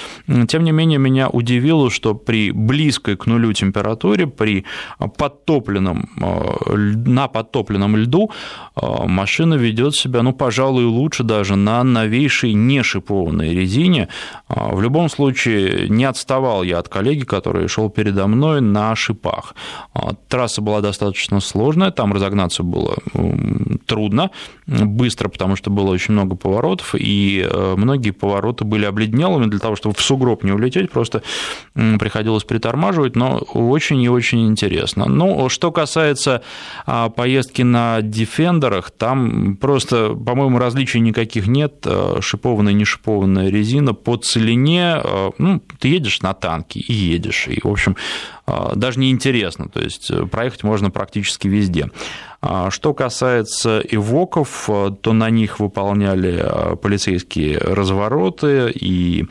тем 0.48 0.62
не 0.64 0.72
менее 0.72 0.98
меня 0.98 1.28
удивило, 1.28 1.90
что 1.90 2.14
при 2.14 2.52
близкой 2.52 3.16
к 3.16 3.26
нулю 3.26 3.52
температуре, 3.52 4.26
при 4.26 4.64
подтопленном, 4.98 6.08
э, 6.20 6.76
на 6.76 7.28
подтопленном 7.28 7.96
льду 7.96 8.30
машина 8.76 9.54
ведет 9.54 9.94
себя, 9.94 10.22
ну, 10.22 10.32
пожалуй, 10.32 10.84
лучше 10.84 11.24
даже 11.24 11.56
на 11.56 11.82
новейшей 11.82 12.54
не 12.66 12.82
шипованной 12.82 13.54
резине. 13.54 14.08
В 14.48 14.80
любом 14.80 15.08
случае, 15.08 15.88
не 15.88 16.04
отставал 16.04 16.62
я 16.62 16.78
от 16.78 16.88
коллеги, 16.88 17.24
который 17.24 17.68
шел 17.68 17.90
передо 17.90 18.26
мной 18.26 18.60
на 18.60 18.94
шипах. 18.96 19.54
Трасса 20.28 20.62
была 20.62 20.80
достаточно 20.80 21.40
сложная, 21.40 21.90
там 21.90 22.12
разогнаться 22.12 22.62
было 22.62 22.96
трудно, 23.86 24.30
быстро, 24.66 25.28
потому 25.28 25.56
что 25.56 25.70
было 25.70 25.90
очень 25.90 26.14
много 26.14 26.36
поворотов, 26.36 26.94
и 26.94 27.46
э, 27.48 27.74
многие 27.76 28.10
повороты 28.10 28.64
были 28.64 28.84
обледнелыми 28.84 29.46
для 29.46 29.58
того, 29.58 29.76
чтобы 29.76 29.94
в 29.94 30.00
сугроб 30.00 30.44
не 30.44 30.52
улететь, 30.52 30.90
просто 30.90 31.22
приходилось 31.74 32.44
притормаживать, 32.44 33.16
но 33.16 33.38
очень 33.38 34.02
и 34.02 34.08
очень 34.08 34.46
интересно. 34.46 35.06
Ну, 35.06 35.48
что 35.48 35.72
касается 35.72 36.42
а, 36.86 37.08
поездки 37.08 37.62
на 37.62 38.02
дефендерах, 38.02 38.90
там 38.90 39.56
просто, 39.56 40.14
по-моему, 40.14 40.58
различий 40.58 41.00
никаких 41.00 41.46
нет, 41.46 41.84
э, 41.84 42.18
шипованная, 42.48 42.72
не 42.72 42.84
шипованная 42.84 43.50
резина 43.50 43.94
по 43.94 44.16
целине, 44.16 45.00
э, 45.02 45.30
ну, 45.38 45.60
ты 45.78 45.88
едешь 45.88 46.22
на 46.22 46.32
танке 46.34 46.80
и 46.80 46.92
едешь, 46.92 47.46
и, 47.48 47.60
в 47.62 47.70
общем, 47.70 47.96
даже 48.74 48.98
неинтересно, 48.98 49.68
то 49.68 49.80
есть 49.80 50.10
проехать 50.30 50.64
можно 50.64 50.90
практически 50.90 51.48
везде. 51.48 51.90
А 52.40 52.70
что 52.70 52.94
касается 52.94 53.80
ивоков, 53.80 54.70
то 55.02 55.12
на 55.12 55.28
них 55.28 55.60
выполняли 55.60 56.42
полицейские 56.80 57.58
развороты 57.58 58.70
и 58.74 59.26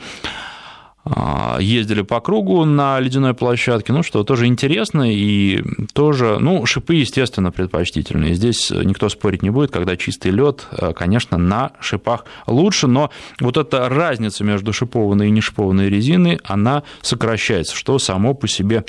ездили 1.60 2.02
по 2.02 2.20
кругу 2.20 2.64
на 2.64 3.00
ледяной 3.00 3.34
площадке, 3.34 3.92
ну 3.92 4.02
что, 4.02 4.24
тоже 4.24 4.46
интересно 4.46 5.10
и 5.12 5.62
тоже, 5.92 6.38
ну, 6.40 6.66
шипы, 6.66 6.94
естественно, 6.96 7.50
предпочтительные. 7.50 8.34
Здесь 8.34 8.70
никто 8.70 9.08
спорить 9.08 9.42
не 9.42 9.50
будет, 9.50 9.70
когда 9.70 9.96
чистый 9.96 10.30
лед, 10.30 10.66
конечно, 10.96 11.38
на 11.38 11.72
шипах 11.80 12.24
лучше, 12.46 12.86
но 12.86 13.10
вот 13.40 13.56
эта 13.56 13.88
разница 13.88 14.44
между 14.44 14.72
шипованной 14.72 15.28
и 15.28 15.32
нешипованной 15.32 15.88
резиной, 15.88 16.40
она 16.44 16.82
сокращается, 17.02 17.74
что 17.74 17.98
само 17.98 18.34
по 18.34 18.48
себе 18.48 18.84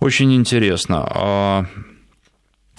очень 0.00 0.34
интересно. 0.34 1.68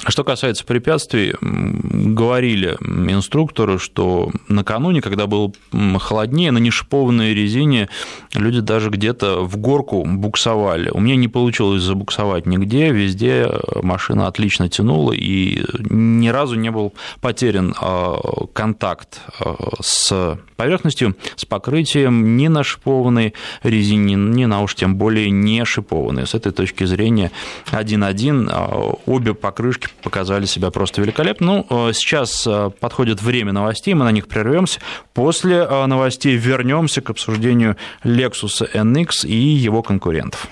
Что 0.06 0.26
касается 0.26 0.66
препятствий, 0.66 1.34
говорили 1.42 2.78
инструкторы, 3.10 3.80
что 3.80 4.32
накануне, 4.50 5.02
когда 5.02 5.28
было 5.28 5.54
холоднее, 6.00 6.52
на 6.52 6.58
нешипованной 6.58 7.34
резине 7.34 7.88
люди 8.34 8.60
даже 8.60 8.90
где-то 8.90 9.44
в 9.44 9.56
горку 9.58 10.04
буксовали. 10.06 10.90
У 10.90 11.00
меня 11.00 11.16
не 11.16 11.30
получилось 11.30 11.84
забуксовать 11.84 12.46
нигде, 12.46 12.92
везде 12.92 13.50
машина 13.82 14.28
отлично 14.28 14.68
тянула, 14.68 15.14
и 15.14 15.64
ни 15.90 16.28
разу 16.28 16.56
не 16.56 16.70
был 16.70 16.94
потерян 17.22 17.74
а, 17.80 18.20
контакт 18.52 19.22
а, 19.40 19.56
с 19.82 20.38
поверхностью, 20.58 21.16
с 21.36 21.46
покрытием 21.46 22.36
ни 22.36 22.50
на 22.50 22.64
шипованной 22.64 23.34
резине, 23.64 24.16
ни 24.16 24.46
на 24.46 24.62
уж 24.62 24.76
тем 24.76 24.96
более 24.96 25.30
не 25.30 25.64
шипованной. 25.64 26.28
С 26.28 26.34
этой 26.34 26.52
точки 26.52 26.84
зрения 26.84 27.32
1.1 27.72 28.50
а, 28.52 28.94
обе 29.06 29.34
покрышки 29.34 29.93
показали 30.02 30.46
себя 30.46 30.72
просто 30.72 31.02
великолепно. 31.02 31.66
Ну, 31.70 31.90
э, 31.90 31.94
сейчас 31.94 32.48
э, 32.48 32.72
подходит 32.80 33.22
время 33.22 33.52
новостей, 33.52 33.94
мы 33.94 34.06
на 34.06 34.12
них 34.12 34.28
прервемся. 34.28 34.80
После 35.14 35.58
э, 35.58 35.86
новостей 35.86 36.36
вернемся 36.36 37.02
к 37.02 37.10
обсуждению 37.10 37.76
Lexus 38.04 38.72
NX 38.74 39.28
и 39.28 39.36
его 39.36 39.82
конкурентов. 39.84 40.48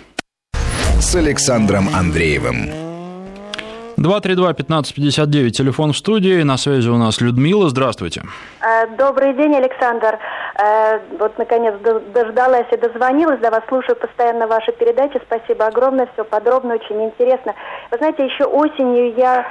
С 0.99 1.15
Александром 1.15 1.89
Андреевым. 1.93 2.80
232-1559, 4.01 5.49
телефон 5.51 5.93
в 5.93 5.97
студии. 5.97 6.43
На 6.43 6.57
связи 6.57 6.89
у 6.89 6.97
нас 6.97 7.21
Людмила. 7.21 7.69
Здравствуйте. 7.69 8.23
Добрый 8.97 9.33
день, 9.33 9.55
Александр. 9.55 10.17
Вот, 11.19 11.37
наконец, 11.37 11.75
дождалась 12.13 12.67
и 12.71 12.77
дозвонилась 12.77 13.39
до 13.39 13.49
вас. 13.51 13.63
Слушаю 13.67 13.95
постоянно 13.95 14.47
ваши 14.47 14.71
передачи. 14.71 15.19
Спасибо 15.25 15.67
огромное. 15.67 16.07
Все 16.13 16.23
подробно, 16.23 16.75
очень 16.75 17.03
интересно. 17.03 17.53
Вы 17.91 17.97
знаете, 17.97 18.25
еще 18.25 18.45
осенью 18.45 19.13
я 19.15 19.45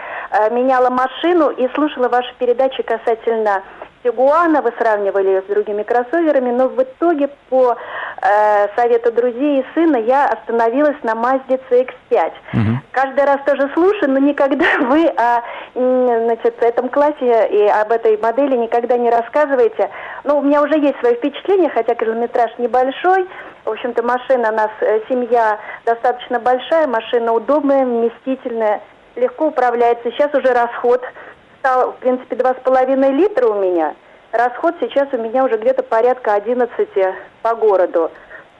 меняла 0.50 0.90
машину 0.90 1.50
и 1.50 1.68
слушала 1.74 2.08
ваши 2.08 2.32
передачи 2.38 2.82
касательно 2.82 3.62
Тигуана, 4.02 4.62
вы 4.62 4.72
сравнивали 4.78 5.28
ее 5.28 5.42
с 5.42 5.44
другими 5.44 5.82
кроссоверами, 5.82 6.50
но 6.50 6.68
в 6.68 6.82
итоге 6.82 7.28
по 7.50 7.76
э, 8.22 8.68
совету 8.74 9.12
друзей 9.12 9.60
и 9.60 9.64
сына 9.74 9.98
я 9.98 10.26
остановилась 10.26 10.96
на 11.02 11.12
Mazda 11.12 11.60
CX-5. 11.70 12.32
Угу. 12.54 12.78
Каждый 12.92 13.24
раз 13.24 13.40
тоже 13.44 13.70
слушаю, 13.74 14.10
но 14.10 14.18
никогда 14.18 14.64
вы 14.80 15.06
о 15.06 15.42
значит, 15.74 16.62
этом 16.62 16.88
классе 16.88 17.48
и 17.50 17.66
об 17.66 17.92
этой 17.92 18.16
модели 18.16 18.56
никогда 18.56 18.96
не 18.96 19.10
рассказываете. 19.10 19.90
Ну, 20.24 20.38
у 20.38 20.42
меня 20.42 20.62
уже 20.62 20.78
есть 20.78 20.98
свои 21.00 21.14
впечатления, 21.16 21.68
хотя 21.68 21.94
километраж 21.94 22.50
небольшой. 22.58 23.28
В 23.64 23.70
общем-то, 23.70 24.02
машина 24.02 24.50
у 24.50 24.54
нас, 24.54 24.70
э, 24.80 25.00
семья 25.08 25.58
достаточно 25.84 26.40
большая, 26.40 26.86
машина 26.86 27.32
удобная, 27.32 27.84
вместительная, 27.84 28.80
легко 29.16 29.48
управляется. 29.48 30.10
Сейчас 30.10 30.32
уже 30.34 30.52
расход 30.54 31.02
стал, 31.60 31.92
в 31.92 31.96
принципе, 31.96 32.36
2,5 32.36 33.12
литра 33.12 33.46
у 33.46 33.60
меня. 33.60 33.94
Расход 34.32 34.74
сейчас 34.80 35.08
у 35.12 35.18
меня 35.18 35.44
уже 35.44 35.56
где-то 35.56 35.82
порядка 35.82 36.34
11 36.34 36.88
по 37.42 37.54
городу. 37.54 38.10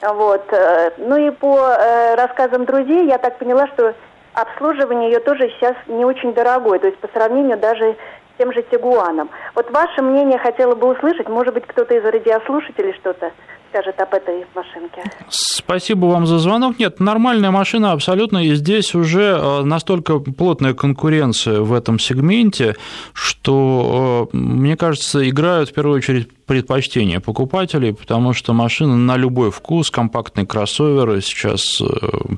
Вот. 0.02 0.44
Э, 0.52 0.92
ну 0.98 1.16
и 1.16 1.30
по 1.30 1.58
э, 1.58 2.14
рассказам 2.14 2.64
друзей 2.64 3.06
я 3.06 3.18
так 3.18 3.38
поняла, 3.38 3.66
что 3.68 3.94
обслуживание 4.34 5.10
ее 5.10 5.20
тоже 5.20 5.48
сейчас 5.50 5.76
не 5.86 6.04
очень 6.04 6.32
дорогое, 6.32 6.78
то 6.78 6.86
есть 6.86 6.98
по 6.98 7.08
сравнению 7.08 7.58
даже 7.58 7.92
с 7.92 8.38
тем 8.38 8.52
же 8.52 8.62
Тигуаном. 8.62 9.30
Вот 9.54 9.70
ваше 9.70 10.02
мнение 10.02 10.38
хотела 10.38 10.74
бы 10.74 10.88
услышать, 10.88 11.28
может 11.28 11.52
быть, 11.52 11.66
кто-то 11.66 11.94
из 11.94 12.04
радиослушателей 12.04 12.94
что-то 12.94 13.32
скажет 13.70 14.00
об 14.00 14.12
этой 14.12 14.44
машинке. 14.54 15.02
Спасибо 15.28 16.06
вам 16.06 16.26
за 16.26 16.38
звонок. 16.38 16.78
Нет, 16.78 17.00
нормальная 17.00 17.50
машина 17.50 17.92
абсолютно, 17.92 18.44
и 18.44 18.54
здесь 18.54 18.94
уже 18.94 19.38
э, 19.40 19.62
настолько 19.62 20.18
плотная 20.18 20.74
конкуренция 20.74 21.60
в 21.60 21.72
этом 21.72 21.98
сегменте, 21.98 22.76
что, 23.12 24.28
э, 24.32 24.36
мне 24.36 24.76
кажется, 24.76 25.28
играют 25.28 25.70
в 25.70 25.74
первую 25.74 25.96
очередь 25.96 26.28
предпочтения 26.50 27.20
покупателей, 27.20 27.94
потому 27.94 28.32
что 28.32 28.52
машины 28.52 28.96
на 28.96 29.16
любой 29.16 29.52
вкус, 29.52 29.88
компактные 29.88 30.48
кроссоверы 30.48 31.20
сейчас 31.20 31.80
э, 31.80 31.84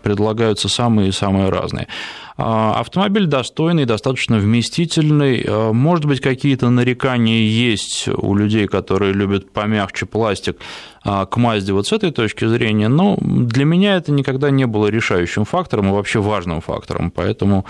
предлагаются 0.02 0.68
самые-самые 0.68 1.48
разные. 1.48 1.88
А, 2.36 2.78
автомобиль 2.78 3.24
достойный, 3.24 3.86
достаточно 3.86 4.36
вместительный. 4.36 5.72
Может 5.72 6.04
быть, 6.04 6.20
какие-то 6.20 6.68
нарекания 6.68 7.38
есть 7.38 8.06
у 8.06 8.34
людей, 8.34 8.66
которые 8.66 9.14
любят 9.14 9.50
помягче 9.50 10.04
пластик, 10.04 10.58
а, 11.04 11.24
к 11.24 11.38
Мазде 11.38 11.72
вот 11.72 11.86
с 11.86 11.92
этой 11.92 12.10
точки 12.10 12.46
зрения, 12.46 12.88
но 12.88 13.16
для 13.18 13.64
меня 13.64 13.96
это 13.96 14.12
никогда 14.12 14.50
не 14.50 14.66
было 14.66 14.88
решающим 14.88 15.46
фактором 15.46 15.88
и 15.88 15.92
вообще 15.92 16.20
важным 16.20 16.60
фактором, 16.60 17.10
поэтому 17.10 17.64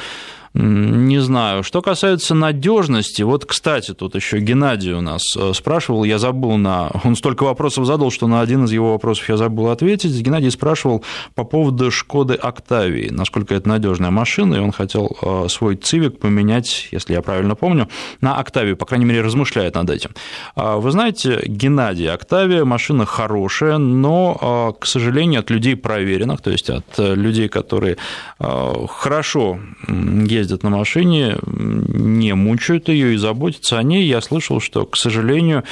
не 0.55 1.19
знаю. 1.21 1.63
Что 1.63 1.81
касается 1.81 2.35
надежности, 2.35 3.23
вот, 3.23 3.47
кстати, 3.47 3.95
тут 3.95 4.15
еще 4.15 4.39
Геннадий 4.39 4.93
у 4.93 5.01
нас 5.01 5.23
э, 5.35 5.53
спрашивал, 5.55 6.05
я 6.05 6.19
забыл 6.19 6.59
на... 6.59 6.91
Он 7.05 7.17
столько 7.17 7.45
вопросов 7.45 7.87
задал, 7.87 8.11
что 8.11 8.27
на 8.27 8.43
один 8.43 8.65
из 8.65 8.73
его 8.73 8.93
вопросов 8.93 9.29
я 9.31 9.39
забыл 9.39 9.71
ответить. 9.71 10.13
Геннадий 10.21 10.51
спрашивал 10.51 11.05
по 11.35 11.45
поводу 11.45 11.91
Шкоды 11.91 12.35
Октавии, 12.35 13.09
насколько 13.09 13.55
это 13.55 13.67
надежная 13.67 14.11
машина, 14.11 14.57
и 14.57 14.59
он 14.59 14.73
хотел 14.73 15.17
э, 15.23 15.47
свой 15.49 15.77
Цивик 15.77 16.19
поменять, 16.19 16.89
если 16.91 17.15
я 17.15 17.23
правильно 17.23 17.55
помню, 17.55 17.89
на 18.21 18.37
Октавию, 18.37 18.77
по 18.77 18.85
крайней 18.85 19.07
мере, 19.07 19.23
размышляет 19.23 19.75
над 19.75 19.89
этим. 19.89 20.11
А 20.55 20.77
вы 20.77 20.91
знаете, 20.91 21.41
Геннадий, 21.47 22.11
Октавия 22.11 22.67
машина 22.67 23.07
хорошая, 23.07 23.79
но, 23.79 24.75
э, 24.77 24.81
к 24.81 24.85
сожалению, 24.85 25.41
от 25.41 25.49
людей 25.49 25.77
проверенных, 25.77 26.43
то 26.43 26.51
есть 26.51 26.69
от 26.69 26.85
людей, 26.99 27.49
которые 27.49 27.97
хорошо 28.39 29.59
ездят 29.89 30.42
ездят 30.43 30.63
на 30.63 30.71
машине, 30.71 31.39
не 31.47 32.35
мучают 32.35 32.89
ее 32.89 33.15
и 33.15 33.17
заботятся 33.17 33.79
о 33.79 33.83
ней. 33.83 34.05
Я 34.07 34.21
слышал, 34.21 34.61
что, 34.61 34.85
к 34.85 34.97
сожалению, 34.97 35.65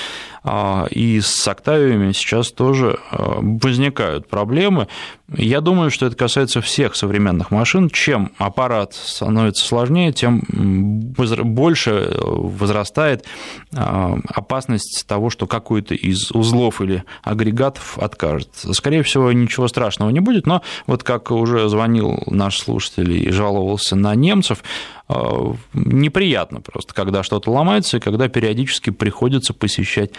а, 0.42 0.86
и 0.90 1.20
с 1.20 1.46
Октавиями 1.46 2.12
сейчас 2.12 2.50
тоже 2.52 2.98
а, 3.10 3.38
возникают 3.40 4.28
проблемы. 4.28 4.88
Я 5.36 5.60
думаю, 5.60 5.90
что 5.92 6.06
это 6.06 6.16
касается 6.16 6.60
всех 6.60 6.96
современных 6.96 7.52
машин. 7.52 7.88
Чем 7.88 8.32
аппарат 8.36 8.94
становится 8.94 9.64
сложнее, 9.64 10.12
тем 10.12 10.42
больше 10.48 12.12
возрастает 12.20 13.24
а, 13.72 14.18
опасность 14.26 15.04
того, 15.06 15.30
что 15.30 15.46
какой-то 15.46 15.94
из 15.94 16.32
узлов 16.32 16.80
или 16.80 17.04
агрегатов 17.22 17.96
откажет. 17.98 18.50
Скорее 18.54 19.04
всего, 19.04 19.30
ничего 19.30 19.68
страшного 19.68 20.10
не 20.10 20.20
будет, 20.20 20.46
но 20.46 20.62
вот 20.86 21.04
как 21.04 21.30
уже 21.30 21.68
звонил 21.68 22.22
наш 22.26 22.58
слушатель 22.58 23.12
и 23.12 23.30
жаловался 23.30 23.94
на 23.94 24.14
немцев, 24.16 24.64
а, 25.06 25.54
неприятно 25.74 26.60
просто, 26.60 26.92
когда 26.92 27.22
что-то 27.22 27.52
ломается 27.52 27.98
и 27.98 28.00
когда 28.00 28.28
периодически 28.28 28.90
приходится 28.90 29.54
посещать 29.54 30.10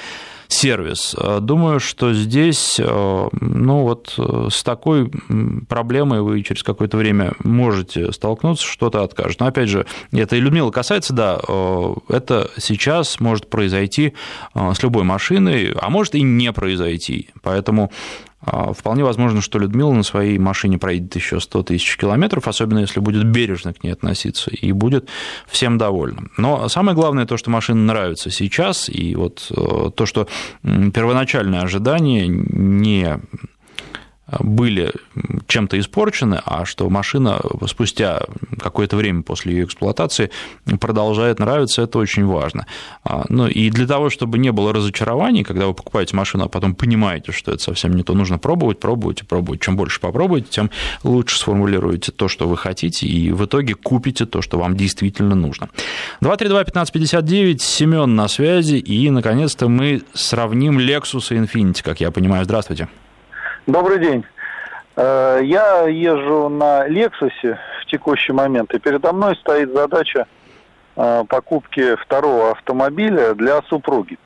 сервис. 0.54 1.16
Э, 1.18 1.40
думаю, 1.42 1.80
что 1.80 2.14
здесь, 2.14 2.80
э, 2.80 3.30
ну 3.40 3.82
вот 3.82 4.14
э, 4.18 4.48
с 4.52 4.64
такой 4.64 5.12
проблемой 5.68 6.22
вы 6.22 6.42
через 6.44 6.64
какое-то 6.64 6.98
время 6.98 7.34
можете 7.44 8.12
столкнуться, 8.12 8.66
что-то 8.66 9.04
откажет. 9.04 9.40
Но 9.40 9.48
опять 9.48 9.70
же, 9.70 9.86
это 10.12 10.36
и 10.36 10.40
Людмила 10.40 10.72
касается, 10.72 11.14
да, 11.14 11.40
это 12.10 12.50
сейчас 12.58 13.20
может 13.20 13.50
произойти 13.50 14.14
с 14.54 14.84
любой 14.84 15.04
машиной, 15.04 15.74
а 15.80 15.90
может 15.90 16.16
и 16.16 16.22
не 16.22 16.52
произойти. 16.52 17.30
Поэтому 17.42 17.92
вполне 18.42 19.04
возможно, 19.04 19.42
что 19.42 19.60
Людмила 19.60 19.94
на 19.94 20.04
своей 20.04 20.38
машине 20.38 20.78
проедет 20.78 21.16
еще 21.16 21.40
100 21.40 21.64
тысяч 21.64 21.98
километров, 21.98 22.48
особенно 22.48 22.80
если 22.80 23.00
будет 23.00 23.26
бережно 23.26 23.74
к 23.74 23.84
ней 23.84 23.92
относиться, 23.92 24.50
и 24.52 24.72
будет 24.72 25.10
всем 25.48 25.78
довольна. 25.78 26.24
Но 26.38 26.68
самое 26.70 26.96
главное 26.96 27.26
то, 27.26 27.38
что 27.38 27.50
машина 27.52 27.82
нравится 27.84 28.32
сейчас, 28.32 28.90
и 28.90 29.16
вот 29.16 29.48
э, 29.52 29.92
то, 29.96 30.06
что 30.06 30.28
первоначальное 30.64 31.62
ожидание 31.62 32.28
не 32.28 33.20
были 34.40 34.92
чем-то 35.48 35.80
испорчены, 35.80 36.42
а 36.46 36.66
что 36.66 36.90
машина 36.90 37.42
спустя 37.68 38.22
какое-то 38.60 38.96
время 38.96 39.24
после 39.24 39.54
ее 39.54 39.66
эксплуатации 39.66 40.32
продолжает 40.80 41.40
нравиться, 41.40 41.82
это 41.82 42.00
очень 42.00 42.26
важно. 42.26 42.66
А, 43.04 43.26
ну 43.30 43.48
и 43.48 43.70
для 43.70 43.88
того, 43.88 44.10
чтобы 44.10 44.38
не 44.38 44.52
было 44.52 44.74
разочарований, 44.74 45.44
когда 45.44 45.68
вы 45.68 45.74
покупаете 45.74 46.16
машину, 46.16 46.46
а 46.46 46.50
потом 46.50 46.76
понимаете, 46.76 47.32
что 47.32 47.52
это 47.52 47.62
совсем 47.62 47.94
не 47.94 48.04
то, 48.04 48.14
нужно 48.14 48.38
пробовать, 48.38 48.80
пробовать 48.80 49.22
и 49.22 49.26
пробовать. 49.26 49.62
Чем 49.62 49.76
больше 49.76 50.00
попробуете, 50.00 50.48
тем 50.50 50.72
лучше 51.04 51.38
сформулируете 51.38 52.12
то, 52.12 52.28
что 52.28 52.48
вы 52.48 52.58
хотите, 52.58 53.08
и 53.08 53.32
в 53.32 53.46
итоге 53.46 53.74
купите 53.74 54.26
то, 54.26 54.42
что 54.42 54.58
вам 54.58 54.76
действительно 54.76 55.36
нужно. 55.36 55.70
232-1559, 56.22 57.60
Семен 57.60 58.16
на 58.16 58.28
связи, 58.28 58.76
и, 58.76 59.10
наконец-то, 59.10 59.68
мы 59.68 60.04
сравним 60.14 60.80
Lexus 60.80 61.36
и 61.36 61.40
Infiniti, 61.40 61.84
как 61.84 62.00
я 62.02 62.12
понимаю. 62.12 62.46
Здравствуйте. 62.46 62.88
Добрый 63.68 64.00
день. 64.00 64.26
Э, 64.96 65.40
я 65.44 65.88
езжу 65.88 66.50
на 66.50 66.88
Лексусе 66.88 67.60
в 67.82 67.86
текущий 67.86 68.34
момент, 68.34 68.74
и 68.74 68.80
передо 68.80 69.14
мной 69.14 69.36
стоит 69.38 69.72
задача 69.72 70.26
э, 70.96 71.24
покупки 71.28 71.96
второго 71.96 72.52
автомобиля 72.52 73.34
для 73.36 73.62
супруги. 73.64 74.18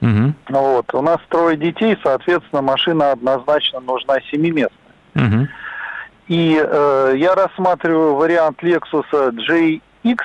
Угу. 0.00 0.34
Вот. 0.50 0.94
У 0.94 1.02
нас 1.02 1.18
трое 1.28 1.56
детей, 1.56 1.98
соответственно, 2.02 2.62
машина 2.62 3.12
однозначно 3.12 3.80
нужна 3.80 4.20
семиместная. 4.30 4.94
Угу. 5.16 5.48
И 6.28 6.62
э, 6.62 7.14
я 7.16 7.34
рассматриваю 7.34 8.14
вариант 8.14 8.62
Lexus 8.62 9.06
JX, 9.12 10.18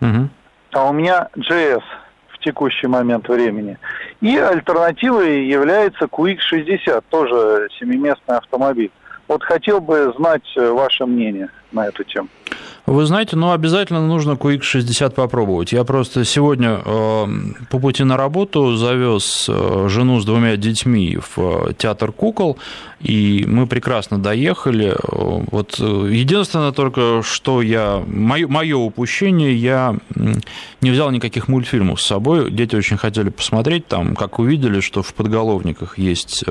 угу. 0.00 0.28
а 0.72 0.84
у 0.88 0.92
меня 0.92 1.28
JS 1.36 1.82
текущий 2.46 2.86
момент 2.86 3.28
времени. 3.28 3.76
И 4.20 4.36
альтернативой 4.36 5.46
является 5.46 6.04
QX60, 6.04 7.02
тоже 7.10 7.68
семиместный 7.78 8.36
автомобиль. 8.36 8.90
Вот 9.28 9.42
хотел 9.42 9.80
бы 9.80 10.14
знать 10.16 10.44
э, 10.56 10.70
ваше 10.70 11.04
мнение 11.04 11.48
на 11.72 11.88
эту 11.88 12.04
тему. 12.04 12.28
Вы 12.86 13.04
знаете, 13.04 13.34
ну, 13.34 13.50
обязательно 13.50 14.06
нужно 14.06 14.32
QX60 14.32 15.10
попробовать. 15.10 15.72
Я 15.72 15.82
просто 15.82 16.24
сегодня 16.24 16.80
э, 16.84 17.26
по 17.68 17.80
пути 17.80 18.04
на 18.04 18.16
работу 18.16 18.76
завез 18.76 19.46
э, 19.48 19.88
жену 19.88 20.20
с 20.20 20.24
двумя 20.24 20.56
детьми 20.56 21.18
в 21.34 21.74
театр 21.74 22.12
кукол, 22.12 22.58
и 23.00 23.44
мы 23.48 23.66
прекрасно 23.66 24.18
доехали. 24.18 24.96
Вот 25.02 25.80
единственное 25.80 26.70
только, 26.70 27.22
что 27.24 27.60
я... 27.60 28.04
Мое, 28.06 28.76
упущение, 28.76 29.56
я 29.56 29.96
не 30.80 30.90
взял 30.90 31.10
никаких 31.10 31.48
мультфильмов 31.48 32.00
с 32.00 32.06
собой. 32.06 32.52
Дети 32.52 32.76
очень 32.76 32.98
хотели 32.98 33.30
посмотреть, 33.30 33.88
там, 33.88 34.14
как 34.14 34.38
увидели, 34.38 34.78
что 34.78 35.02
в 35.02 35.12
подголовниках 35.12 35.98
есть 35.98 36.44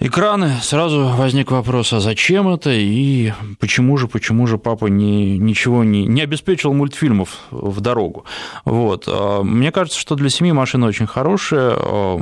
экраны, 0.00 0.54
сразу 0.62 1.06
возник 1.16 1.50
вопрос, 1.50 1.92
а 1.92 2.00
зачем 2.00 2.48
это 2.48 2.70
и 2.70 3.32
почему 3.58 3.96
же, 3.96 4.08
почему 4.08 4.46
же 4.46 4.58
папа 4.58 4.86
не, 4.86 5.38
ничего 5.38 5.84
не, 5.84 6.04
не 6.04 6.22
обеспечил 6.22 6.72
мультфильмов 6.72 7.40
в 7.50 7.80
дорогу. 7.80 8.24
Вот. 8.64 9.04
А, 9.06 9.42
мне 9.42 9.72
кажется, 9.72 9.98
что 9.98 10.14
для 10.14 10.30
семьи 10.30 10.52
машина 10.52 10.86
очень 10.86 11.06
хорошая, 11.06 11.74
а, 11.76 12.20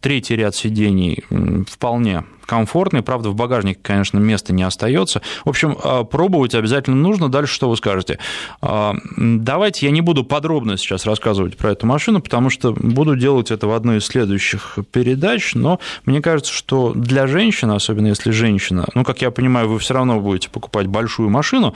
третий 0.00 0.36
ряд 0.36 0.54
сидений 0.54 1.24
вполне 1.68 2.24
комфортный, 2.46 3.02
правда, 3.02 3.30
в 3.30 3.34
багажнике, 3.34 3.78
конечно, 3.82 4.18
места 4.18 4.52
не 4.52 4.62
остается. 4.62 5.20
В 5.44 5.48
общем, 5.48 5.76
а, 5.82 6.04
пробовать 6.04 6.54
обязательно 6.54 6.96
нужно. 6.96 7.28
Дальше 7.28 7.54
что 7.54 7.68
вы 7.68 7.76
скажете? 7.76 8.18
А, 8.60 8.94
давайте 9.16 9.86
я 9.86 9.92
не 9.92 10.00
буду 10.00 10.24
подробно 10.24 10.76
сейчас 10.76 11.06
рассказывать 11.06 11.56
про 11.56 11.72
эту 11.72 11.86
машину, 11.86 12.20
потому 12.20 12.50
что 12.50 12.72
буду 12.72 13.16
делать 13.16 13.50
это 13.50 13.66
в 13.66 13.72
одной 13.72 13.98
из 13.98 14.06
следующих 14.06 14.78
передач, 14.92 15.54
но 15.54 15.80
мне 16.04 16.20
кажется, 16.22 16.52
что 16.52 16.92
для 16.94 17.26
женщины, 17.26 17.72
особенно 17.72 18.08
если 18.08 18.30
женщина, 18.30 18.86
ну, 18.94 19.04
как 19.04 19.22
я 19.22 19.30
понимаю, 19.30 19.68
вы 19.68 19.78
все 19.78 19.94
равно 19.94 20.20
будете 20.20 20.48
покупать 20.48 20.86
большую 20.86 21.28
машину, 21.30 21.74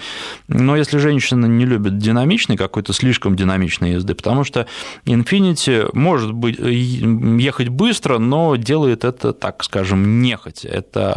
но 0.48 0.76
если 0.76 0.98
женщина 0.98 1.46
не 1.46 1.64
любит 1.64 1.98
динамичной, 1.98 2.56
какой-то 2.56 2.92
слишком 2.92 3.36
динамичной 3.36 3.92
езды, 3.92 4.14
потому 4.14 4.44
что 4.44 4.66
Infinity 5.04 5.90
может 5.92 6.32
быть, 6.32 6.58
ехать 6.58 7.68
быстро, 7.68 8.18
но 8.18 8.56
делает 8.56 9.04
это, 9.04 9.32
так 9.32 9.62
скажем, 9.64 10.22
нехотя 10.22 10.59
есть 10.60 10.64
это 10.64 11.16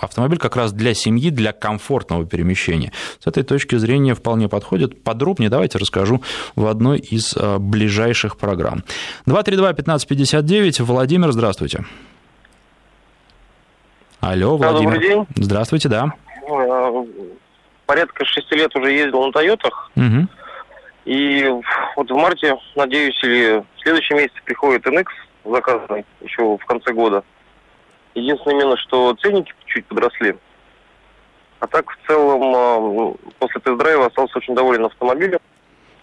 автомобиль 0.00 0.38
как 0.38 0.56
раз 0.56 0.72
для 0.72 0.94
семьи, 0.94 1.30
для 1.30 1.52
комфортного 1.52 2.26
перемещения. 2.26 2.92
С 3.18 3.26
этой 3.26 3.42
точки 3.42 3.76
зрения 3.76 4.14
вполне 4.14 4.48
подходит. 4.48 5.02
Подробнее 5.02 5.50
давайте 5.50 5.78
расскажу 5.78 6.22
в 6.54 6.66
одной 6.66 6.98
из 6.98 7.36
э, 7.36 7.58
ближайших 7.58 8.36
программ. 8.36 8.84
232-1559, 9.26 10.82
Владимир, 10.82 11.32
здравствуйте. 11.32 11.84
Алло, 14.20 14.56
Владимир. 14.56 14.94
Добрый 14.94 15.08
день. 15.08 15.26
Здравствуйте, 15.36 15.88
да. 15.88 16.12
Э, 16.48 17.04
порядка 17.86 18.24
шести 18.24 18.56
лет 18.56 18.74
уже 18.76 18.92
ездил 18.92 19.24
на 19.24 19.32
Тойотах. 19.32 19.90
Угу. 19.96 20.28
И 21.06 21.48
вот 21.96 22.10
в 22.10 22.14
марте, 22.14 22.56
надеюсь, 22.74 23.22
или 23.22 23.62
в 23.76 23.82
следующем 23.82 24.16
месяце 24.16 24.40
приходит 24.44 24.84
NX 24.86 25.06
заказанный 25.44 26.04
еще 26.20 26.56
в 26.56 26.66
конце 26.66 26.92
года. 26.92 27.22
Единственное 28.16 28.56
именно, 28.56 28.76
что 28.78 29.14
ценники 29.20 29.52
чуть 29.66 29.84
подросли. 29.86 30.34
А 31.60 31.66
так, 31.66 31.90
в 31.90 32.06
целом, 32.06 32.54
а, 32.54 32.80
ну, 32.80 33.16
после 33.38 33.60
тест-драйва 33.60 34.06
остался 34.06 34.38
очень 34.38 34.54
доволен 34.54 34.86
автомобилем. 34.86 35.38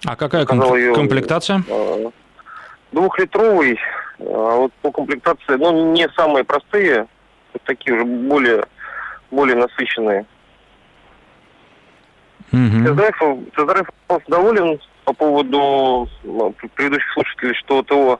А 0.06 0.16
какая 0.16 0.46
комп- 0.46 0.76
ее, 0.76 0.94
комплектация? 0.94 1.64
А, 1.70 2.12
двухлитровый. 2.92 3.80
А 4.20 4.58
вот 4.58 4.74
по 4.84 4.92
комплектации, 4.92 5.56
ну, 5.56 5.92
не 5.94 6.08
самые 6.10 6.44
простые, 6.44 7.08
такие 7.66 7.96
уже 7.96 8.06
более, 8.06 8.64
более 9.32 9.56
насыщенные. 9.56 10.28
Угу. 12.52 12.86
Тест-драйв, 12.86 13.18
тест-драйв 13.56 13.90
остался 14.08 14.26
доволен 14.30 14.80
по 15.06 15.14
поводу 15.14 16.08
предыдущих 16.76 17.12
слушателей, 17.14 17.56
что 17.56 17.82
ТО 17.82 18.20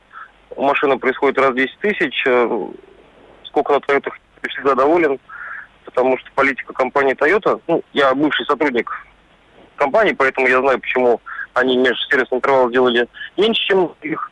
машина 0.56 0.98
происходит 0.98 1.38
раз 1.38 1.50
в 1.50 1.54
10 1.54 1.78
тысяч 1.78 2.26
сколько 3.54 3.72
на 3.74 3.76
Toyota 3.76 4.10
всегда 4.48 4.74
доволен, 4.74 5.18
потому 5.84 6.18
что 6.18 6.28
политика 6.34 6.72
компании 6.72 7.14
Toyota, 7.14 7.60
ну, 7.68 7.82
я 7.92 8.12
бывший 8.14 8.44
сотрудник 8.46 8.90
компании, 9.76 10.12
поэтому 10.12 10.48
я 10.48 10.60
знаю, 10.60 10.80
почему 10.80 11.20
они 11.54 11.76
межсервисный 11.76 12.38
интервал 12.38 12.68
сделали 12.68 13.08
меньше, 13.36 13.62
чем 13.66 13.94
их, 14.02 14.30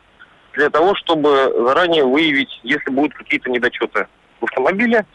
для 0.53 0.69
того, 0.69 0.93
чтобы 0.95 1.53
заранее 1.65 2.03
выявить, 2.03 2.59
если 2.63 2.91
будут 2.91 3.13
какие-то 3.13 3.49
недочеты 3.49 4.07
в 4.41 4.43
автомобиле, 4.43 5.05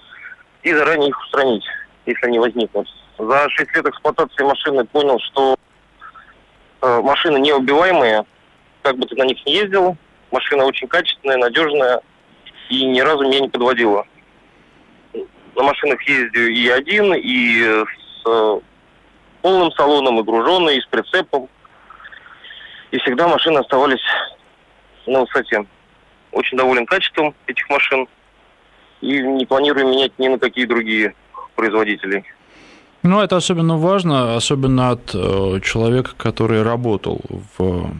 и 0.62 0.72
заранее 0.72 1.10
их 1.10 1.20
устранить, 1.20 1.64
если 2.06 2.26
они 2.26 2.38
возникнут. 2.38 2.88
За 3.18 3.48
6 3.50 3.76
лет 3.76 3.86
эксплуатации 3.86 4.42
машины 4.42 4.84
понял, 4.84 5.18
что 5.20 5.56
э, 6.80 7.00
машины 7.02 7.38
неубиваемые, 7.38 8.24
как 8.82 8.96
бы 8.96 9.06
ты 9.06 9.16
на 9.16 9.24
них 9.24 9.44
не 9.46 9.54
ездил, 9.54 9.96
машина 10.30 10.64
очень 10.64 10.88
качественная, 10.88 11.36
надежная, 11.36 12.00
и 12.68 12.84
ни 12.84 13.00
разу 13.00 13.24
меня 13.24 13.40
не 13.40 13.48
подводила. 13.48 14.06
На 15.54 15.62
машинах 15.62 16.00
ездю 16.02 16.48
и 16.52 16.68
один, 16.68 17.14
и 17.14 17.62
с 17.62 18.26
э, 18.26 18.60
полным 19.42 19.72
салоном, 19.72 20.20
и 20.20 20.22
груженный, 20.22 20.78
и 20.78 20.80
с 20.80 20.86
прицепом. 20.86 21.48
И 22.90 22.98
всегда 22.98 23.28
машины 23.28 23.58
оставались 23.58 24.04
на 25.06 25.20
высоте. 25.20 25.66
Очень 26.32 26.58
доволен 26.58 26.86
качеством 26.86 27.34
этих 27.46 27.68
машин 27.68 28.06
и 29.00 29.20
не 29.20 29.46
планирую 29.46 29.88
менять 29.88 30.12
ни 30.18 30.28
на 30.28 30.38
какие 30.38 30.66
другие. 30.66 31.14
производителей. 31.58 32.24
Ну, 33.02 33.20
это 33.20 33.36
особенно 33.36 33.76
важно, 33.76 34.36
особенно 34.36 34.90
от 34.90 35.14
э, 35.14 35.60
человека, 35.60 36.12
который 36.16 36.62
работал 36.62 37.20
в 37.58 37.90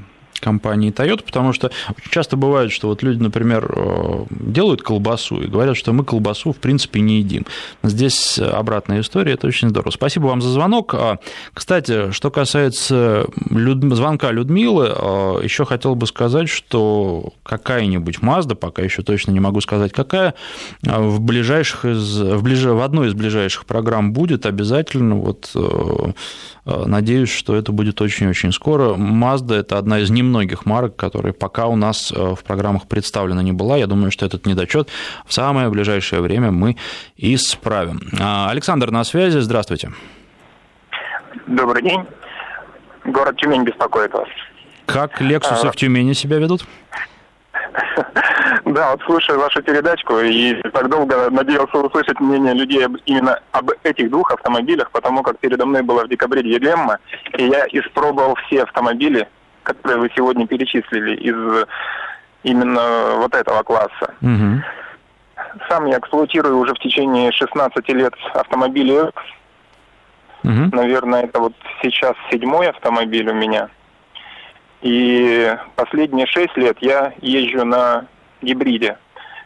компании 0.41 0.93
Toyota, 0.93 1.24
потому 1.24 1.53
что 1.53 1.70
очень 1.97 2.11
часто 2.11 2.36
бывает, 2.36 2.72
что 2.72 2.89
вот 2.89 3.03
люди, 3.03 3.22
например, 3.22 3.72
э, 3.74 4.24
делают 4.30 4.82
колбасу 4.82 5.41
и 5.41 5.47
говорят, 5.47 5.76
что 5.76 5.93
мы 5.93 6.05
колбасу, 6.05 6.53
в 6.53 6.57
принципе, 6.57 7.01
не 7.01 7.18
едим. 7.18 7.47
Здесь 7.82 8.39
обратная 8.39 9.01
история, 9.01 9.32
это 9.32 9.47
очень 9.47 9.68
здорово. 9.68 9.91
Спасибо 9.91 10.26
вам 10.26 10.43
за 10.43 10.51
звонок. 10.51 10.95
А, 10.95 11.18
кстати, 11.53 12.11
что 12.12 12.30
касается 12.30 13.26
Люд... 13.51 13.82
звонка 13.95 14.30
Людмилы, 14.32 14.93
э, 14.95 15.41
еще 15.43 15.64
хотел 15.64 15.95
бы 15.95 16.07
сказать, 16.07 16.49
что 16.49 17.32
какая-нибудь 17.43 18.18
Mazda, 18.18 18.55
пока 18.55 18.82
еще 18.82 19.03
точно 19.03 19.32
не 19.32 19.41
могу 19.41 19.61
сказать, 19.61 19.93
какая, 19.93 20.34
э, 20.84 21.01
в 21.01 21.20
ближайших 21.20 21.84
из... 21.84 22.20
в, 22.20 22.43
ближ... 22.43 22.64
в 22.64 22.80
одной 22.80 23.09
из 23.09 23.14
ближайших 23.14 23.66
программ 23.66 24.12
будет 24.12 24.47
обязательно 24.47 25.16
вот 25.16 25.51
надеюсь, 26.86 27.30
что 27.30 27.56
это 27.56 27.72
будет 27.72 28.00
очень-очень 28.00 28.52
скоро. 28.52 28.94
Mazda– 28.94 29.54
это 29.60 29.78
одна 29.78 30.00
из 30.00 30.10
немногих 30.10 30.66
марок, 30.66 30.96
которые 30.96 31.32
пока 31.32 31.66
у 31.66 31.76
нас 31.76 32.12
э, 32.12 32.34
в 32.34 32.44
программах 32.44 32.86
представлена 32.86 33.42
не 33.42 33.52
была. 33.52 33.76
Я 33.76 33.86
думаю, 33.86 34.10
что 34.10 34.26
этот 34.26 34.46
недочет 34.46 34.88
в 35.26 35.32
самое 35.32 35.68
ближайшее 35.70 36.20
время 36.20 36.50
мы 36.50 36.76
исправим. 37.16 38.00
А, 38.20 38.50
Александр 38.50 38.90
на 38.90 39.04
связи. 39.04 39.38
Здравствуйте. 39.38 39.92
Добрый 41.46 41.82
день. 41.82 42.00
Город 43.04 43.36
Тюмень 43.36 43.64
беспокоит 43.64 44.12
вас. 44.12 44.28
Как 44.86 45.20
Lexus 45.20 45.60
а... 45.62 45.72
в 45.72 45.76
Тюмени 45.76 46.12
себя 46.12 46.38
ведут? 46.38 46.64
Да, 48.64 48.93
вот 48.93 49.03
слушаю 49.03 49.39
вашу 49.39 49.62
передачку 49.62 50.18
и 50.18 50.55
так 50.70 50.89
долго 50.89 51.31
надеялся 51.31 51.79
услышать 51.79 52.20
мнение 52.20 52.55
людей 52.55 52.87
именно 53.07 53.41
об 53.53 53.70
этих 53.83 54.11
двух 54.11 54.31
автомобилях, 54.33 54.91
потому 54.91 55.22
как 55.22 55.39
передо 55.39 55.66
мной 55.66 55.83
была 55.83 56.05
в 56.05 56.09
декабре 56.09 56.43
дилемма, 56.43 56.99
и 57.37 57.45
я 57.45 57.66
испробовал 57.72 58.35
все 58.47 58.62
автомобили, 58.62 59.29
которые 59.62 60.01
вы 60.01 60.11
сегодня 60.14 60.47
перечислили 60.47 61.16
из 61.16 61.66
именно 62.43 63.16
вот 63.16 63.35
этого 63.35 63.62
класса. 63.62 64.14
Угу. 64.20 64.62
Сам 65.68 65.87
я 65.87 65.99
эксплуатирую 65.99 66.59
уже 66.59 66.74
в 66.74 66.79
течение 66.79 67.33
16 67.33 67.89
лет 67.91 68.14
автомобили 68.35 69.11
Угу. 70.45 70.70
Наверное, 70.72 71.24
это 71.24 71.41
вот 71.41 71.53
сейчас 71.83 72.14
седьмой 72.31 72.68
автомобиль 72.68 73.29
у 73.29 73.35
меня. 73.35 73.68
И 74.83 75.57
последние 75.74 76.26
шесть 76.26 76.57
лет 76.57 76.76
я 76.81 77.12
езжу 77.20 77.64
на 77.64 78.07
гибриде. 78.43 78.97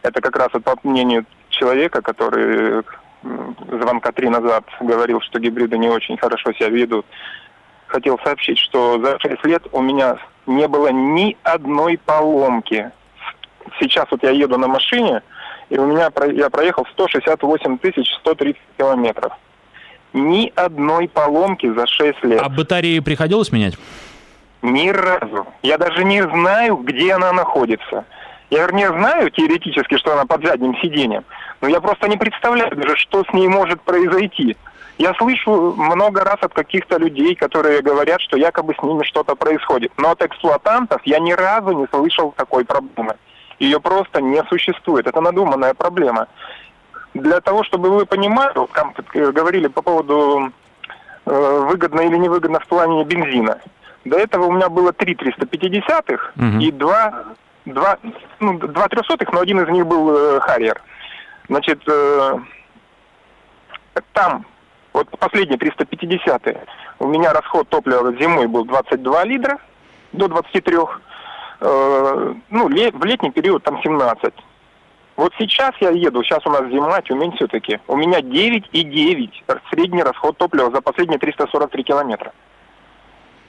Это 0.03 0.21
как 0.21 0.35
раз 0.35 0.49
вот 0.53 0.63
по 0.63 0.75
мнению 0.83 1.25
человека, 1.49 2.01
который 2.01 2.83
звонка 3.23 4.11
три 4.11 4.29
назад 4.29 4.65
говорил, 4.79 5.21
что 5.21 5.39
гибриды 5.39 5.77
не 5.77 5.89
очень 5.89 6.17
хорошо 6.17 6.51
себя 6.53 6.69
ведут. 6.69 7.05
Хотел 7.87 8.19
сообщить, 8.23 8.59
что 8.59 8.99
за 8.99 9.17
шесть 9.19 9.45
лет 9.45 9.63
у 9.71 9.81
меня 9.81 10.17
не 10.45 10.67
было 10.67 10.89
ни 10.91 11.37
одной 11.43 11.97
поломки. 11.97 12.91
Сейчас 13.79 14.05
вот 14.11 14.21
я 14.23 14.31
еду 14.31 14.57
на 14.57 14.67
машине, 14.67 15.21
и 15.69 15.77
у 15.77 15.85
меня 15.85 16.11
я 16.31 16.49
проехал 16.49 16.85
168 16.91 17.77
тысяч 17.77 18.13
130 18.19 18.61
километров. 18.77 19.33
Ни 20.11 20.51
одной 20.55 21.07
поломки 21.07 21.71
за 21.73 21.87
6 21.87 22.23
лет. 22.25 22.41
А 22.43 22.49
батареи 22.49 22.99
приходилось 22.99 23.51
менять? 23.51 23.77
Ни 24.63 24.89
разу. 24.91 25.45
Я 25.61 25.77
даже 25.77 26.05
не 26.05 26.23
знаю, 26.23 26.77
где 26.77 27.13
она 27.13 27.33
находится. 27.33 28.05
Я 28.49 28.65
не 28.67 28.87
знаю 28.87 29.29
теоретически, 29.29 29.97
что 29.97 30.13
она 30.13 30.25
под 30.25 30.45
задним 30.45 30.77
сиденьем, 30.77 31.25
но 31.59 31.67
я 31.67 31.81
просто 31.81 32.07
не 32.07 32.15
представляю 32.15 32.73
даже, 32.73 32.95
что 32.95 33.25
с 33.25 33.33
ней 33.33 33.49
может 33.49 33.81
произойти. 33.81 34.55
Я 34.97 35.13
слышу 35.15 35.73
много 35.75 36.23
раз 36.23 36.37
от 36.41 36.53
каких-то 36.53 36.97
людей, 36.97 37.35
которые 37.35 37.81
говорят, 37.81 38.21
что 38.21 38.37
якобы 38.37 38.73
с 38.79 38.81
ними 38.81 39.03
что-то 39.03 39.35
происходит. 39.35 39.91
Но 39.97 40.11
от 40.11 40.21
эксплуатантов 40.21 41.01
я 41.03 41.19
ни 41.19 41.33
разу 41.33 41.71
не 41.71 41.87
слышал 41.87 42.31
такой 42.31 42.63
проблемы. 42.63 43.15
Ее 43.59 43.81
просто 43.81 44.21
не 44.21 44.41
существует. 44.45 45.07
Это 45.07 45.19
надуманная 45.19 45.73
проблема. 45.73 46.27
Для 47.13 47.41
того, 47.41 47.63
чтобы 47.63 47.89
вы 47.89 48.05
понимали, 48.05 48.53
вот, 48.55 48.69
говорили 49.13 49.67
по 49.67 49.81
поводу 49.81 50.51
э, 51.25 51.65
выгодно 51.67 52.01
или 52.01 52.15
невыгодно 52.17 52.59
в 52.59 52.67
плане 52.67 53.03
бензина. 53.03 53.59
До 54.05 54.17
этого 54.17 54.45
у 54.45 54.51
меня 54.51 54.69
было 54.69 54.91
три 54.91 55.15
350-х 55.15 56.31
угу. 56.35 56.59
и 56.59 56.71
два, 56.71 57.25
два, 57.65 57.97
ну, 58.39 58.57
два 58.57 58.87
трехсотых, 58.87 59.31
но 59.31 59.39
один 59.39 59.61
из 59.61 59.69
них 59.69 59.85
был 59.85 60.15
э, 60.15 60.39
Харьер. 60.41 60.81
Значит, 61.47 61.81
э, 61.87 62.37
там, 64.11 64.45
вот 64.91 65.07
последние 65.19 65.57
350-е, 65.57 66.65
у 66.99 67.07
меня 67.07 67.33
расход 67.33 67.69
топлива 67.69 68.13
зимой 68.13 68.47
был 68.47 68.65
22 68.65 69.23
литра 69.23 69.57
до 70.11 70.27
23. 70.27 70.77
Э, 71.61 72.33
ну, 72.49 72.67
ле, 72.67 72.91
в 72.91 73.03
летний 73.05 73.31
период 73.31 73.63
там 73.63 73.81
17. 73.81 74.33
Вот 75.15 75.31
сейчас 75.37 75.71
я 75.79 75.91
еду, 75.91 76.23
сейчас 76.23 76.45
у 76.45 76.49
нас 76.49 76.67
зима, 76.69 77.01
Тюмень 77.01 77.35
все-таки. 77.35 77.79
У 77.87 77.95
меня 77.95 78.19
9,9 78.19 79.29
средний 79.71 80.03
расход 80.03 80.37
топлива 80.37 80.71
за 80.71 80.81
последние 80.81 81.19
343 81.19 81.83
километра. 81.83 82.33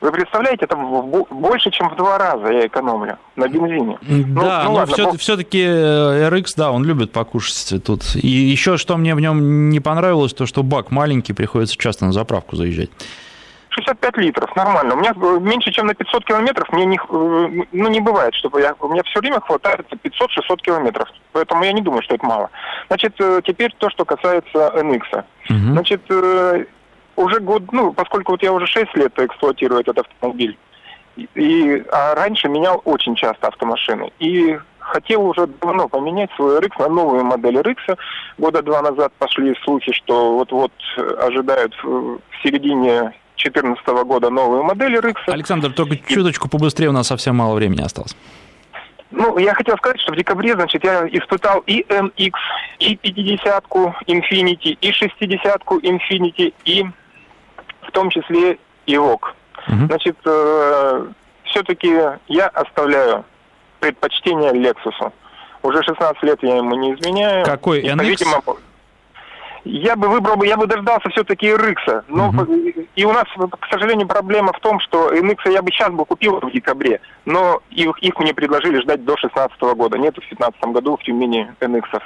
Вы 0.05 0.13
представляете, 0.13 0.67
это 0.67 0.77
больше, 0.77 1.71
чем 1.71 1.89
в 1.89 1.97
два 1.97 2.19
раза 2.19 2.53
я 2.53 2.67
экономлю 2.67 3.17
на 3.37 3.49
бензине. 3.49 3.97
Ну, 4.03 4.43
да, 4.43 4.65
ну, 4.65 4.73
ну, 4.73 4.79
но 4.81 4.87
все, 4.87 5.05
бог... 5.07 5.19
все-таки 5.19 5.63
э, 5.63 6.29
RX, 6.29 6.49
да, 6.59 6.73
он 6.73 6.85
любит 6.85 7.11
покушать 7.11 7.83
тут. 7.83 8.15
И 8.15 8.29
еще 8.29 8.77
что 8.77 8.99
мне 8.99 9.15
в 9.15 9.21
нем 9.21 9.71
не 9.71 9.81
понравилось, 9.81 10.35
то 10.35 10.45
что 10.45 10.63
бак 10.63 10.91
маленький, 10.91 11.33
приходится 11.33 11.79
часто 11.79 12.05
на 12.05 12.13
заправку 12.13 12.55
заезжать. 12.55 12.91
65 13.71 14.19
литров, 14.19 14.55
нормально. 14.55 14.95
У 14.95 14.99
меня 14.99 15.15
меньше, 15.41 15.73
чем 15.73 15.87
на 15.87 15.95
500 15.95 16.27
километров, 16.27 16.71
мне 16.73 16.85
не, 16.85 16.97
э, 16.97 17.65
ну, 17.73 17.89
не 17.89 18.01
бывает, 18.01 18.35
чтобы 18.35 18.61
я, 18.61 18.75
у 18.81 18.89
меня 18.89 19.03
все 19.05 19.21
время 19.21 19.41
хватает 19.41 19.87
500-600 19.91 20.57
километров. 20.63 21.09
Поэтому 21.33 21.65
я 21.65 21.73
не 21.73 21.81
думаю, 21.81 22.03
что 22.03 22.15
это 22.15 22.27
мало. 22.27 22.51
Значит, 22.89 23.15
э, 23.21 23.41
теперь 23.43 23.75
то, 23.79 23.89
что 23.89 24.05
касается 24.05 24.71
NX. 24.77 25.25
Угу. 25.49 25.73
Значит, 25.73 26.03
уже 27.17 27.41
год, 27.41 27.63
ну, 27.73 27.93
поскольку 27.93 28.33
вот 28.33 28.43
я 28.43 28.53
уже 28.53 28.67
6 28.67 28.95
лет 28.97 29.19
эксплуатирую 29.19 29.81
этот 29.81 29.99
автомобиль, 29.99 30.57
и, 31.17 31.85
а 31.93 32.15
раньше 32.15 32.49
менял 32.49 32.83
очень 32.85 33.15
часто 33.15 33.49
автомашины. 33.49 34.11
И 34.19 34.59
хотел 34.79 35.25
уже 35.25 35.47
давно 35.47 35.89
поменять 35.89 36.31
свой 36.37 36.59
RX 36.59 36.73
на 36.79 36.89
новую 36.89 37.25
модель 37.25 37.57
RX. 37.57 37.97
Года 38.39 38.63
два 38.63 38.83
назад 38.83 39.13
пошли 39.19 39.55
слухи, 39.65 39.93
что 39.93 40.35
вот-вот 40.35 40.73
ожидают 41.19 41.75
в 41.83 42.19
середине 42.43 43.13
2014 43.37 43.87
года 44.07 44.31
новую 44.31 44.63
модель 44.65 44.97
RX. 44.97 45.17
Александр, 45.27 45.73
только 45.73 45.97
чуточку 45.97 46.49
побыстрее, 46.49 46.89
у 46.89 46.93
нас 46.93 47.09
совсем 47.09 47.37
мало 47.37 47.55
времени 47.55 47.83
осталось. 47.83 48.17
Ну, 49.11 49.39
я 49.39 49.55
хотел 49.55 49.77
сказать, 49.77 50.01
что 50.01 50.13
в 50.13 50.17
декабре, 50.17 50.55
значит, 50.55 50.83
я 50.83 51.07
испытал 51.07 51.61
и 51.67 51.83
MX, 51.89 52.33
и 52.81 52.97
50-ку 52.97 53.95
Infiniti, 54.07 54.77
и 54.81 54.91
60-ку 54.91 55.79
Infiniti, 55.79 56.53
и 56.65 56.85
в 57.87 57.91
том 57.93 58.11
числе 58.11 58.59
и 58.87 58.99
ВОК. 58.99 59.35
Угу. 59.69 59.87
Значит, 59.87 60.17
э, 60.25 61.07
все-таки 61.45 61.89
я 62.29 62.47
оставляю 62.49 63.25
предпочтение 63.81 64.53
Лексусу. 64.53 65.13
Уже 65.63 65.83
16 65.83 66.23
лет 66.23 66.43
я 66.43 66.57
ему 66.57 66.75
не 66.75 66.95
изменяю. 66.95 67.45
Какой 67.45 67.83
NX? 67.83 68.05
Видимо, 68.05 68.43
я 69.65 69.97
бы 69.97 70.09
выбрал, 70.09 70.43
я 70.43 70.57
бы 70.57 70.67
дождался 70.67 71.09
все-таки 71.09 71.47
RX. 71.47 72.05
Но 72.09 72.29
угу. 72.29 72.45
и 72.95 73.05
у 73.05 73.13
нас, 73.13 73.25
к 73.35 73.67
сожалению, 73.71 74.07
проблема 74.07 74.53
в 74.53 74.61
том, 74.61 74.79
что 74.81 75.11
NX 75.11 75.53
я 75.53 75.63
бы 75.63 75.71
сейчас 75.71 75.91
бы 75.91 76.05
купил 76.05 76.39
в 76.41 76.51
декабре, 76.53 77.01
но 77.25 77.63
их, 77.71 77.99
их 78.03 78.19
мне 78.19 78.35
предложили 78.35 78.81
ждать 78.83 79.05
до 79.05 79.17
16 79.17 79.59
года. 79.61 79.97
Нет 79.97 80.17
в 80.17 80.29
15 80.29 80.61
году 80.65 80.97
в 80.97 81.03
Тюмени 81.03 81.53
NX. 81.61 82.03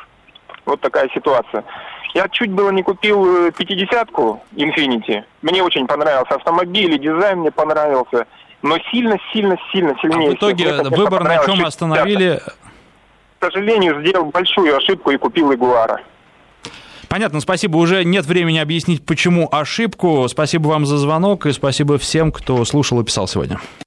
Вот 0.68 0.80
такая 0.80 1.08
ситуация. 1.14 1.64
Я 2.14 2.28
чуть 2.28 2.50
было 2.50 2.70
не 2.70 2.82
купил 2.82 3.48
50-ку 3.48 4.42
э, 4.56 4.60
Infinity. 4.60 5.24
Мне 5.42 5.62
очень 5.62 5.86
понравился 5.86 6.34
автомобиль, 6.34 6.94
и 6.94 6.98
дизайн 6.98 7.40
мне 7.40 7.50
понравился. 7.50 8.26
Но 8.60 8.76
сильно-сильно-сильно 8.90 9.94
сильнее. 10.00 10.28
А 10.28 10.32
в 10.32 10.34
итоге 10.34 10.72
всех. 10.72 10.90
выбор 10.90 11.24
на 11.24 11.44
чем 11.44 11.64
остановили? 11.64 12.40
К 13.38 13.44
сожалению, 13.44 14.00
сделал 14.02 14.26
большую 14.26 14.76
ошибку 14.76 15.10
и 15.10 15.16
купил 15.16 15.52
Ягуара. 15.52 16.00
Понятно, 17.08 17.40
спасибо. 17.40 17.76
Уже 17.78 18.04
нет 18.04 18.26
времени 18.26 18.58
объяснить, 18.58 19.06
почему 19.06 19.48
ошибку. 19.50 20.26
Спасибо 20.28 20.68
вам 20.68 20.84
за 20.84 20.98
звонок 20.98 21.46
и 21.46 21.52
спасибо 21.52 21.96
всем, 21.98 22.32
кто 22.32 22.62
слушал 22.64 23.00
и 23.00 23.04
писал 23.04 23.26
сегодня. 23.26 23.58